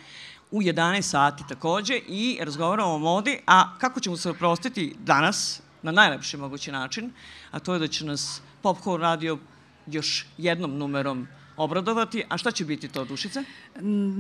u 0.50 0.62
11 0.62 1.02
sati 1.02 1.44
takođe 1.48 1.96
i 1.96 2.38
razgovaramo 2.40 2.94
o 2.94 2.98
modi, 2.98 3.38
a 3.46 3.78
kako 3.78 4.00
ćemo 4.00 4.16
se 4.16 4.30
oprostiti 4.30 4.94
danas, 4.98 5.62
na 5.82 5.92
najlepši 5.92 6.36
mogući 6.36 6.72
način, 6.72 7.12
a 7.50 7.58
to 7.58 7.72
je 7.72 7.78
da 7.78 7.88
će 7.88 8.04
nas 8.04 8.42
Popcorn 8.62 9.02
radio 9.02 9.38
još 9.86 10.26
jednom 10.38 10.78
numerom 10.78 11.28
obradovati. 11.60 12.24
A 12.28 12.38
šta 12.38 12.50
će 12.50 12.64
biti 12.64 12.88
to, 12.88 13.04
Dušice? 13.04 13.44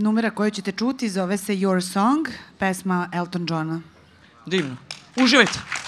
Numera 0.00 0.30
koju 0.30 0.50
ćete 0.50 0.72
čuti 0.72 1.08
zove 1.08 1.36
se 1.36 1.52
Your 1.52 1.92
Song, 1.92 2.28
pesma 2.58 3.08
Elton 3.12 3.46
Johna. 3.50 3.80
Divno. 4.46 4.76
Uživajte. 5.16 5.79